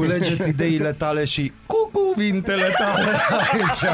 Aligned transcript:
culegeți 0.00 0.48
ideile 0.48 0.92
tale 0.92 1.24
și 1.24 1.52
cu 1.66 1.90
cuvintele 1.92 2.74
tale 2.78 3.18
aici. 3.52 3.84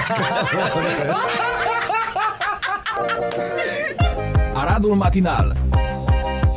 Aradul 4.55 4.95
Matinal 4.95 5.57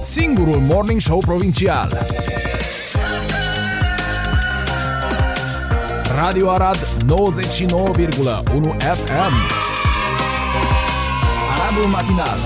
Singurul 0.02 0.60
Morning 0.60 1.02
Show 1.02 1.20
Provincial 1.20 2.08
Radio 6.16 6.50
Arad 6.50 6.78
99,1 6.78 6.86
FM 8.80 9.34
Aradul 11.58 11.86
Matinal 11.92 12.38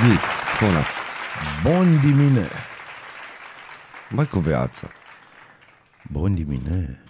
Zi, 0.00 0.18
spune. 0.54 0.84
Bun 1.62 2.00
dimine. 2.00 2.48
Mai 4.08 4.26
cu 4.26 4.38
viață. 4.38 4.90
Bun 6.12 6.34
dimine. 6.34 7.00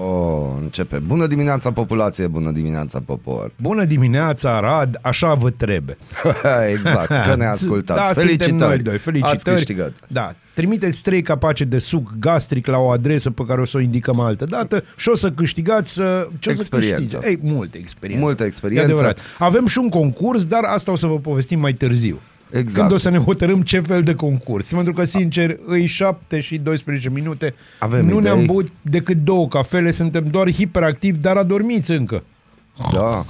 Oh, 0.00 0.56
începe. 0.60 0.98
Bună 0.98 1.26
dimineața 1.26 1.72
populație, 1.72 2.26
bună 2.26 2.50
dimineața 2.50 3.00
popor. 3.06 3.52
Bună 3.56 3.84
dimineața, 3.84 4.56
Arad, 4.56 4.98
așa 5.02 5.34
vă 5.34 5.50
trebuie. 5.50 5.96
exact, 6.76 7.06
că 7.26 7.34
ne 7.36 7.46
ascultați. 7.56 8.00
Da, 8.00 8.04
Felicitări. 8.06 8.48
suntem 8.50 8.68
noi 8.68 8.78
doi, 8.78 8.98
felicitări. 8.98 9.34
Ați 9.36 9.44
câștigat. 9.44 9.92
Da, 10.08 10.34
trimiteți 10.54 11.02
trei 11.02 11.22
capace 11.22 11.64
de 11.64 11.78
suc 11.78 12.12
gastric 12.18 12.66
la 12.66 12.78
o 12.78 12.88
adresă 12.90 13.30
pe 13.30 13.42
care 13.46 13.60
o 13.60 13.64
să 13.64 13.76
o 13.76 13.80
indicăm 13.80 14.20
altă 14.20 14.44
dată 14.44 14.84
și 14.96 15.08
o 15.08 15.16
să 15.16 15.30
câștigați 15.30 16.00
uh, 16.00 16.06
ce 16.38 16.48
o 16.50 16.52
să 16.52 16.58
Experiență. 16.58 17.16
câștige? 17.16 17.28
Ei, 17.28 17.50
multe 17.52 17.78
experiență. 17.78 18.24
Multă 18.24 18.42
E 18.42 18.46
experiență. 18.46 18.84
adevărat. 18.86 19.18
Avem 19.38 19.66
și 19.66 19.78
un 19.78 19.88
concurs, 19.88 20.44
dar 20.44 20.64
asta 20.64 20.92
o 20.92 20.96
să 20.96 21.06
vă 21.06 21.18
povestim 21.18 21.60
mai 21.60 21.72
târziu. 21.72 22.18
Exact. 22.50 22.78
Când 22.78 22.92
o 22.92 22.96
să 22.96 23.08
ne 23.08 23.18
hotărâm 23.18 23.62
ce 23.62 23.80
fel 23.80 24.02
de 24.02 24.14
concurs. 24.14 24.70
Pentru 24.70 24.92
că, 24.92 25.04
sincer, 25.04 25.58
îi 25.66 25.86
7 25.86 26.40
și 26.40 26.58
12 26.58 27.10
minute. 27.10 27.54
Avem 27.78 28.04
nu 28.04 28.10
idei. 28.10 28.22
ne-am 28.22 28.44
băut 28.44 28.68
decât 28.82 29.16
două 29.16 29.48
cafele, 29.48 29.90
suntem 29.90 30.26
doar 30.26 30.52
hiperactivi, 30.52 31.18
dar 31.18 31.36
adormiți 31.36 31.90
încă. 31.90 32.22
Da, 32.92 33.24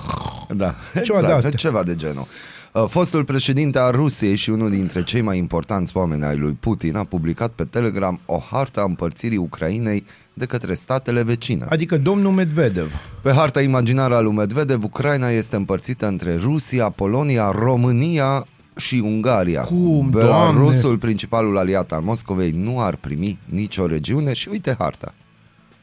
da. 0.54 0.74
Ceva 1.02 1.18
de 1.18 1.24
exact, 1.24 1.44
astea. 1.44 1.50
ceva 1.50 1.82
de 1.82 1.94
genul. 1.94 2.26
Uh, 2.72 2.84
Fostul 2.88 3.24
președinte 3.24 3.78
al 3.78 3.92
Rusiei 3.92 4.36
și 4.36 4.50
unul 4.50 4.70
dintre 4.70 5.02
cei 5.02 5.20
mai 5.20 5.38
importanți 5.38 5.96
oameni 5.96 6.24
ai 6.24 6.36
lui 6.36 6.56
Putin 6.60 6.96
a 6.96 7.04
publicat 7.04 7.50
pe 7.50 7.64
Telegram 7.64 8.20
o 8.26 8.38
hartă 8.50 8.80
a 8.80 8.84
împărțirii 8.84 9.36
Ucrainei 9.36 10.04
de 10.34 10.46
către 10.46 10.74
statele 10.74 11.22
vecine. 11.22 11.66
Adică 11.68 11.96
domnul 11.98 12.32
Medvedev. 12.32 12.90
Pe 13.22 13.32
harta 13.32 13.60
imaginară 13.60 14.14
a 14.14 14.20
lui 14.20 14.32
Medvedev, 14.32 14.84
Ucraina 14.84 15.28
este 15.28 15.56
împărțită 15.56 16.06
între 16.06 16.36
Rusia, 16.36 16.88
Polonia, 16.88 17.50
România 17.50 18.46
și 18.76 19.00
Ungaria. 19.04 19.60
Cum, 19.60 20.10
Belarusul, 20.10 20.80
Doamne? 20.80 20.98
principalul 20.98 21.58
aliat 21.58 21.92
al 21.92 22.00
Moscovei, 22.00 22.50
nu 22.50 22.80
ar 22.80 22.96
primi 22.96 23.38
nicio 23.44 23.86
regiune 23.86 24.32
și 24.32 24.48
uite 24.48 24.74
harta. 24.78 25.14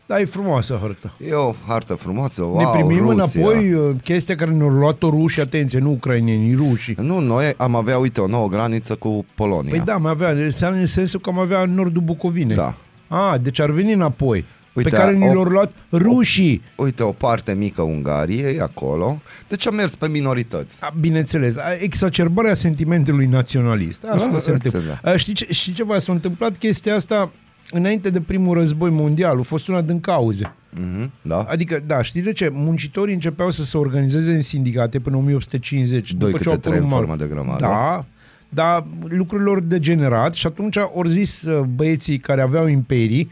Da, 0.06 0.20
e 0.20 0.26
frumoasă 0.26 0.78
hărtă. 0.82 1.14
E 1.30 1.34
o 1.34 1.54
hartă 1.68 1.94
frumoasă, 1.94 2.44
wow, 2.44 2.58
ne 2.58 2.66
primim 2.80 3.10
Rusia. 3.10 3.42
înapoi 3.42 3.74
uh, 3.74 3.96
chestia 4.04 4.36
care 4.36 4.52
ne-au 4.52 4.70
luat-o 4.70 5.10
rușii, 5.10 5.42
atenție, 5.42 5.80
nu 5.80 5.92
ucrainenii, 5.92 6.56
rușii. 6.56 6.96
Nu, 7.02 7.20
noi 7.20 7.54
am 7.58 7.76
avea, 7.76 7.98
uite, 7.98 8.22
o 8.22 8.28
nouă 8.28 8.48
graniță 8.48 8.96
cu 8.96 9.26
Polonia. 9.36 9.70
Păi 9.70 9.80
da, 9.80 9.94
am 9.94 10.06
avea, 10.06 10.30
înseamnă 10.30 10.80
în 10.80 10.86
sensul 10.86 11.20
că 11.20 11.30
am 11.30 11.40
avea 11.40 11.62
în 11.62 11.74
nordul 11.74 12.02
Bucovinei. 12.02 12.56
Da. 12.56 12.76
A, 13.08 13.38
deci 13.38 13.60
ar 13.60 13.70
veni 13.72 13.94
înapoi. 13.94 14.46
Uite, 14.74 14.90
pe 14.90 14.96
care 14.96 15.16
ni 15.16 15.30
o- 15.30 15.34
l-au 15.34 15.44
luat 15.44 15.72
rușii. 15.92 16.62
Uite, 16.76 17.04
o 17.04 17.12
parte 17.12 17.54
mică 17.54 17.82
Ungariei 17.82 18.60
acolo. 18.60 19.22
Deci 19.48 19.68
am 19.68 19.76
mers 19.76 19.96
pe 19.96 20.08
minorități. 20.08 20.78
A, 20.82 20.94
bineînțeles, 21.00 21.58
a, 21.58 21.64
exacerbarea 21.80 22.54
sentimentului 22.54 23.26
naționalist. 23.26 24.04
Asta 24.04 24.30
Da, 24.32 24.38
se 24.38 24.52
întâmplă. 24.52 24.80
înțeleg. 24.80 25.14
A, 25.14 25.18
Știi, 25.18 25.34
ce, 25.34 25.48
știi 25.54 25.74
ceva? 25.74 26.00
S-a 26.00 26.12
întâmplat 26.14 26.58
chestia 26.58 26.96
asta 26.96 27.32
înainte 27.72 28.10
de 28.10 28.22
primul 28.22 28.58
război 28.58 28.90
mondial. 28.90 29.40
A 29.40 29.42
fost 29.42 29.68
una 29.68 29.82
din 29.82 30.00
cauze. 30.00 30.54
Mhm, 30.70 31.12
da? 31.22 31.46
Adică, 31.50 31.84
da, 31.88 32.02
știi 32.02 32.22
de 32.22 32.32
ce? 32.34 32.50
Muncitorii 32.52 33.14
începeau 33.14 33.50
să 33.50 33.64
se 33.64 33.78
organizeze 33.78 34.32
în 34.34 34.42
sindicate 34.42 35.00
până 35.00 35.16
1850. 35.16 36.14
Doi 36.14 36.32
după 36.32 36.44
ce 36.44 36.50
câte 36.50 36.50
au 36.50 36.58
trei 36.58 36.78
în 36.78 36.84
apărut 36.84 36.98
formă 37.06 37.16
de 37.24 37.26
grămadă. 37.34 37.60
Da, 37.66 38.06
dar 38.50 38.84
lucrurile 39.08 39.50
au 39.50 39.60
degenerat 39.60 40.34
și 40.34 40.48
atunci 40.48 40.78
au 40.78 41.04
zis 41.08 41.42
uh, 41.42 41.60
băieții 41.76 42.18
care 42.18 42.42
aveau 42.42 42.68
imperii 42.68 43.30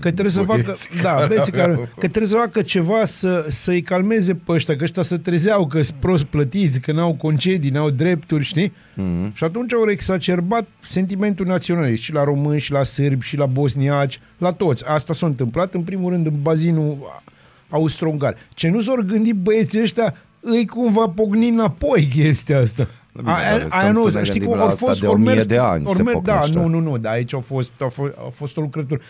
că 0.00 0.10
trebuie 0.10 0.30
să 0.30 0.42
facă, 0.42 0.60
Băieții 0.62 1.02
da, 1.02 1.10
care 1.14 1.26
băieții 1.26 1.52
care, 1.52 1.70
aveau- 1.72 1.88
că 1.98 2.08
trebuie 2.08 2.26
să 2.26 2.36
facă 2.36 2.62
ceva 2.62 3.04
să, 3.04 3.46
să-i 3.48 3.82
calmeze 3.82 4.34
pe 4.34 4.52
ăștia, 4.52 4.76
că 4.76 4.84
ăștia 4.84 5.02
se 5.02 5.16
trezeau, 5.18 5.66
că 5.66 5.82
sunt 5.82 5.96
prost 6.00 6.24
plătiți, 6.24 6.80
că 6.80 6.92
n-au 6.92 7.14
concedii, 7.14 7.70
n-au 7.70 7.90
drepturi, 7.90 8.44
știi? 8.44 8.72
Mhm. 8.94 9.34
Și 9.34 9.44
atunci 9.44 9.72
au 9.72 9.90
exacerbat 9.90 10.66
sentimentul 10.82 11.46
naționalist 11.46 12.02
și 12.02 12.12
la 12.12 12.24
români, 12.24 12.60
și 12.60 12.72
la 12.72 12.82
sârbi, 12.82 13.24
și 13.26 13.36
la 13.36 13.46
bosniaci, 13.46 14.20
la 14.38 14.52
toți. 14.52 14.84
Asta 14.86 15.12
s-a 15.12 15.26
întâmplat, 15.26 15.74
în 15.74 15.82
primul 15.82 16.10
rând, 16.10 16.26
în 16.26 16.34
bazinul 16.42 16.96
austro-ungar. 17.68 18.36
Ce 18.54 18.68
nu 18.68 18.80
s-au 18.80 18.96
gândit 19.06 19.34
băieții 19.34 19.80
ăștia, 19.82 20.14
îi 20.40 20.66
cumva 20.66 21.08
pogni 21.08 21.48
înapoi 21.48 22.08
chestia 22.14 22.58
asta. 22.60 22.86
Bine, 23.16 23.24
dar 23.24 23.66
stăm 23.68 24.10
să 24.10 24.18
ne 24.18 24.24
gândim 24.28 24.54
la 24.54 24.64
asta 24.66 24.92
de 25.00 25.06
ori 25.06 25.20
1000 25.20 25.42
de 25.42 25.58
ani 25.58 25.84
ori 25.86 25.96
se 25.96 26.02
mers- 26.02 26.18
Da, 26.22 26.32
pocnește. 26.32 26.58
nu, 26.58 26.68
nu, 26.68 26.78
nu, 26.90 26.98
dar 26.98 27.12
aici 27.12 27.34
au 27.34 27.40
fost, 27.40 27.72
au 27.80 27.88
fost, 27.88 28.12
au 28.18 28.32
fost 28.36 28.56
o 28.56 28.60
lucrătură. 28.60 29.00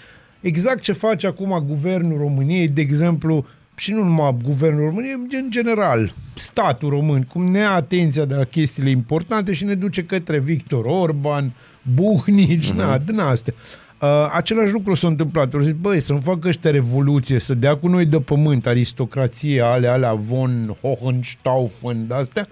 Exact 0.43 0.81
ce 0.81 0.93
face 0.93 1.27
acum 1.27 1.65
guvernul 1.67 2.19
României, 2.19 2.69
de 2.69 2.81
exemplu, 2.81 3.47
și 3.75 3.93
nu 3.93 4.03
numai 4.03 4.37
guvernul 4.45 4.85
României, 4.85 5.15
în 5.31 5.51
general, 5.51 6.13
statul 6.35 6.89
român, 6.89 7.23
cum 7.23 7.51
ne 7.51 7.59
ia 7.59 7.73
atenția 7.73 8.25
de 8.25 8.35
la 8.35 8.45
chestiile 8.45 8.91
importante 8.91 9.53
și 9.53 9.65
ne 9.65 9.75
duce 9.75 10.05
către 10.05 10.39
Victor 10.39 10.85
Orban, 10.85 11.53
Buhnici, 11.95 12.71
uh-huh. 12.71 12.77
na, 12.77 12.99
din 12.99 13.19
astea. 13.19 13.55
Uh, 14.01 14.09
același 14.33 14.73
lucru 14.73 14.95
s-a 14.95 15.07
întâmplat. 15.07 15.55
Au 15.55 15.61
zis, 15.61 15.73
băi, 15.73 16.01
să-mi 16.01 16.21
facă 16.21 16.49
ăștia 16.49 16.71
revoluție, 16.71 17.39
să 17.39 17.55
dea 17.55 17.77
cu 17.77 17.89
noi 17.89 18.07
de 18.07 18.21
pământ 18.21 18.67
aristocrație, 18.67 19.61
ale 19.61 19.87
alea 19.89 20.15
von 20.15 20.77
Hohenstaufen, 20.81 22.07
de-astea. 22.07 22.49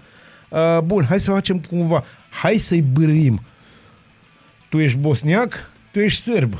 Uh, 0.49 0.79
bun, 0.83 1.03
hai 1.03 1.19
să 1.19 1.31
facem 1.31 1.59
cumva, 1.59 2.03
hai 2.29 2.57
să-i 2.57 2.81
bârâim. 2.81 3.41
Tu 4.69 4.77
ești 4.77 4.97
bosniac, 4.97 5.71
tu 5.91 5.99
ești 5.99 6.21
sârb. 6.21 6.53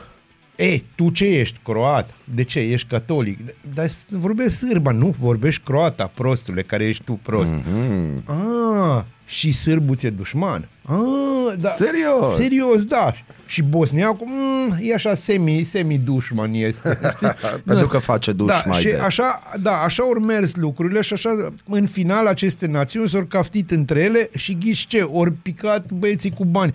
E, 0.61 0.81
tu 0.95 1.09
ce 1.09 1.25
ești? 1.25 1.59
Croat. 1.63 2.13
De 2.33 2.43
ce? 2.43 2.59
Ești 2.59 2.87
catolic. 2.87 3.39
Dar 3.73 3.89
vorbești 4.09 4.51
sârba, 4.51 4.91
nu 4.91 5.15
vorbești 5.19 5.61
croata, 5.63 6.11
prostule, 6.13 6.61
care 6.61 6.85
ești 6.87 7.03
tu 7.03 7.19
prost. 7.23 7.49
Mhm. 7.49 8.23
Ah, 8.25 9.03
și 9.25 9.51
sârbul 9.51 9.95
ți-e 9.95 10.09
dușman. 10.09 10.67
Ah, 10.85 11.55
da. 11.57 11.69
Serios? 11.69 12.35
Serios, 12.35 12.83
da. 12.83 13.13
Și 13.45 13.61
bosniacul, 13.61 14.27
mm, 14.29 14.77
e 14.81 14.93
așa 14.93 15.15
semi, 15.15 15.63
semi-dușman 15.63 16.53
este. 16.53 16.99
Pentru 17.65 17.87
că 17.87 17.97
face 17.97 18.31
duș 18.31 18.47
da, 18.47 18.63
mai 18.65 18.79
și 18.79 18.87
des. 18.87 18.99
Așa, 18.99 19.41
da, 19.61 19.71
așa 19.71 20.03
au 20.03 20.19
mers 20.19 20.55
lucrurile 20.55 21.01
și 21.01 21.13
așa, 21.13 21.53
în 21.65 21.87
final, 21.87 22.27
aceste 22.27 22.67
națiuni 22.67 23.09
s-au 23.09 23.23
caftit 23.23 23.71
între 23.71 23.99
ele 23.99 24.29
și 24.35 24.57
ghiși 24.57 24.87
ce? 24.87 25.01
Ori 25.01 25.31
picat 25.31 25.91
băieții 25.91 26.31
cu 26.31 26.45
bani. 26.45 26.73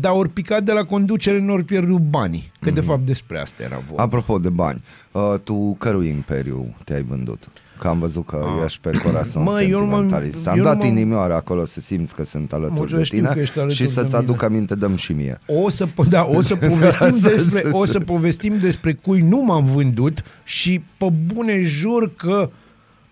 Dar 0.00 0.12
ori 0.12 0.28
picat 0.28 0.62
de 0.62 0.72
la 0.72 0.84
conducere, 0.84 1.38
nu 1.40 1.52
ori 1.52 1.64
pierdut 1.64 1.98
banii. 2.00 2.52
Că, 2.60 2.66
Mhm. 2.70 2.74
de 2.74 2.80
fapt, 2.80 3.06
despre 3.06 3.38
asta 3.38 3.62
era 3.62 3.82
vorba. 3.86 4.02
Apropo 4.02 4.38
de 4.38 4.48
bani, 4.48 4.82
uh, 5.12 5.34
tu 5.44 5.74
cărui 5.78 6.08
imperiu 6.08 6.74
te-ai 6.84 7.02
vândut? 7.02 7.48
Că 7.80 7.88
am 7.88 7.98
văzut 7.98 8.26
că 8.26 8.44
ești 8.64 8.78
pe 8.82 8.90
corazon 9.04 9.42
Mă, 9.42 9.60
eu 9.62 9.78
nu 9.80 9.86
m-am- 9.86 9.94
sentimentalist. 10.00 10.46
Am 10.48 10.56
eu 10.56 10.62
nu 10.62 10.68
dat 10.68 10.78
m-am- 10.78 10.86
inimioară 10.86 11.34
acolo 11.34 11.64
să 11.64 11.80
simți 11.80 12.14
că 12.14 12.24
sunt 12.24 12.52
alături 12.52 12.90
Mă, 12.92 12.96
de 12.98 13.04
știu 13.04 13.18
tine 13.18 13.30
că 13.32 13.38
ești 13.40 13.58
alături 13.58 13.76
și 13.78 13.82
de 13.84 13.88
să-ți 13.90 14.06
mine. 14.14 14.18
aduc 14.18 14.42
aminte, 14.42 14.74
dăm 14.74 14.96
și 14.96 15.12
mie. 15.12 15.38
O 15.46 15.70
să, 15.70 15.86
po- 15.86 16.08
da, 16.08 16.24
o 16.34 16.40
să 16.40 16.56
povestim 16.68 17.10
Să- 17.18 17.28
despre, 17.30 17.60
să- 17.60 17.76
o 17.76 17.84
să 17.84 17.98
povestim 18.00 18.58
despre 18.60 18.92
cui 18.92 19.20
nu 19.20 19.42
m-am 19.44 19.64
vândut 19.64 20.22
și 20.44 20.82
pe 20.96 21.06
bune 21.34 21.60
jur 21.60 22.14
că 22.16 22.50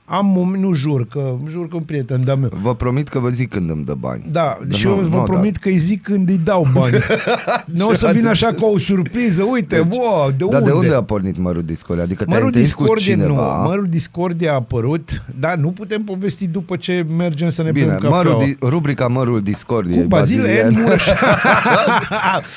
am, 0.09 0.27
mom- 0.39 0.61
nu 0.61 0.73
jur, 0.73 1.07
că 1.07 1.35
jur 1.51 1.69
că 1.69 1.77
un 1.77 1.83
prieten 1.83 2.21
de-a 2.25 2.35
meu. 2.35 2.51
Vă 2.63 2.75
promit 2.75 3.09
că 3.09 3.19
vă 3.19 3.29
zic 3.29 3.51
când 3.51 3.71
îmi 3.71 3.85
dă 3.85 3.95
bani. 3.95 4.25
Da, 4.31 4.59
Dar 4.69 4.79
și 4.79 4.87
nu- 4.87 4.93
eu 4.95 5.01
vă 5.01 5.17
nu, 5.17 5.23
promit 5.23 5.57
că 5.57 5.69
îi 5.69 5.79
zic 5.79 6.03
când 6.03 6.29
îi 6.29 6.41
dau 6.45 6.67
bani. 6.75 6.97
nu 7.79 7.87
o 7.89 7.93
să 7.93 8.11
vin 8.15 8.27
așa 8.27 8.47
ca 8.47 8.67
o 8.67 8.79
surpriză, 8.79 9.43
uite, 9.43 9.77
Deci- 9.77 9.99
wow, 9.99 10.31
de 10.37 10.45
Dar 10.51 10.61
unde? 10.61 10.71
de 10.71 10.77
unde 10.77 10.95
a 10.95 11.03
pornit 11.03 11.39
mărul 11.39 11.63
Discordia? 11.63 12.05
Adică 12.05 12.25
te-ai 12.25 12.35
Mărul 12.37 12.47
întâlnit 12.47 12.73
cu 12.73 12.83
Discordie 12.83 13.15
nu, 13.15 13.23
cineva? 13.23 13.57
mărul 13.63 13.87
Discordie 13.89 14.49
a 14.49 14.55
apărut, 14.55 15.23
dar 15.41 15.55
nu 15.57 15.69
putem 15.69 16.03
povesti 16.03 16.47
după 16.47 16.77
ce 16.77 17.07
mergem 17.17 17.51
să 17.51 17.63
ne 17.63 17.71
Bine, 17.71 17.87
bem 17.87 17.99
mărul, 18.11 18.33
cafeaua. 18.33 18.45
di- 18.45 18.57
rubrica 18.61 19.07
Mărul 19.07 19.41
Discordiei. 19.41 20.01
Cu 20.03 20.07
Bazil 20.09 20.41
Bazilian. 20.41 20.73
N. 20.73 20.81
Mureș. 20.83 21.05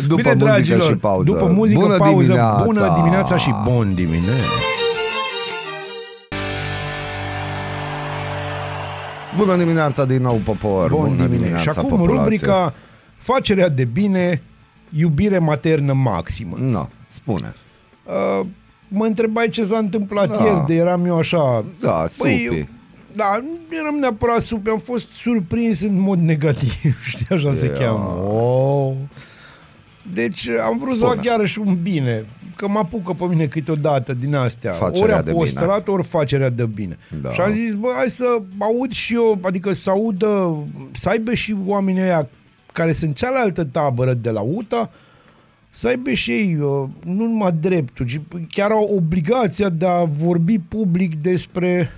După 0.08 0.16
Bine, 0.22 0.34
muzică 0.34 0.46
dragilor, 0.52 0.82
și 0.82 0.94
pauză. 0.94 1.30
După 1.32 1.52
muzică, 1.56 1.80
Bună 1.80 1.98
pauză, 1.98 2.22
dimineața! 2.32 2.62
bună 2.66 2.94
dimineața 2.98 3.38
și 3.38 3.54
bun 3.64 3.92
dimineața. 3.96 4.44
Bună 9.46 9.58
dimineața 9.58 10.06
din 10.06 10.22
nou, 10.22 10.36
popor! 10.36 10.90
Bun 10.90 11.08
Bună 11.08 11.28
dimineața. 11.28 11.62
Și 11.62 11.70
acum 11.70 11.90
populație. 11.90 12.18
rubrica 12.18 12.74
Facerea 13.18 13.70
de 13.70 13.84
bine, 13.86 14.42
iubire 14.98 15.38
maternă 15.38 15.94
maximă. 15.94 16.56
No, 16.60 16.88
spune. 17.06 17.54
Uh, 18.04 18.46
mă 18.88 19.06
întrebai 19.06 19.50
ce 19.50 19.64
s-a 19.64 19.78
întâmplat 19.78 20.38
Da. 20.38 20.44
ieri, 20.44 20.66
de 20.68 20.74
eram 20.76 21.06
eu 21.06 21.18
așa... 21.18 21.66
Da, 21.80 21.92
Păi, 21.92 22.08
supi. 22.44 22.58
eu- 22.58 22.68
da, 23.16 23.38
nu 23.42 23.78
eram 23.82 23.96
neapărat 23.96 24.42
supi, 24.42 24.70
am 24.70 24.80
fost 24.80 25.10
surprins 25.10 25.82
în 25.82 26.00
mod 26.00 26.20
negativ, 26.20 26.98
știi, 27.10 27.26
așa 27.30 27.54
se 27.54 27.66
Ia. 27.66 27.74
cheamă. 27.74 28.22
Oh. 28.32 28.94
Deci 30.14 30.48
am 30.48 30.78
vrut 30.78 30.90
să 30.90 30.96
Spune. 30.96 31.14
fac 31.16 31.26
iarăși 31.26 31.60
un 31.60 31.78
bine. 31.82 32.26
Că 32.60 32.68
mă 32.68 32.80
apucă 32.80 33.14
pe 33.14 33.26
mine 33.26 33.46
câteodată 33.46 34.14
din 34.14 34.36
astea. 34.36 34.72
Facerea 34.72 35.16
ori 35.16 35.24
de 35.24 35.32
apostolat, 35.32 35.88
ori 35.88 36.04
facerea 36.04 36.50
de 36.50 36.66
bine. 36.66 36.98
Da. 37.22 37.32
Și 37.32 37.42
am 37.42 37.52
zis, 37.52 37.74
bă, 37.74 37.88
hai 37.96 38.10
să 38.10 38.42
aud 38.58 38.92
și 38.92 39.14
eu, 39.14 39.40
adică 39.42 39.72
să 39.72 39.90
audă, 39.90 40.58
să 40.92 41.10
aibă 41.10 41.34
și 41.34 41.56
oamenii 41.66 42.02
ăia 42.02 42.28
care 42.74 42.94
sunt 42.94 43.16
cealaltă 43.16 43.64
tabără 43.64 44.14
de 44.14 44.30
la 44.30 44.42
UTA, 44.42 44.92
să 45.70 45.88
aibă 45.88 46.12
și 46.12 46.32
ei 46.32 46.56
uh, 46.56 46.88
nu 47.04 47.24
numai 47.26 47.52
dreptul, 47.52 48.06
ci 48.06 48.20
chiar 48.50 48.72
au 48.72 48.94
obligația 48.96 49.70
de 49.70 49.86
a 49.86 50.04
vorbi 50.04 50.60
public 50.60 51.16
despre 51.16 51.92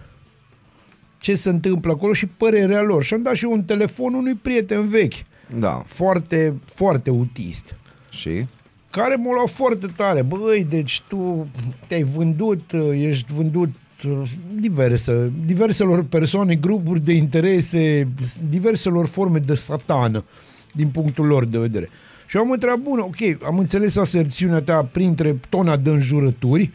ce 1.19 1.36
se 1.36 1.50
întâmplă 1.50 1.92
acolo 1.92 2.13
și 2.13 2.25
părerea 2.25 2.81
lor. 2.81 3.04
Și 3.04 3.13
am 3.13 3.22
dat 3.22 3.34
și 3.36 3.46
eu 3.46 3.52
un 3.52 3.63
telefon 3.63 4.13
unui 4.13 4.34
prieten 4.34 4.88
vechi, 4.88 5.13
Da. 5.60 5.84
foarte, 5.86 6.54
foarte 6.66 7.10
utist 7.10 7.75
Și? 8.10 8.46
Care 8.91 9.15
m-a 9.15 9.33
luat 9.33 9.49
foarte 9.49 9.88
tare. 9.95 10.21
Băi, 10.21 10.65
deci 10.69 11.01
tu 11.07 11.47
te-ai 11.88 12.03
vândut, 12.03 12.71
ești 12.93 13.33
vândut 13.33 13.69
uh, 14.07 14.21
diverse, 14.59 15.31
diverselor 15.45 16.03
persoane, 16.03 16.55
grupuri 16.55 16.99
de 16.99 17.13
interese, 17.13 18.07
diverselor 18.49 19.05
forme 19.07 19.39
de 19.39 19.55
satană, 19.55 20.23
din 20.71 20.88
punctul 20.88 21.25
lor 21.25 21.45
de 21.45 21.57
vedere. 21.57 21.89
Și 22.27 22.38
eu 22.38 22.43
am 22.43 22.51
întrebat, 22.51 22.79
bun, 22.79 22.99
ok, 22.99 23.43
am 23.45 23.57
înțeles 23.59 23.95
aserțiunea 23.97 24.61
ta 24.61 24.89
printre 24.91 25.39
tona 25.49 25.77
de 25.77 25.89
înjurături, 25.89 26.71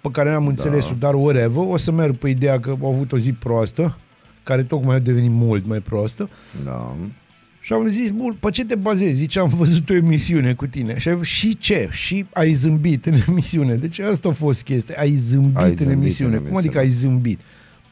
pe 0.00 0.08
care 0.12 0.30
n-am 0.30 0.46
înțeles-o, 0.46 0.88
dar 0.98 1.14
whatever, 1.14 1.64
o 1.68 1.76
să 1.76 1.92
merg 1.92 2.16
pe 2.16 2.28
ideea 2.28 2.60
că 2.60 2.76
au 2.80 2.92
avut 2.92 3.12
o 3.12 3.18
zi 3.18 3.32
proastă, 3.32 3.96
care 4.42 4.62
tocmai 4.62 4.96
a 4.96 4.98
devenit 4.98 5.30
mult 5.30 5.66
mai 5.66 5.80
proastă, 5.80 6.28
Da. 6.64 6.94
Și 7.64 7.72
am 7.72 7.86
zis, 7.86 8.10
bun, 8.10 8.36
pe 8.40 8.50
ce 8.50 8.64
te 8.64 8.74
bazezi? 8.74 9.12
Zice, 9.12 9.38
am 9.38 9.48
văzut 9.48 9.90
o 9.90 9.94
emisiune 9.94 10.54
cu 10.54 10.66
tine. 10.66 10.98
Și, 10.98 11.08
am- 11.08 11.22
și 11.22 11.56
ce? 11.56 11.88
Și 11.90 12.26
ai 12.32 12.52
zâmbit 12.52 13.06
în 13.06 13.14
emisiune. 13.28 13.74
Deci 13.74 13.98
asta 13.98 14.28
a 14.28 14.32
fost 14.32 14.62
chestia. 14.62 14.94
Ai 14.98 15.14
zâmbit, 15.14 15.56
Ai 15.56 15.70
în, 15.70 15.76
zâmbit 15.76 15.92
emisiune. 15.96 16.36
în 16.36 16.42
Cum 16.42 16.56
adică 16.56 16.78
ai 16.78 16.88
zâmbit? 16.88 17.40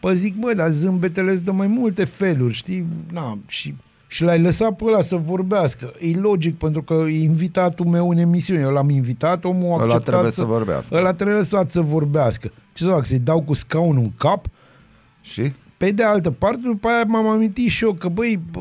Păi 0.00 0.14
zic, 0.14 0.34
bă, 0.34 0.52
dar 0.56 0.70
zâmbetele 0.70 1.30
îți 1.32 1.44
dă 1.44 1.52
mai 1.52 1.66
multe 1.66 2.04
feluri, 2.04 2.54
știi? 2.54 2.86
Na, 3.12 3.38
și, 3.46 3.74
și 4.06 4.22
l-ai 4.22 4.40
lăsat 4.40 4.76
pe 4.76 4.84
ăla 4.84 5.00
să 5.00 5.16
vorbească. 5.16 5.92
E 5.98 6.16
logic, 6.16 6.54
pentru 6.56 6.82
că 6.82 6.94
e 7.08 7.22
invitatul 7.22 7.86
meu 7.86 8.10
în 8.10 8.18
emisiune. 8.18 8.60
Eu 8.60 8.70
l-am 8.70 8.90
invitat, 8.90 9.44
omul 9.44 9.62
a 9.70 9.72
Ăla 9.72 9.82
acceptat 9.82 10.02
trebuie 10.04 10.30
să 10.30 10.44
vorbească. 10.44 10.96
Ăla 10.96 11.12
trebuie 11.12 11.36
lăsat 11.36 11.70
să 11.70 11.80
vorbească. 11.80 12.50
Ce 12.72 12.84
să 12.84 12.90
fac, 12.90 13.04
să-i 13.06 13.18
dau 13.18 13.42
cu 13.42 13.52
scaunul 13.52 14.02
în 14.02 14.10
cap? 14.16 14.46
Și? 15.22 15.52
Pe 15.76 15.90
de 15.90 16.02
altă 16.02 16.30
parte, 16.30 16.60
după 16.64 16.88
aia 16.88 17.04
m-am 17.06 17.26
amintit 17.26 17.68
și 17.70 17.84
eu 17.84 17.92
că, 17.92 18.08
băi, 18.08 18.40
bă, 18.52 18.60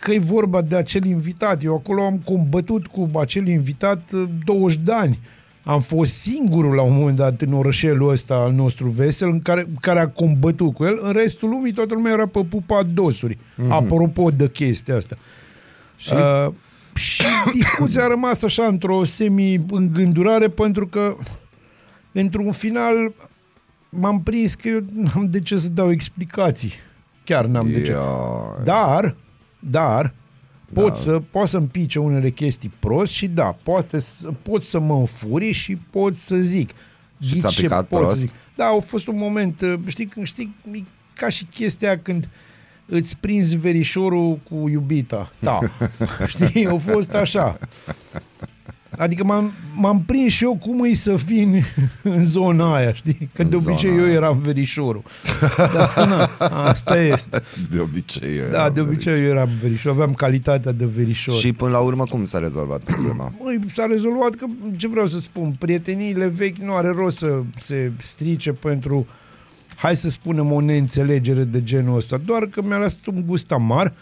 că 0.00 0.12
e 0.12 0.18
vorba 0.18 0.62
de 0.62 0.76
acel 0.76 1.04
invitat. 1.04 1.62
Eu 1.62 1.74
acolo 1.74 2.02
am 2.02 2.18
combătut 2.18 2.86
cu 2.86 3.10
acel 3.18 3.48
invitat 3.48 4.10
uh, 4.12 4.28
20 4.44 4.80
de 4.84 4.92
ani. 4.92 5.18
Am 5.64 5.80
fost 5.80 6.12
singurul 6.12 6.74
la 6.74 6.82
un 6.82 6.96
moment 6.96 7.16
dat 7.16 7.40
în 7.40 7.52
orășelul 7.52 8.10
ăsta 8.10 8.34
al 8.34 8.52
nostru 8.52 8.88
vesel 8.88 9.28
în 9.28 9.40
care, 9.40 9.66
care 9.80 10.00
a 10.00 10.08
combătut 10.08 10.74
cu 10.74 10.84
el. 10.84 10.98
În 11.02 11.12
restul 11.12 11.48
lumii 11.48 11.72
toată 11.72 11.94
lumea 11.94 12.12
era 12.12 12.26
pe 12.26 12.44
pupa 12.48 12.82
dosuri. 12.82 13.34
Mm-hmm. 13.36 13.68
Apropo 13.68 14.30
de 14.30 14.50
chestia 14.50 14.96
asta. 14.96 15.16
Și? 15.96 16.12
Uh, 16.12 16.52
și 16.94 17.24
discuția 17.54 18.04
a 18.04 18.08
rămas 18.08 18.42
așa 18.42 18.66
într-o 18.66 19.04
semi-îngândurare 19.04 20.48
pentru 20.48 20.86
că 20.86 21.16
într-un 22.12 22.52
final 22.52 23.12
m-am 23.88 24.22
prins 24.22 24.54
că 24.54 24.68
eu 24.68 24.80
n-am 24.92 25.30
de 25.30 25.40
ce 25.40 25.56
să 25.56 25.68
dau 25.68 25.90
explicații. 25.90 26.72
Chiar 27.24 27.44
n-am 27.44 27.70
de 27.70 27.82
ce. 27.82 27.90
Ia... 27.90 28.00
Dar, 28.64 29.16
dar, 29.60 30.14
pot, 30.72 30.88
Da. 30.88 30.94
să, 30.94 31.22
pot 31.30 31.48
să 31.48 31.56
împice 31.56 31.98
unele 31.98 32.30
chestii 32.30 32.72
prost 32.78 33.12
și 33.12 33.26
da, 33.28 33.56
poate 33.62 33.98
să, 33.98 34.28
pot 34.42 34.62
să 34.62 34.78
mă 34.80 34.94
înfuri 34.94 35.52
și 35.52 35.76
pot 35.76 36.16
să 36.16 36.36
zic. 36.36 36.70
Și 37.22 37.30
Ghiți 37.32 37.38
ți-a 37.40 37.48
ce 37.48 37.60
picat 37.62 37.86
pot 37.86 37.98
să 37.98 38.04
prost? 38.04 38.18
zic. 38.20 38.30
Da, 38.56 38.64
a 38.66 38.80
fost 38.80 39.06
un 39.06 39.16
moment, 39.16 39.60
uh, 39.60 39.74
știi, 39.86 40.06
când 40.06 40.26
știi, 40.26 40.54
e 40.72 40.78
ca 41.14 41.28
și 41.28 41.44
chestia 41.44 41.88
aia 41.88 41.98
când 41.98 42.28
îți 42.86 43.16
prinzi 43.16 43.56
verișorul 43.56 44.36
cu 44.50 44.68
iubita. 44.68 45.32
Da. 45.38 45.58
știi, 46.26 46.66
a 46.66 46.76
fost 46.76 47.14
așa. 47.14 47.58
Adică 48.98 49.24
m-am, 49.24 49.52
m-am 49.74 50.02
prins 50.02 50.32
și 50.32 50.44
eu 50.44 50.56
cum 50.56 50.84
e 50.84 50.92
să 50.92 51.16
fii 51.16 51.42
în, 51.42 51.54
în 52.12 52.24
zona 52.24 52.74
aia, 52.74 52.92
știi? 52.92 53.30
Că 53.34 53.42
de 53.42 53.56
În 53.56 53.62
obicei 53.66 53.90
zona 53.90 54.00
eu 54.02 54.06
aia. 54.06 54.14
eram 54.14 54.38
verișorul. 54.38 55.02
Da, 55.56 55.92
na, 56.06 56.46
asta 56.66 57.00
este. 57.00 57.42
De 57.70 57.78
obicei. 57.80 58.36
Da, 58.36 58.44
era 58.44 58.70
de 58.70 58.80
obicei 58.80 59.12
eu 59.12 59.28
eram 59.28 59.48
verișor, 59.62 59.92
aveam 59.92 60.12
calitatea 60.12 60.72
de 60.72 60.84
verișor. 60.84 61.34
Și 61.34 61.52
până 61.52 61.70
la 61.70 61.78
urmă 61.78 62.04
cum 62.04 62.24
s-a 62.24 62.38
rezolvat 62.38 62.80
problema? 62.80 63.32
Măi, 63.42 63.60
s-a 63.76 63.86
rezolvat 63.86 64.34
că, 64.34 64.46
ce 64.76 64.88
vreau 64.88 65.06
să 65.06 65.20
spun, 65.20 65.56
prieteniile 65.58 66.26
vechi 66.26 66.56
nu 66.58 66.74
are 66.74 66.88
rost 66.88 67.16
să 67.18 67.40
se 67.60 67.92
strice 67.98 68.52
pentru, 68.52 69.06
hai 69.76 69.96
să 69.96 70.08
spunem, 70.10 70.52
o 70.52 70.60
neînțelegere 70.60 71.44
de 71.44 71.62
genul 71.62 71.96
ăsta, 71.96 72.16
doar 72.24 72.46
că 72.46 72.62
mi-a 72.62 72.78
lăsat 72.78 73.06
un 73.06 73.22
gust 73.26 73.52
amar 73.52 73.92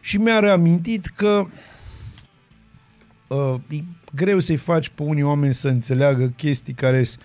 și 0.00 0.16
mi-a 0.16 0.38
reamintit 0.38 1.06
că 1.06 1.44
uh, 3.26 3.54
e 3.68 3.76
greu 4.14 4.38
să-i 4.38 4.56
faci 4.56 4.88
pe 4.88 5.02
unii 5.02 5.22
oameni 5.22 5.54
să 5.54 5.68
înțeleagă 5.68 6.32
chestii 6.36 6.72
care 6.74 7.02
s- 7.02 7.16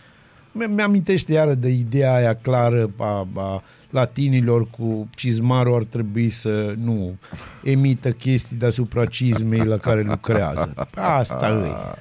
mi- 0.51 0.65
mi-amintește 0.65 1.33
iară 1.33 1.53
de 1.53 1.69
ideea 1.69 2.13
aia 2.15 2.33
clară 2.35 2.89
a, 2.97 3.27
a 3.35 3.63
latinilor 3.89 4.67
cu 4.69 5.09
cizmarul 5.15 5.75
ar 5.75 5.83
trebui 5.83 6.29
să 6.29 6.73
nu 6.83 7.15
emită 7.63 8.11
chestii 8.11 8.55
deasupra 8.57 9.05
cizmei 9.05 9.65
la 9.65 9.77
care 9.77 10.01
lucrează. 10.01 10.73
Asta 10.95 11.63
e. 11.67 11.99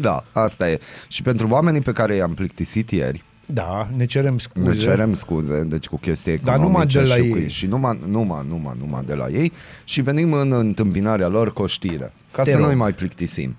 Da, 0.00 0.24
asta 0.32 0.70
e. 0.70 0.78
Și 1.08 1.22
pentru 1.22 1.48
oamenii 1.50 1.80
pe 1.80 1.92
care 1.92 2.14
i-am 2.14 2.34
plictisit 2.34 2.90
ieri, 2.90 3.22
Da, 3.46 3.88
ne 3.96 4.04
cerem 4.04 4.38
scuze. 4.38 4.68
ne 4.68 4.76
cerem 4.76 5.14
scuze, 5.14 5.62
deci 5.62 5.86
cu 5.86 5.96
chestii 5.96 6.38
Dar 6.38 6.54
economice 6.54 6.68
numai 6.70 6.86
de 6.86 7.00
la 7.00 7.14
și, 7.24 7.30
cu, 7.30 7.36
ei. 7.38 7.48
și 7.48 7.66
numai, 7.66 8.00
numai, 8.08 8.44
numai, 8.48 8.74
numai 8.78 9.02
de 9.06 9.14
la 9.14 9.28
ei 9.28 9.52
și 9.84 10.00
venim 10.00 10.32
în 10.32 10.52
întâmpinarea 10.52 11.28
lor 11.28 11.52
cu 11.52 11.62
o 11.62 11.66
știre, 11.66 12.12
ca 12.32 12.42
Te 12.42 12.50
să 12.50 12.56
rog. 12.56 12.66
nu-i 12.66 12.74
mai 12.74 12.92
plictisim. 12.92 13.56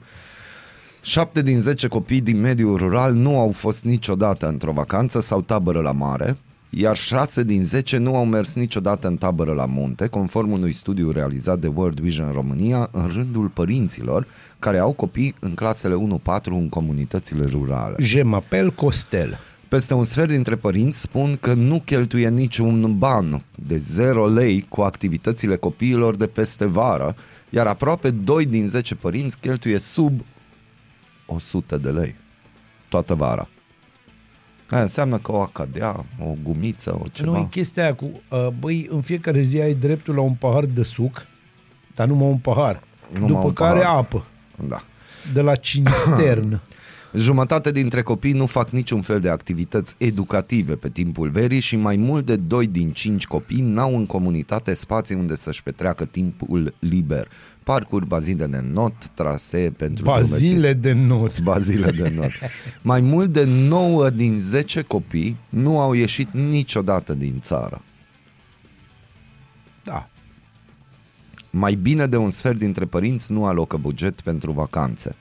Șapte 1.07 1.41
din 1.41 1.61
zece 1.61 1.87
copii 1.87 2.21
din 2.21 2.39
mediul 2.39 2.77
rural 2.77 3.13
nu 3.13 3.39
au 3.39 3.51
fost 3.51 3.83
niciodată 3.83 4.47
într-o 4.47 4.71
vacanță 4.71 5.19
sau 5.21 5.41
tabără 5.41 5.79
la 5.79 5.91
mare, 5.91 6.37
iar 6.69 6.95
șase 6.95 7.43
din 7.43 7.63
zece 7.63 7.97
nu 7.97 8.15
au 8.15 8.25
mers 8.25 8.53
niciodată 8.53 9.07
în 9.07 9.15
tabără 9.15 9.53
la 9.53 9.65
munte, 9.65 10.07
conform 10.07 10.51
unui 10.51 10.71
studiu 10.73 11.11
realizat 11.11 11.59
de 11.59 11.67
World 11.75 11.99
Vision 11.99 12.31
România 12.31 12.89
în 12.91 13.11
rândul 13.13 13.47
părinților 13.47 14.27
care 14.59 14.77
au 14.77 14.91
copii 14.91 15.35
în 15.39 15.53
clasele 15.53 15.95
1-4 16.41 16.43
în 16.43 16.69
comunitățile 16.69 17.45
rurale. 17.45 17.95
Je 17.99 18.21
m'appelle 18.21 18.75
Costel. 18.75 19.37
Peste 19.67 19.93
un 19.93 20.03
sfert 20.03 20.29
dintre 20.29 20.55
părinți 20.55 21.01
spun 21.01 21.37
că 21.41 21.53
nu 21.53 21.81
cheltuie 21.85 22.29
niciun 22.29 22.97
ban 22.97 23.43
de 23.67 23.77
0 23.77 24.27
lei 24.27 24.65
cu 24.69 24.81
activitățile 24.81 25.55
copiilor 25.55 26.15
de 26.15 26.27
peste 26.27 26.65
vară, 26.65 27.15
iar 27.49 27.67
aproape 27.67 28.09
2 28.09 28.45
din 28.45 28.67
10 28.67 28.95
părinți 28.95 29.39
cheltuie 29.39 29.77
sub 29.77 30.21
100 31.25 31.77
de 31.77 31.89
lei 31.89 32.15
toată 32.89 33.15
vara. 33.15 33.47
Aia 34.69 34.81
înseamnă 34.81 35.17
că 35.17 35.31
o 35.31 35.41
acadea, 35.41 36.05
o 36.19 36.33
gumiță, 36.43 36.99
o 37.01 37.07
ceva. 37.11 37.31
Nu, 37.31 37.37
e 37.37 37.47
chestia 37.49 37.83
aia 37.83 37.95
cu, 37.95 38.21
uh, 38.29 38.47
băi, 38.59 38.87
în 38.89 39.01
fiecare 39.01 39.41
zi 39.41 39.59
ai 39.61 39.73
dreptul 39.73 40.15
la 40.15 40.21
un 40.21 40.33
pahar 40.33 40.65
de 40.65 40.83
suc, 40.83 41.25
dar 41.95 42.07
numai 42.07 42.27
un 42.27 42.37
pahar. 42.37 42.81
Numai 43.13 43.27
După 43.27 43.45
un 43.45 43.53
care 43.53 43.79
pahar. 43.79 43.95
apă, 43.95 44.25
Da. 44.67 44.83
de 45.33 45.41
la 45.41 45.55
cinistern. 45.55 46.59
Jumătate 47.15 47.71
dintre 47.71 48.01
copii 48.01 48.31
nu 48.31 48.45
fac 48.45 48.69
niciun 48.69 49.01
fel 49.01 49.19
de 49.19 49.29
activități 49.29 49.95
educative 49.97 50.75
pe 50.75 50.89
timpul 50.89 51.29
verii 51.29 51.59
și 51.59 51.75
mai 51.75 51.95
mult 51.95 52.25
de 52.25 52.35
2 52.35 52.67
din 52.67 52.91
5 52.91 53.27
copii 53.27 53.61
n-au 53.61 53.95
în 53.95 54.05
comunitate 54.05 54.73
spații 54.73 55.15
unde 55.15 55.35
să-și 55.35 55.63
petreacă 55.63 56.05
timpul 56.05 56.73
liber. 56.79 57.27
Parcuri, 57.63 58.07
bazine 58.07 58.45
de 58.47 58.65
not, 58.71 59.07
trasee 59.07 59.69
pentru 59.69 60.03
Bazile 60.03 60.73
de 60.73 60.93
not. 60.93 61.41
Bazile 61.51 61.91
de 61.91 62.13
not. 62.15 62.31
Mai 62.81 63.01
mult 63.01 63.33
de 63.33 63.43
9 63.43 64.09
din 64.09 64.37
10 64.37 64.81
copii 64.81 65.37
nu 65.49 65.79
au 65.79 65.93
ieșit 65.93 66.29
niciodată 66.31 67.13
din 67.13 67.39
țară. 67.41 67.81
Da. 69.83 70.09
Mai 71.49 71.75
bine 71.75 72.05
de 72.05 72.17
un 72.17 72.29
sfert 72.29 72.57
dintre 72.57 72.85
părinți 72.85 73.31
nu 73.31 73.45
alocă 73.45 73.77
buget 73.77 74.21
pentru 74.21 74.51
vacanțe. 74.51 75.15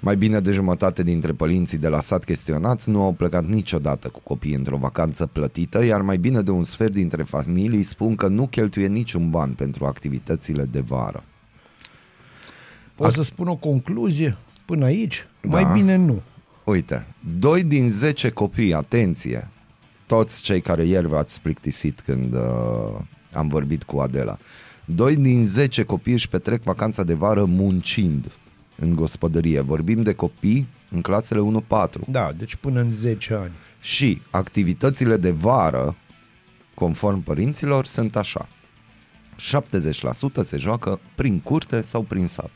Mai 0.00 0.16
bine 0.16 0.40
de 0.40 0.52
jumătate 0.52 1.02
dintre 1.02 1.32
părinții 1.32 1.78
de 1.78 1.88
la 1.88 2.00
sat 2.00 2.24
chestionați 2.24 2.90
nu 2.90 3.02
au 3.02 3.12
plecat 3.12 3.46
niciodată 3.46 4.08
cu 4.08 4.20
copiii 4.22 4.54
într-o 4.54 4.76
vacanță 4.76 5.26
plătită, 5.26 5.84
iar 5.84 6.00
mai 6.00 6.16
bine 6.16 6.42
de 6.42 6.50
un 6.50 6.64
sfert 6.64 6.92
dintre 6.92 7.22
familii 7.22 7.82
spun 7.82 8.14
că 8.14 8.26
nu 8.28 8.46
cheltuie 8.46 8.86
niciun 8.86 9.30
ban 9.30 9.50
pentru 9.50 9.84
activitățile 9.84 10.64
de 10.64 10.80
vară. 10.80 11.24
Pot 12.94 13.12
să 13.12 13.22
spun 13.22 13.48
o 13.48 13.56
concluzie 13.56 14.36
până 14.64 14.84
aici? 14.84 15.26
Da. 15.40 15.60
Mai 15.60 15.72
bine 15.72 15.96
nu. 15.96 16.22
Uite, 16.64 17.06
2 17.38 17.62
din 17.62 17.90
10 17.90 18.28
copii, 18.30 18.74
atenție, 18.74 19.48
toți 20.06 20.42
cei 20.42 20.60
care 20.60 20.84
ieri 20.84 21.06
v-ați 21.06 21.40
plictisit 21.40 22.00
când 22.00 22.34
uh, 22.34 22.98
am 23.32 23.48
vorbit 23.48 23.82
cu 23.82 23.98
Adela, 23.98 24.38
2 24.84 25.16
din 25.16 25.46
10 25.46 25.82
copii 25.82 26.12
își 26.12 26.28
petrec 26.28 26.62
vacanța 26.62 27.02
de 27.02 27.14
vară 27.14 27.44
muncind. 27.44 28.32
În 28.76 28.94
gospodărie. 28.94 29.60
Vorbim 29.60 30.02
de 30.02 30.14
copii 30.14 30.68
în 30.90 31.00
clasele 31.00 31.62
1-4. 31.68 31.88
Da, 32.08 32.32
deci 32.32 32.54
până 32.54 32.80
în 32.80 32.90
10 32.90 33.34
ani. 33.34 33.52
Și 33.80 34.22
activitățile 34.30 35.16
de 35.16 35.30
vară, 35.30 35.96
conform 36.74 37.22
părinților, 37.22 37.86
sunt 37.86 38.16
așa. 38.16 38.48
70% 40.40 40.42
se 40.42 40.56
joacă 40.56 41.00
prin 41.14 41.40
curte 41.40 41.80
sau 41.80 42.02
prin 42.02 42.26
sat. 42.26 42.50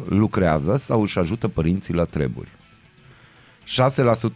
18% 0.00 0.02
lucrează 0.08 0.76
sau 0.76 1.02
își 1.02 1.18
ajută 1.18 1.48
părinții 1.48 1.94
la 1.94 2.04
treburi. 2.04 2.50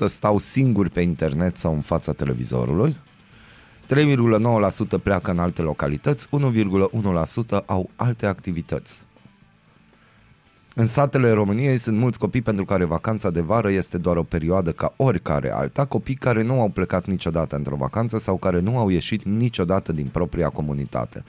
6% 0.04 0.06
stau 0.06 0.38
singuri 0.38 0.90
pe 0.90 1.00
internet 1.00 1.56
sau 1.56 1.74
în 1.74 1.80
fața 1.80 2.12
televizorului. 2.12 2.96
3,9% 3.94 5.02
pleacă 5.02 5.30
în 5.30 5.38
alte 5.38 5.62
localități, 5.62 6.26
1,1% 6.26 7.64
au 7.66 7.90
alte 7.96 8.26
activități. 8.26 9.00
În 10.74 10.86
satele 10.86 11.30
României 11.30 11.78
sunt 11.78 11.98
mulți 11.98 12.18
copii 12.18 12.42
pentru 12.42 12.64
care 12.64 12.84
vacanța 12.84 13.30
de 13.30 13.40
vară 13.40 13.70
este 13.70 13.98
doar 13.98 14.16
o 14.16 14.22
perioadă 14.22 14.72
ca 14.72 14.92
oricare 14.96 15.50
alta, 15.50 15.84
copii 15.84 16.14
care 16.14 16.42
nu 16.42 16.60
au 16.60 16.68
plecat 16.68 17.06
niciodată 17.06 17.56
într-o 17.56 17.76
vacanță 17.76 18.18
sau 18.18 18.36
care 18.36 18.60
nu 18.60 18.78
au 18.78 18.88
ieșit 18.88 19.24
niciodată 19.24 19.92
din 19.92 20.06
propria 20.06 20.48
comunitate. 20.48 21.24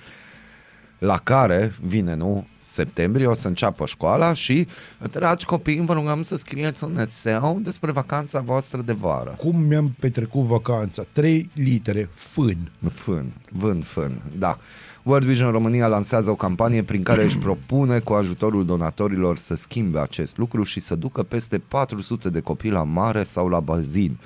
La 0.98 1.18
care 1.18 1.74
vine, 1.82 2.16
nu, 2.16 2.48
septembrie 2.72 3.26
o 3.26 3.34
să 3.34 3.48
înceapă 3.48 3.86
școala 3.86 4.34
și, 4.34 4.68
dragi 5.12 5.46
copii, 5.46 5.86
vă 5.86 5.94
rugăm 5.94 6.24
să 6.24 6.36
scrieți 6.36 6.84
un 6.84 7.00
eseu 7.00 7.60
despre 7.64 7.92
vacanța 7.92 8.40
voastră 8.40 8.82
de 8.82 8.94
vară. 8.94 9.36
Cum 9.38 9.62
mi-am 9.62 9.96
petrecut 10.00 10.44
vacanța? 10.44 11.04
3 11.12 11.50
litere, 11.54 12.10
fân. 12.14 12.72
Fân, 12.94 13.32
vând 13.50 13.86
fân, 13.86 14.22
da. 14.38 14.58
World 15.04 15.28
Vision 15.28 15.52
România 15.52 15.88
lansează 15.88 16.30
o 16.30 16.36
campanie 16.36 16.84
prin 16.84 17.04
care 17.04 17.24
își 17.24 17.38
propune 17.38 18.00
cu 18.00 18.14
ajutorul 18.14 18.66
donatorilor 18.66 19.38
să 19.38 19.56
schimbe 19.56 20.00
acest 20.00 20.38
lucru 20.38 20.64
și 20.64 20.80
să 20.80 20.96
ducă 20.96 21.24
peste 21.24 21.58
400 21.58 22.30
de 22.30 22.40
copii 22.40 22.72
la 22.72 22.84
mare 22.84 23.24
sau 23.24 23.48
la 23.48 23.60
bazin. 23.60 24.20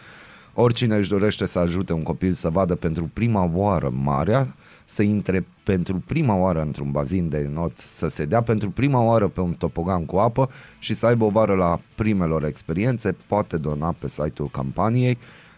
Oricine 0.54 0.96
își 0.96 1.10
dorește 1.10 1.46
să 1.46 1.60
ajute 1.60 1.94
un 1.94 2.04
copil 2.04 2.32
să 2.32 2.50
vadă 2.50 2.76
pentru 2.76 3.10
prima 3.14 3.50
oară 3.54 3.92
marea, 3.94 4.56
să 4.86 5.04
intre 5.04 5.48
pentru 5.64 6.04
prima 6.06 6.36
oară 6.36 6.62
într-un 6.62 6.92
bazin 6.92 7.30
de 7.30 7.50
not, 7.54 7.78
să 7.78 8.08
se 8.08 8.26
dea 8.26 8.42
pentru 8.42 8.70
prima 8.70 9.02
oară 9.02 9.28
pe 9.28 9.42
un 9.42 9.54
topogan 9.54 10.06
cu 10.06 10.18
apă 10.18 10.50
și 10.80 10.94
să 10.94 11.06
aibă 11.06 11.26
o 11.26 11.30
vară 11.30 11.56
la 11.56 11.80
primelor 11.96 12.44
experiențe, 12.44 13.16
poate 13.28 13.58
dona 13.58 13.96
pe 14.00 14.08
site-ul 14.08 14.50
campaniei. 14.50 15.18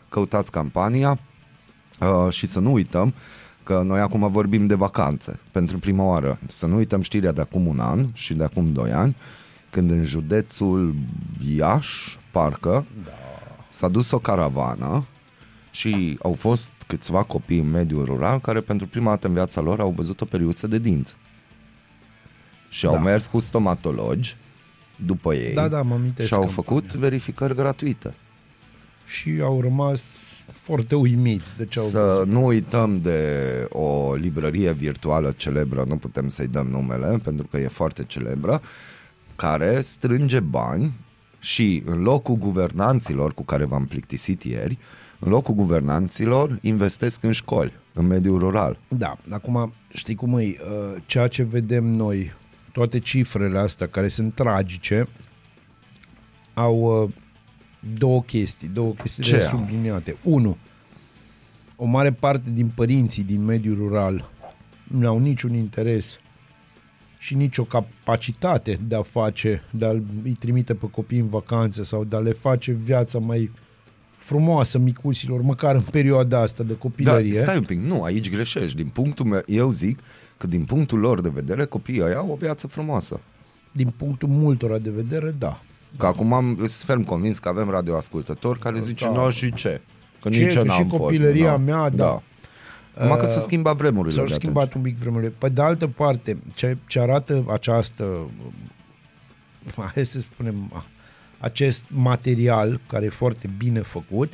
Căutați 0.10 0.52
campania 0.52 1.20
uh, 2.00 2.32
și 2.32 2.48
să 2.48 2.60
nu 2.60 2.72
uităm 2.72 3.14
că 3.64 3.82
noi 3.86 4.00
acum 4.00 4.32
vorbim 4.32 4.68
de 4.68 4.76
vacanțe 4.76 5.40
pentru 5.52 5.80
prima 5.80 6.04
oară. 6.04 6.40
Să 6.48 6.66
nu 6.66 6.76
uităm 6.76 7.02
știrea 7.02 7.32
de 7.32 7.42
acum 7.42 7.68
un 7.68 7.80
an 7.80 8.08
și 8.14 8.34
de 8.34 8.44
acum 8.44 8.72
doi 8.72 8.92
ani, 8.92 9.16
când 9.70 9.92
în 9.92 10.04
județul 10.04 10.96
Iași, 11.56 12.20
parcă, 12.32 12.86
da. 13.04 13.12
s-a 13.70 13.88
dus 13.88 14.12
o 14.12 14.20
caravană 14.20 15.06
și 15.78 16.18
au 16.22 16.34
fost 16.34 16.72
câțiva 16.88 17.24
copii 17.24 17.60
în 17.60 17.70
mediul 17.70 18.06
rural 18.06 18.40
care 18.40 18.62
pentru 18.62 18.88
prima 18.88 19.10
dată 19.10 19.28
în 19.28 19.34
viața 19.34 19.62
lor 19.62 19.80
au 19.80 19.90
văzut 19.90 20.22
o 20.22 20.26
periuță 20.26 20.68
de 20.68 20.80
dinți. 20.80 21.16
Și 22.70 22.86
da. 22.86 22.90
au 22.90 23.00
mers 23.00 23.28
cu 23.28 23.40
stomatologi 23.40 24.38
după 24.96 25.36
ei 25.36 25.54
Da, 25.54 25.68
da, 25.68 25.82
mă 25.82 26.00
și 26.24 26.34
au 26.34 26.48
făcut 26.48 26.94
verificări 26.94 27.56
gratuite. 27.56 28.16
Și 29.06 29.40
au 29.42 29.62
rămas 29.62 30.02
foarte 30.54 30.96
uimiți 30.96 31.54
de 31.58 31.66
ce 31.66 31.80
au 31.80 31.86
Să 31.86 32.00
văzut. 32.00 32.28
nu 32.28 32.46
uităm 32.46 33.02
de 33.02 33.68
o 33.70 34.14
librărie 34.14 34.72
virtuală 34.72 35.32
celebră, 35.32 35.84
nu 35.88 35.98
putem 35.98 36.30
să-i 36.30 36.48
dăm 36.48 36.68
numele 36.68 37.18
pentru 37.24 37.48
că 37.48 37.58
e 37.58 37.68
foarte 37.68 38.04
celebră, 38.04 38.62
care 39.36 39.82
strânge 39.82 40.40
bani 40.40 40.94
și 41.40 41.84
în 41.86 42.02
locul 42.02 42.36
guvernanților 42.36 43.34
cu 43.34 43.44
care 43.44 43.66
v-am 43.66 43.86
plictisit 43.86 44.44
ieri, 44.44 44.78
în 45.20 45.30
locul 45.32 45.54
guvernanților 45.54 46.58
investesc 46.62 47.24
în 47.24 47.32
școli, 47.32 47.74
în 47.94 48.06
mediul 48.06 48.40
rural. 48.40 48.80
Da, 48.88 49.18
acum 49.30 49.74
știi 49.90 50.16
cum 50.16 50.38
e, 50.38 50.44
uh, 50.44 50.56
ceea 51.06 51.28
ce 51.28 51.44
vedem 51.44 51.86
noi, 51.86 52.32
toate 52.72 53.00
cifrele 53.00 53.58
astea 53.58 53.88
care 53.88 54.08
sunt 54.08 54.34
tragice, 54.34 55.08
au 56.54 57.04
uh, 57.04 57.10
două 57.98 58.22
chestii, 58.22 58.68
două 58.68 58.92
chestii 58.92 59.24
Ce 59.24 59.38
de 59.38 59.44
au? 59.44 59.58
subliniate. 59.58 60.18
Unu, 60.24 60.58
o 61.76 61.86
mare 61.86 62.12
parte 62.12 62.50
din 62.54 62.72
părinții 62.76 63.24
din 63.24 63.46
mediul 63.46 63.78
rural 63.78 64.30
nu 64.84 65.08
au 65.08 65.20
niciun 65.20 65.54
interes 65.54 66.20
și 67.18 67.36
nicio 67.36 67.64
capacitate 67.64 68.80
de 68.88 68.96
a 68.96 69.02
face, 69.02 69.64
de 69.72 69.86
a-i 69.86 70.36
trimite 70.40 70.74
pe 70.74 70.90
copii 70.90 71.20
în 71.20 71.30
vacanțe 71.30 71.84
sau 71.84 72.04
de 72.04 72.16
a 72.16 72.20
le 72.20 72.32
face 72.32 72.72
viața 72.72 73.20
mai 73.20 73.52
frumoasă 74.28 74.78
micuților, 74.78 75.42
măcar 75.42 75.76
în 75.76 75.82
perioada 75.82 76.42
asta 76.42 76.64
de 76.64 76.70
Dar 76.70 76.78
copilărie. 76.78 77.32
stai 77.32 77.58
un 77.58 77.64
pic, 77.64 77.80
nu, 77.80 78.04
aici 78.04 78.30
greșești. 78.30 78.76
Din 78.78 78.88
punctul 78.88 79.26
meu, 79.26 79.42
eu 79.46 79.72
zic 79.72 80.00
că 80.38 80.48
din 80.48 80.66
punctul 80.66 81.00
lor 81.00 81.22
de 81.22 81.30
vedere, 81.34 81.66
copiii 81.66 82.02
ăia 82.02 82.18
au 82.18 82.30
o 82.32 82.36
viață 82.36 82.68
frumoasă. 82.68 83.20
Din 83.72 83.94
punctul 83.98 84.28
multora 84.28 84.78
de 84.78 84.90
vedere, 84.90 85.36
da. 85.40 85.62
Că 85.98 86.06
acum 86.06 86.34
am, 86.34 86.56
sunt 86.58 86.72
ferm 86.72 87.04
convins 87.04 87.40
că 87.40 87.50
avem 87.50 87.70
radioascultători 87.70 88.60
care 88.60 88.80
zice, 88.82 89.06
Da. 89.06 89.12
nu 89.12 89.30
și 89.30 89.54
ce? 89.54 89.82
Că 90.22 90.30
Ce, 90.30 90.44
nici 90.44 90.54
eu 90.54 90.62
că 90.62 90.68
n-am 90.68 90.78
și 90.84 90.90
fost, 90.90 91.02
copilăria 91.02 91.50
da. 91.50 91.58
mea, 91.58 91.90
da. 91.90 92.22
Numai 93.00 93.18
că 93.18 93.26
Uh, 93.26 93.32
s-a 93.32 93.40
schimbat 93.40 93.76
vremurile 93.76 94.14
S-au 94.14 94.26
de 94.26 94.34
schimbat 94.34 94.64
atunci. 94.64 94.84
un 94.86 94.92
pic 94.92 95.00
vremurile. 95.00 95.34
Pe 95.38 95.50
de 95.50 95.62
altă 95.62 95.88
parte, 95.88 96.38
ce, 96.56 96.78
ce 96.88 97.00
arată 97.00 97.46
această, 97.52 98.30
hai 99.94 100.06
să 100.06 100.20
spunem, 100.20 100.86
acest 101.38 101.84
material, 101.88 102.80
care 102.88 103.06
e 103.06 103.10
foarte 103.10 103.50
bine 103.58 103.80
făcut, 103.80 104.34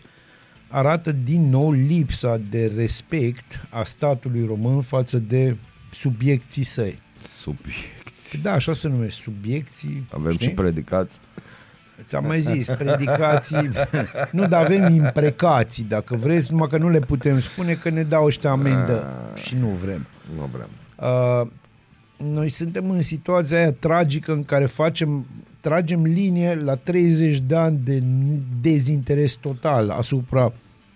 arată 0.68 1.12
din 1.12 1.50
nou 1.50 1.72
lipsa 1.72 2.42
de 2.50 2.72
respect 2.76 3.68
a 3.70 3.84
statului 3.84 4.46
român 4.46 4.82
față 4.82 5.18
de 5.18 5.56
subiecții 5.92 6.64
săi. 6.64 7.02
Subiecti. 7.22 8.42
Da, 8.42 8.52
așa 8.52 8.74
se 8.74 8.88
numește, 8.88 9.22
subiecții. 9.22 10.08
Avem 10.12 10.32
știi? 10.32 10.48
și 10.48 10.54
predicați. 10.54 11.20
Ți-am 12.04 12.26
mai 12.26 12.40
zis, 12.40 12.68
predicații, 12.68 13.70
nu, 14.32 14.48
dar 14.48 14.64
avem 14.64 14.94
imprecații, 14.94 15.84
dacă 15.84 16.16
vreți, 16.16 16.52
numai 16.52 16.68
că 16.68 16.78
nu 16.78 16.90
le 16.90 17.00
putem 17.00 17.40
spune 17.40 17.74
că 17.74 17.90
ne 17.90 18.04
dau 18.04 18.26
ăștia 18.26 18.50
amendă 18.50 19.08
și 19.44 19.56
nu 19.56 19.68
vrem. 19.68 20.06
Nu 20.36 20.50
vrem. 20.52 20.70
Uh, 20.96 21.48
noi 22.32 22.50
suntem 22.50 22.89
în 22.89 23.01
situația 23.01 23.58
aia 23.58 23.72
tragică 23.72 24.32
în 24.32 24.44
care 24.44 24.65
facem, 24.65 25.25
tragem 25.62 26.03
linie 26.03 26.56
la 26.63 26.75
30 26.75 27.44
de 27.48 27.56
ani 27.56 27.80
de 27.84 28.03
dezinteres 28.62 29.34
total 29.34 29.89
asupra 29.89 30.53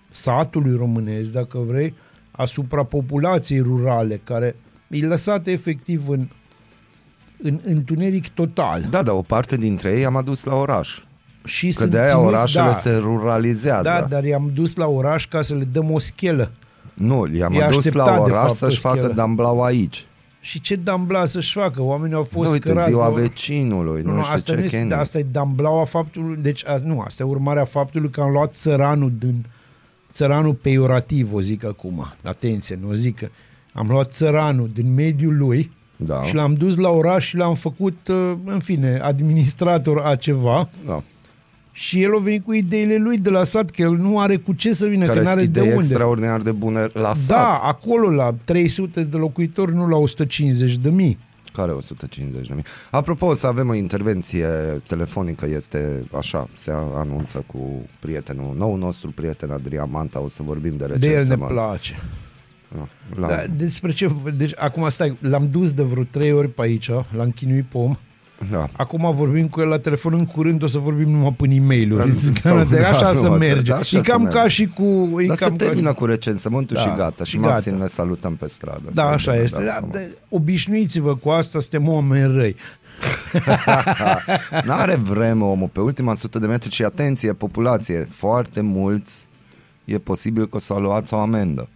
satului 0.10 0.76
românesc, 0.78 1.32
dacă 1.32 1.58
vrei, 1.58 1.94
asupra 2.32 2.84
populației 2.84 3.60
rurale, 3.60 4.22
care 4.24 4.56
e 4.88 5.06
lăsată 5.06 5.50
efectiv 5.50 6.10
în, 6.10 6.28
în 7.42 7.60
întuneric 7.64 8.28
total. 8.28 8.88
Da, 8.90 9.04
dar 9.04 9.16
o 9.16 9.22
parte 9.22 9.58
dintre 9.58 9.90
ei 9.90 10.06
am 10.06 10.16
adus 10.16 10.44
la 10.44 10.56
oraș. 10.56 11.02
Și 11.44 11.66
Că 11.66 11.72
sunt 11.72 11.92
de 11.92 12.00
aia 12.00 12.10
ținuți, 12.10 12.26
orașele 12.26 12.64
da, 12.64 12.74
se 12.74 12.96
ruralizează. 12.96 13.84
Da, 13.84 14.06
dar 14.10 14.24
i-am 14.24 14.52
dus 14.54 14.76
la 14.76 14.88
oraș 14.88 15.28
ca 15.28 15.42
să 15.42 15.56
le 15.56 15.64
dăm 15.64 15.92
o 15.92 16.00
schelă. 16.00 16.52
Nu, 16.94 17.28
i-am 17.28 17.54
E 17.54 17.64
adus 17.64 17.78
așteptat, 17.78 18.06
la 18.06 18.14
de 18.14 18.20
oraș 18.20 18.42
fapt, 18.42 18.54
să-și 18.54 18.78
o 18.78 18.80
facă 18.80 18.98
schelă. 18.98 19.14
damblau 19.14 19.64
aici. 19.64 20.07
Și 20.48 20.62
ce 20.62 20.76
dambla 20.76 21.26
să-și 21.26 21.54
facă? 21.54 21.82
Oamenii 21.82 22.16
au 22.16 22.24
fost 22.24 22.48
Nu, 22.48 22.54
uite, 22.54 22.68
cărați 22.70 22.90
ziua 22.90 23.08
la- 23.08 23.14
vecinului, 23.14 24.02
nu, 24.02 24.10
Nu, 24.10 24.16
nu, 24.16 24.22
știu 24.22 24.34
asta 24.34 24.52
ce 24.52 24.58
nu 24.58 24.64
este, 24.64 24.78
chestii. 24.78 24.96
asta 24.98 25.18
e 25.18 25.26
damblaua 25.32 25.86
faptului, 25.86 26.38
deci 26.42 26.68
a, 26.68 26.78
nu, 26.84 27.00
asta 27.00 27.24
e 27.24 27.26
urmarea 27.26 27.66
faptului 27.66 28.10
că 28.10 28.22
am 28.22 28.32
luat 28.32 28.54
țăranul 28.54 29.12
din 29.20 29.46
țăranul 30.12 30.54
peiorativ, 30.54 31.34
o 31.34 31.42
zic 31.42 31.64
acum. 31.66 32.14
Atenție, 32.24 32.80
nu 32.82 32.90
o 32.90 32.94
zic 32.94 33.18
că 33.18 33.28
am 33.74 33.88
luat 33.90 34.12
țăranul 34.12 34.70
din 34.74 34.94
mediul 34.94 35.38
lui 35.38 35.72
Da. 35.96 36.24
și 36.24 36.36
l-am 36.36 36.54
dus 36.54 36.76
la 36.76 36.90
oraș 36.90 37.26
și 37.28 37.36
l-am 37.36 37.56
făcut, 37.56 37.98
uh, 38.08 38.34
în 38.46 38.60
fine, 38.60 39.00
administrator 39.02 40.00
a 40.00 40.16
ceva 40.16 40.70
Da. 40.86 41.04
Și 41.80 42.02
el 42.04 42.16
a 42.16 42.20
venit 42.20 42.44
cu 42.44 42.54
ideile 42.54 42.98
lui 42.98 43.18
de 43.18 43.30
la 43.30 43.44
sat, 43.44 43.70
că 43.70 43.82
el 43.82 43.96
nu 43.98 44.20
are 44.20 44.36
cu 44.36 44.54
ce 44.54 44.74
să 44.74 44.86
vină, 44.86 45.06
Care 45.06 45.18
că 45.18 45.24
nu 45.24 45.30
are 45.32 45.42
sunt 45.42 45.54
de 45.54 45.60
idei 45.60 45.72
unde. 45.72 45.84
extraordinar 45.86 46.42
de 46.42 46.52
bune 46.52 46.88
la 46.94 47.14
sat. 47.14 47.28
Da, 47.38 47.58
acolo 47.64 48.10
la 48.12 48.36
300 48.44 49.04
de 49.04 49.18
locuitori, 49.18 49.74
nu 49.76 49.88
la 49.88 49.96
150 49.98 50.78
de 50.78 50.90
mii. 50.90 51.18
Care 51.54 51.72
150 51.72 52.48
de 52.48 52.54
mii. 52.54 52.64
Apropo, 52.92 53.26
o 53.26 53.34
să 53.34 53.48
avem 53.48 53.70
o 53.70 53.74
intervenție 53.74 54.48
telefonică, 54.88 55.46
este 55.50 56.04
așa, 56.18 56.48
se 56.54 56.72
anunță 56.96 57.44
cu 57.46 57.82
prietenul, 58.00 58.56
nou 58.58 58.76
nostru 58.76 59.12
prieten 59.12 59.50
Adrian 59.52 59.88
Manta, 59.92 60.20
o 60.22 60.30
să 60.30 60.44
vorbim 60.44 60.78
de 60.78 60.86
De 60.86 60.94
el 60.94 61.00
ne 61.00 61.08
recensământ. 61.08 61.52
place. 61.52 61.96
La, 63.16 63.28
Da, 63.28 63.44
despre 63.56 63.92
ce? 63.92 64.10
Deci, 64.38 64.52
acum 64.56 64.90
stai, 64.90 65.18
l-am 65.22 65.48
dus 65.52 65.74
de 65.74 65.84
vreo 65.84 66.04
trei 66.12 66.32
ori 66.32 66.48
pe 66.50 66.62
aici, 66.62 66.90
l-am 67.16 67.32
chinuit 67.36 67.66
pe 67.66 67.78
om 67.78 67.98
Da. 68.52 68.68
Acum 68.78 69.16
vorbim 69.16 69.48
cu 69.48 69.62
el 69.62 69.68
la 69.68 69.80
telefon, 69.80 70.14
în 70.14 70.26
curând 70.26 70.64
o 70.64 70.68
să 70.68 70.80
vorbim 70.80 71.10
numai 71.10 71.34
până 71.38 71.54
e 71.54 71.60
mail 71.60 72.12
Sau- 72.40 72.64
de 72.64 72.80
da, 72.80 72.88
așa 72.88 73.14
să 73.14 73.22
numai- 73.22 73.38
merge. 73.38 73.72
da, 73.72 73.78
așa 73.78 73.98
e 73.98 74.02
să 74.04 74.10
cam 74.12 74.22
merge. 74.22 74.38
ca 74.38 74.48
și 74.48 74.68
cu... 74.68 74.84
E 75.22 75.26
Dar 75.26 75.38
se 75.38 75.44
cam 75.46 75.56
ca 75.56 75.66
termină 75.66 75.90
și... 75.90 75.96
cu 75.96 76.06
recensământul 76.06 76.76
Da, 76.76 76.82
și 76.82 76.88
gata. 76.98 77.24
Și 77.24 77.30
și 77.30 77.40
maxim 77.40 77.72
gata. 77.72 77.84
ne 77.84 77.90
salutăm 77.90 78.36
pe 78.36 78.48
stradă. 78.48 78.90
Da, 78.94 79.04
așa 79.10 79.32
Da, 79.32 79.38
este. 79.42 79.58
da, 79.60 79.66
Da, 79.66 79.72
frumos. 79.74 79.96
de, 79.96 80.18
obișnuiți-vă 80.30 81.16
cu 81.16 81.30
asta, 81.30 81.60
suntem 81.60 81.88
oameni 81.90 82.34
răi. 82.34 82.56
N-are 84.66 84.96
vreme 84.96 85.44
omul 85.44 85.68
pe 85.72 85.80
ultima 85.80 86.16
sută 86.16 86.40
de 86.40 86.48
metri 86.48 86.72
și 86.72 86.84
atenție, 86.84 87.34
populație, 87.34 88.08
foarte 88.10 88.62
mulți 88.62 89.28
e 89.86 89.98
posibil 89.98 90.48
că 90.48 90.56
o 90.56 90.60
să 90.60 90.74
luați 90.74 91.14
o 91.14 91.18
amendă. 91.18 91.70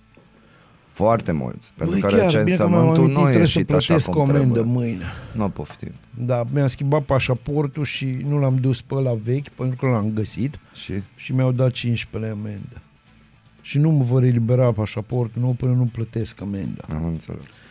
Foarte 1.04 1.32
mulți. 1.32 1.74
Pentru 1.78 2.00
Băi, 2.00 2.10
că 2.10 2.18
chiar, 2.18 2.28
bine 2.28 2.32
că 2.32 2.38
mi-am 2.38 2.48
recensământul 2.48 2.96
amintit, 3.04 3.16
nu 3.18 3.22
a 3.24 3.30
trebuie 3.30 3.48
să 3.48 3.58
ieșit 3.58 3.74
așa 3.74 3.86
plătesc 3.86 4.10
cum 4.10 4.20
o 4.20 4.24
amendă 4.24 4.54
trebuie. 4.54 4.74
mâine. 4.74 5.04
Nu 5.34 5.50
poftim. 5.50 5.92
Da, 6.26 6.44
mi-am 6.54 6.68
schimbat 6.68 7.02
pașaportul 7.02 7.84
și 7.84 8.26
nu 8.28 8.40
l-am 8.40 8.58
dus 8.62 8.82
pe 8.82 8.96
la 8.96 9.18
vechi 9.24 9.50
pentru 9.50 9.76
că 9.76 9.86
l-am 9.92 10.12
găsit 10.14 10.60
Și 10.74 10.94
și 11.16 11.34
mi-au 11.34 11.52
dat 11.52 11.72
15 11.72 12.32
amendă. 12.32 12.82
Și 13.62 13.78
nu 13.78 13.90
mă 13.90 14.04
vor 14.04 14.24
elibera 14.24 14.72
pașaportul 14.72 15.42
nou 15.42 15.52
până 15.52 15.72
nu 15.72 15.90
plătesc 15.92 16.42
amenda. 16.42 16.84
am 16.94 17.06
înțeles. 17.06 17.62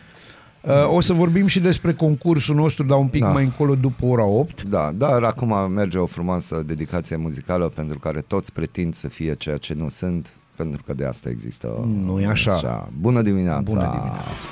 Uh, 0.61 0.93
o 0.93 0.99
să 0.99 1.13
vorbim 1.13 1.47
și 1.47 1.59
despre 1.59 1.93
concursul 1.93 2.55
nostru, 2.55 2.83
dar 2.85 2.97
un 2.97 3.07
pic 3.07 3.21
Da. 3.21 3.31
mai 3.31 3.43
încolo 3.43 3.75
după 3.75 4.05
ora 4.05 4.25
8. 4.25 4.63
Da, 4.63 4.91
dar 4.91 5.23
acum 5.23 5.71
merge 5.71 5.97
o 5.97 6.05
frumoasă 6.05 6.63
dedicație 6.65 7.15
muzicală 7.15 7.67
pentru 7.67 7.99
care 7.99 8.21
toți 8.21 8.53
pretind 8.53 8.93
să 8.93 9.07
fie 9.07 9.33
ceea 9.33 9.57
ce 9.57 9.73
nu 9.73 9.89
sunt, 9.89 10.33
pentru 10.61 10.83
că 10.83 10.93
de 10.93 11.05
asta 11.05 11.29
există. 11.29 11.89
Nu-i 12.05 12.25
așa. 12.25 12.89
Bună 12.99 13.21
dimineața! 13.21 13.61
Bună 13.61 13.89
dimineața! 13.93 14.47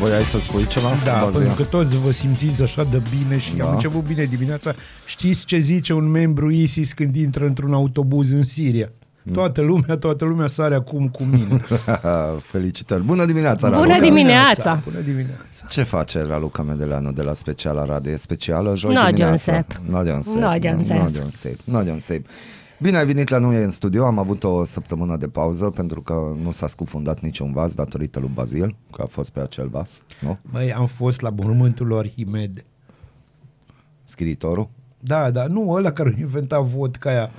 Voiai 0.00 0.22
să 0.22 0.38
spui 0.38 0.66
ceva? 0.66 0.88
Da, 1.04 1.20
Bazia? 1.24 1.38
pentru 1.38 1.62
că 1.62 1.68
toți 1.68 1.96
vă 1.98 2.10
simțiți 2.10 2.62
așa 2.62 2.84
de 2.84 3.02
bine 3.18 3.38
și 3.38 3.56
Da. 3.56 3.64
am 3.66 3.72
început 3.72 4.02
bine 4.04 4.24
dimineața. 4.24 4.74
Știți 5.06 5.44
ce 5.44 5.58
zice 5.58 5.92
un 5.92 6.04
membru 6.10 6.50
ISIS 6.50 6.92
când 6.92 7.16
intră 7.16 7.46
într-un 7.46 7.72
autobuz 7.74 8.32
în 8.32 8.42
Siria? 8.42 8.92
Mm. 9.26 9.32
Toată 9.32 9.60
lumea, 9.60 9.96
toată 9.96 10.24
lumea 10.24 10.46
sare 10.46 10.74
acum 10.74 11.08
cu 11.08 11.22
mine. 11.22 11.60
Felicitări! 12.52 13.02
Bună 13.02 13.24
dimineața, 13.24 13.68
Bună 13.68 13.80
Raluca! 13.80 14.00
dimineața! 14.04 14.80
Bună 14.84 15.00
dimineața! 15.00 15.66
Ce 15.68 15.82
face 15.82 16.22
Raluca 16.22 16.62
Medeleanu 16.62 17.12
de 17.12 17.22
la 17.22 17.34
Speciala 17.34 17.84
Radio? 17.84 18.12
E 18.12 18.16
specială 18.16 18.76
joi 18.76 18.94
No, 18.94 19.00
dimineața? 19.04 19.26
John 19.26 19.36
Sepp. 19.36 19.80
No, 19.88 20.04
John 20.04 20.20
Sepp. 20.22 20.38
No, 20.40 20.58
John 20.60 20.82
Sepp. 20.84 20.98
No, 21.00 21.10
John 21.10 21.30
Sepp. 21.30 21.60
No, 21.64 21.82
John 21.82 21.98
Sepp. 21.98 22.26
Bine 22.80 22.96
ai 22.96 23.06
venit 23.06 23.28
la 23.28 23.38
noi 23.38 23.56
în 23.62 23.70
studio, 23.70 24.06
am 24.06 24.18
avut 24.18 24.44
o 24.44 24.64
săptămână 24.64 25.16
de 25.16 25.28
pauză 25.28 25.70
pentru 25.70 26.00
că 26.00 26.32
nu 26.42 26.50
s-a 26.50 26.66
scufundat 26.66 27.20
niciun 27.20 27.52
vas 27.52 27.74
datorită 27.74 28.20
lui 28.20 28.30
Bazil, 28.34 28.76
că 28.92 29.02
a 29.02 29.06
fost 29.06 29.30
pe 29.30 29.40
acel 29.40 29.68
vas, 29.68 30.02
nu? 30.20 30.38
Băi, 30.52 30.72
am 30.72 30.86
fost 30.86 31.20
la 31.20 31.30
mormântul 31.30 31.86
lor 31.86 32.08
Himed. 32.16 32.64
Scriitorul. 34.04 34.68
Da, 35.00 35.30
da, 35.30 35.46
nu 35.46 35.70
ăla 35.70 35.90
care 35.92 36.14
a 36.16 36.20
inventat 36.20 36.62
vodka 36.62 37.10
aia. 37.10 37.30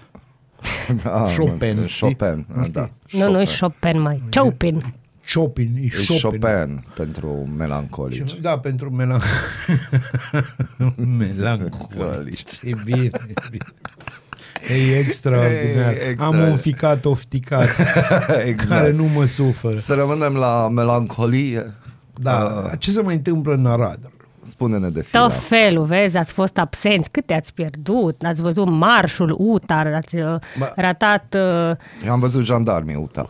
Da, 1.03 1.27
Chopin, 1.37 1.79
mă, 1.79 1.85
știi? 1.85 2.15
Chopin, 2.15 2.45
da. 2.71 2.89
Nu, 3.11 3.31
nu 3.31 3.41
e 3.41 3.45
Chopin 3.59 4.01
mai. 4.01 4.23
Chopin. 4.29 4.93
Chopin, 5.33 5.75
e 5.79 5.85
E 5.85 5.89
Chopin. 6.21 6.39
Chopin 6.39 6.85
pentru 6.95 7.49
melancolici. 7.57 8.39
Da, 8.39 8.57
pentru 8.57 8.89
melan... 8.89 9.21
melancolici. 11.17 12.59
E 12.63 12.71
bine, 12.83 13.09
e 13.27 13.33
bine. 13.51 13.65
E 14.69 14.97
extraordinar. 14.97 15.93
E 15.93 16.07
extra. 16.09 16.25
Am 16.25 16.39
un 16.39 16.57
ficat 16.57 17.05
ofticat 17.05 17.69
exact. 18.45 18.69
care 18.69 18.91
nu 18.91 19.03
mă 19.03 19.25
sufără. 19.25 19.75
Să 19.75 19.93
rămânem 19.93 20.35
la 20.35 20.69
melancolie. 20.69 21.73
Da, 22.21 22.63
Uh, 22.65 22.71
ce 22.79 22.91
se 22.91 23.01
mai 23.01 23.15
întâmplă 23.15 23.53
în 23.53 23.65
Arad? 23.65 23.99
Spune-ne 24.45 24.89
de 24.89 25.01
firea. 25.01 25.21
Tot 25.21 25.33
felul, 25.33 25.83
vezi, 25.85 26.17
ați 26.17 26.33
fost 26.33 26.57
absenți, 26.57 27.09
câte 27.09 27.33
ați 27.33 27.53
pierdut, 27.53 28.21
ați 28.23 28.41
văzut 28.41 28.69
marșul 28.69 29.35
UTAR, 29.37 29.87
ați 29.87 30.15
uh, 30.15 30.35
Ba- 30.59 30.73
ratat... 30.75 31.35
Uh, 31.35 31.75
Eu 32.05 32.11
am 32.11 32.19
văzut 32.19 32.43
jandarmii 32.45 32.95
UTA. 32.95 33.25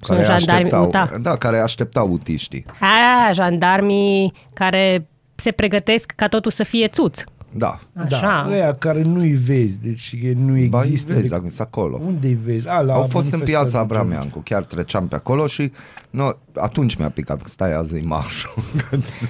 Sunt 0.00 0.20
jandarmi 0.24 0.70
UTA? 0.72 1.10
Da, 1.20 1.36
care 1.36 1.58
așteptau 1.58 2.08
utiștii. 2.12 2.64
a, 2.80 3.32
jandarmii 3.32 4.32
care 4.52 5.08
se 5.34 5.50
pregătesc 5.50 6.12
ca 6.16 6.28
totul 6.28 6.50
să 6.50 6.62
fie 6.64 6.88
țuț. 6.88 7.20
Da. 7.52 7.78
Așa. 7.96 8.20
Da, 8.20 8.46
ăia 8.50 8.74
care 8.74 9.02
nu-i 9.02 9.32
vezi, 9.32 9.78
deci 9.80 10.14
e- 10.22 10.32
nu 10.36 10.66
Ba, 10.68 10.80
îi 10.80 10.84
există. 10.86 11.12
vezi, 11.12 11.22
decât- 11.24 11.30
dacă 11.30 11.42
sunt 11.54 11.60
acolo. 11.60 12.00
Unde-i 12.04 12.38
vezi? 12.44 12.68
A, 12.68 12.80
la 12.80 12.92
Au 12.94 13.02
fost 13.02 13.12
în 13.12 13.38
manifestarea 13.38 13.60
piața 13.60 13.76
de 13.76 13.82
Abrameancu, 13.84 14.38
chiar 14.44 14.64
treceam 14.64 15.08
pe 15.08 15.14
acolo 15.14 15.46
și 15.46 15.72
no, 16.10 16.28
atunci 16.54 16.94
mi-a 16.94 17.10
picat 17.10 17.42
că 17.42 17.48
stai 17.48 17.72
azi 17.74 18.00
marșul. 18.00 18.52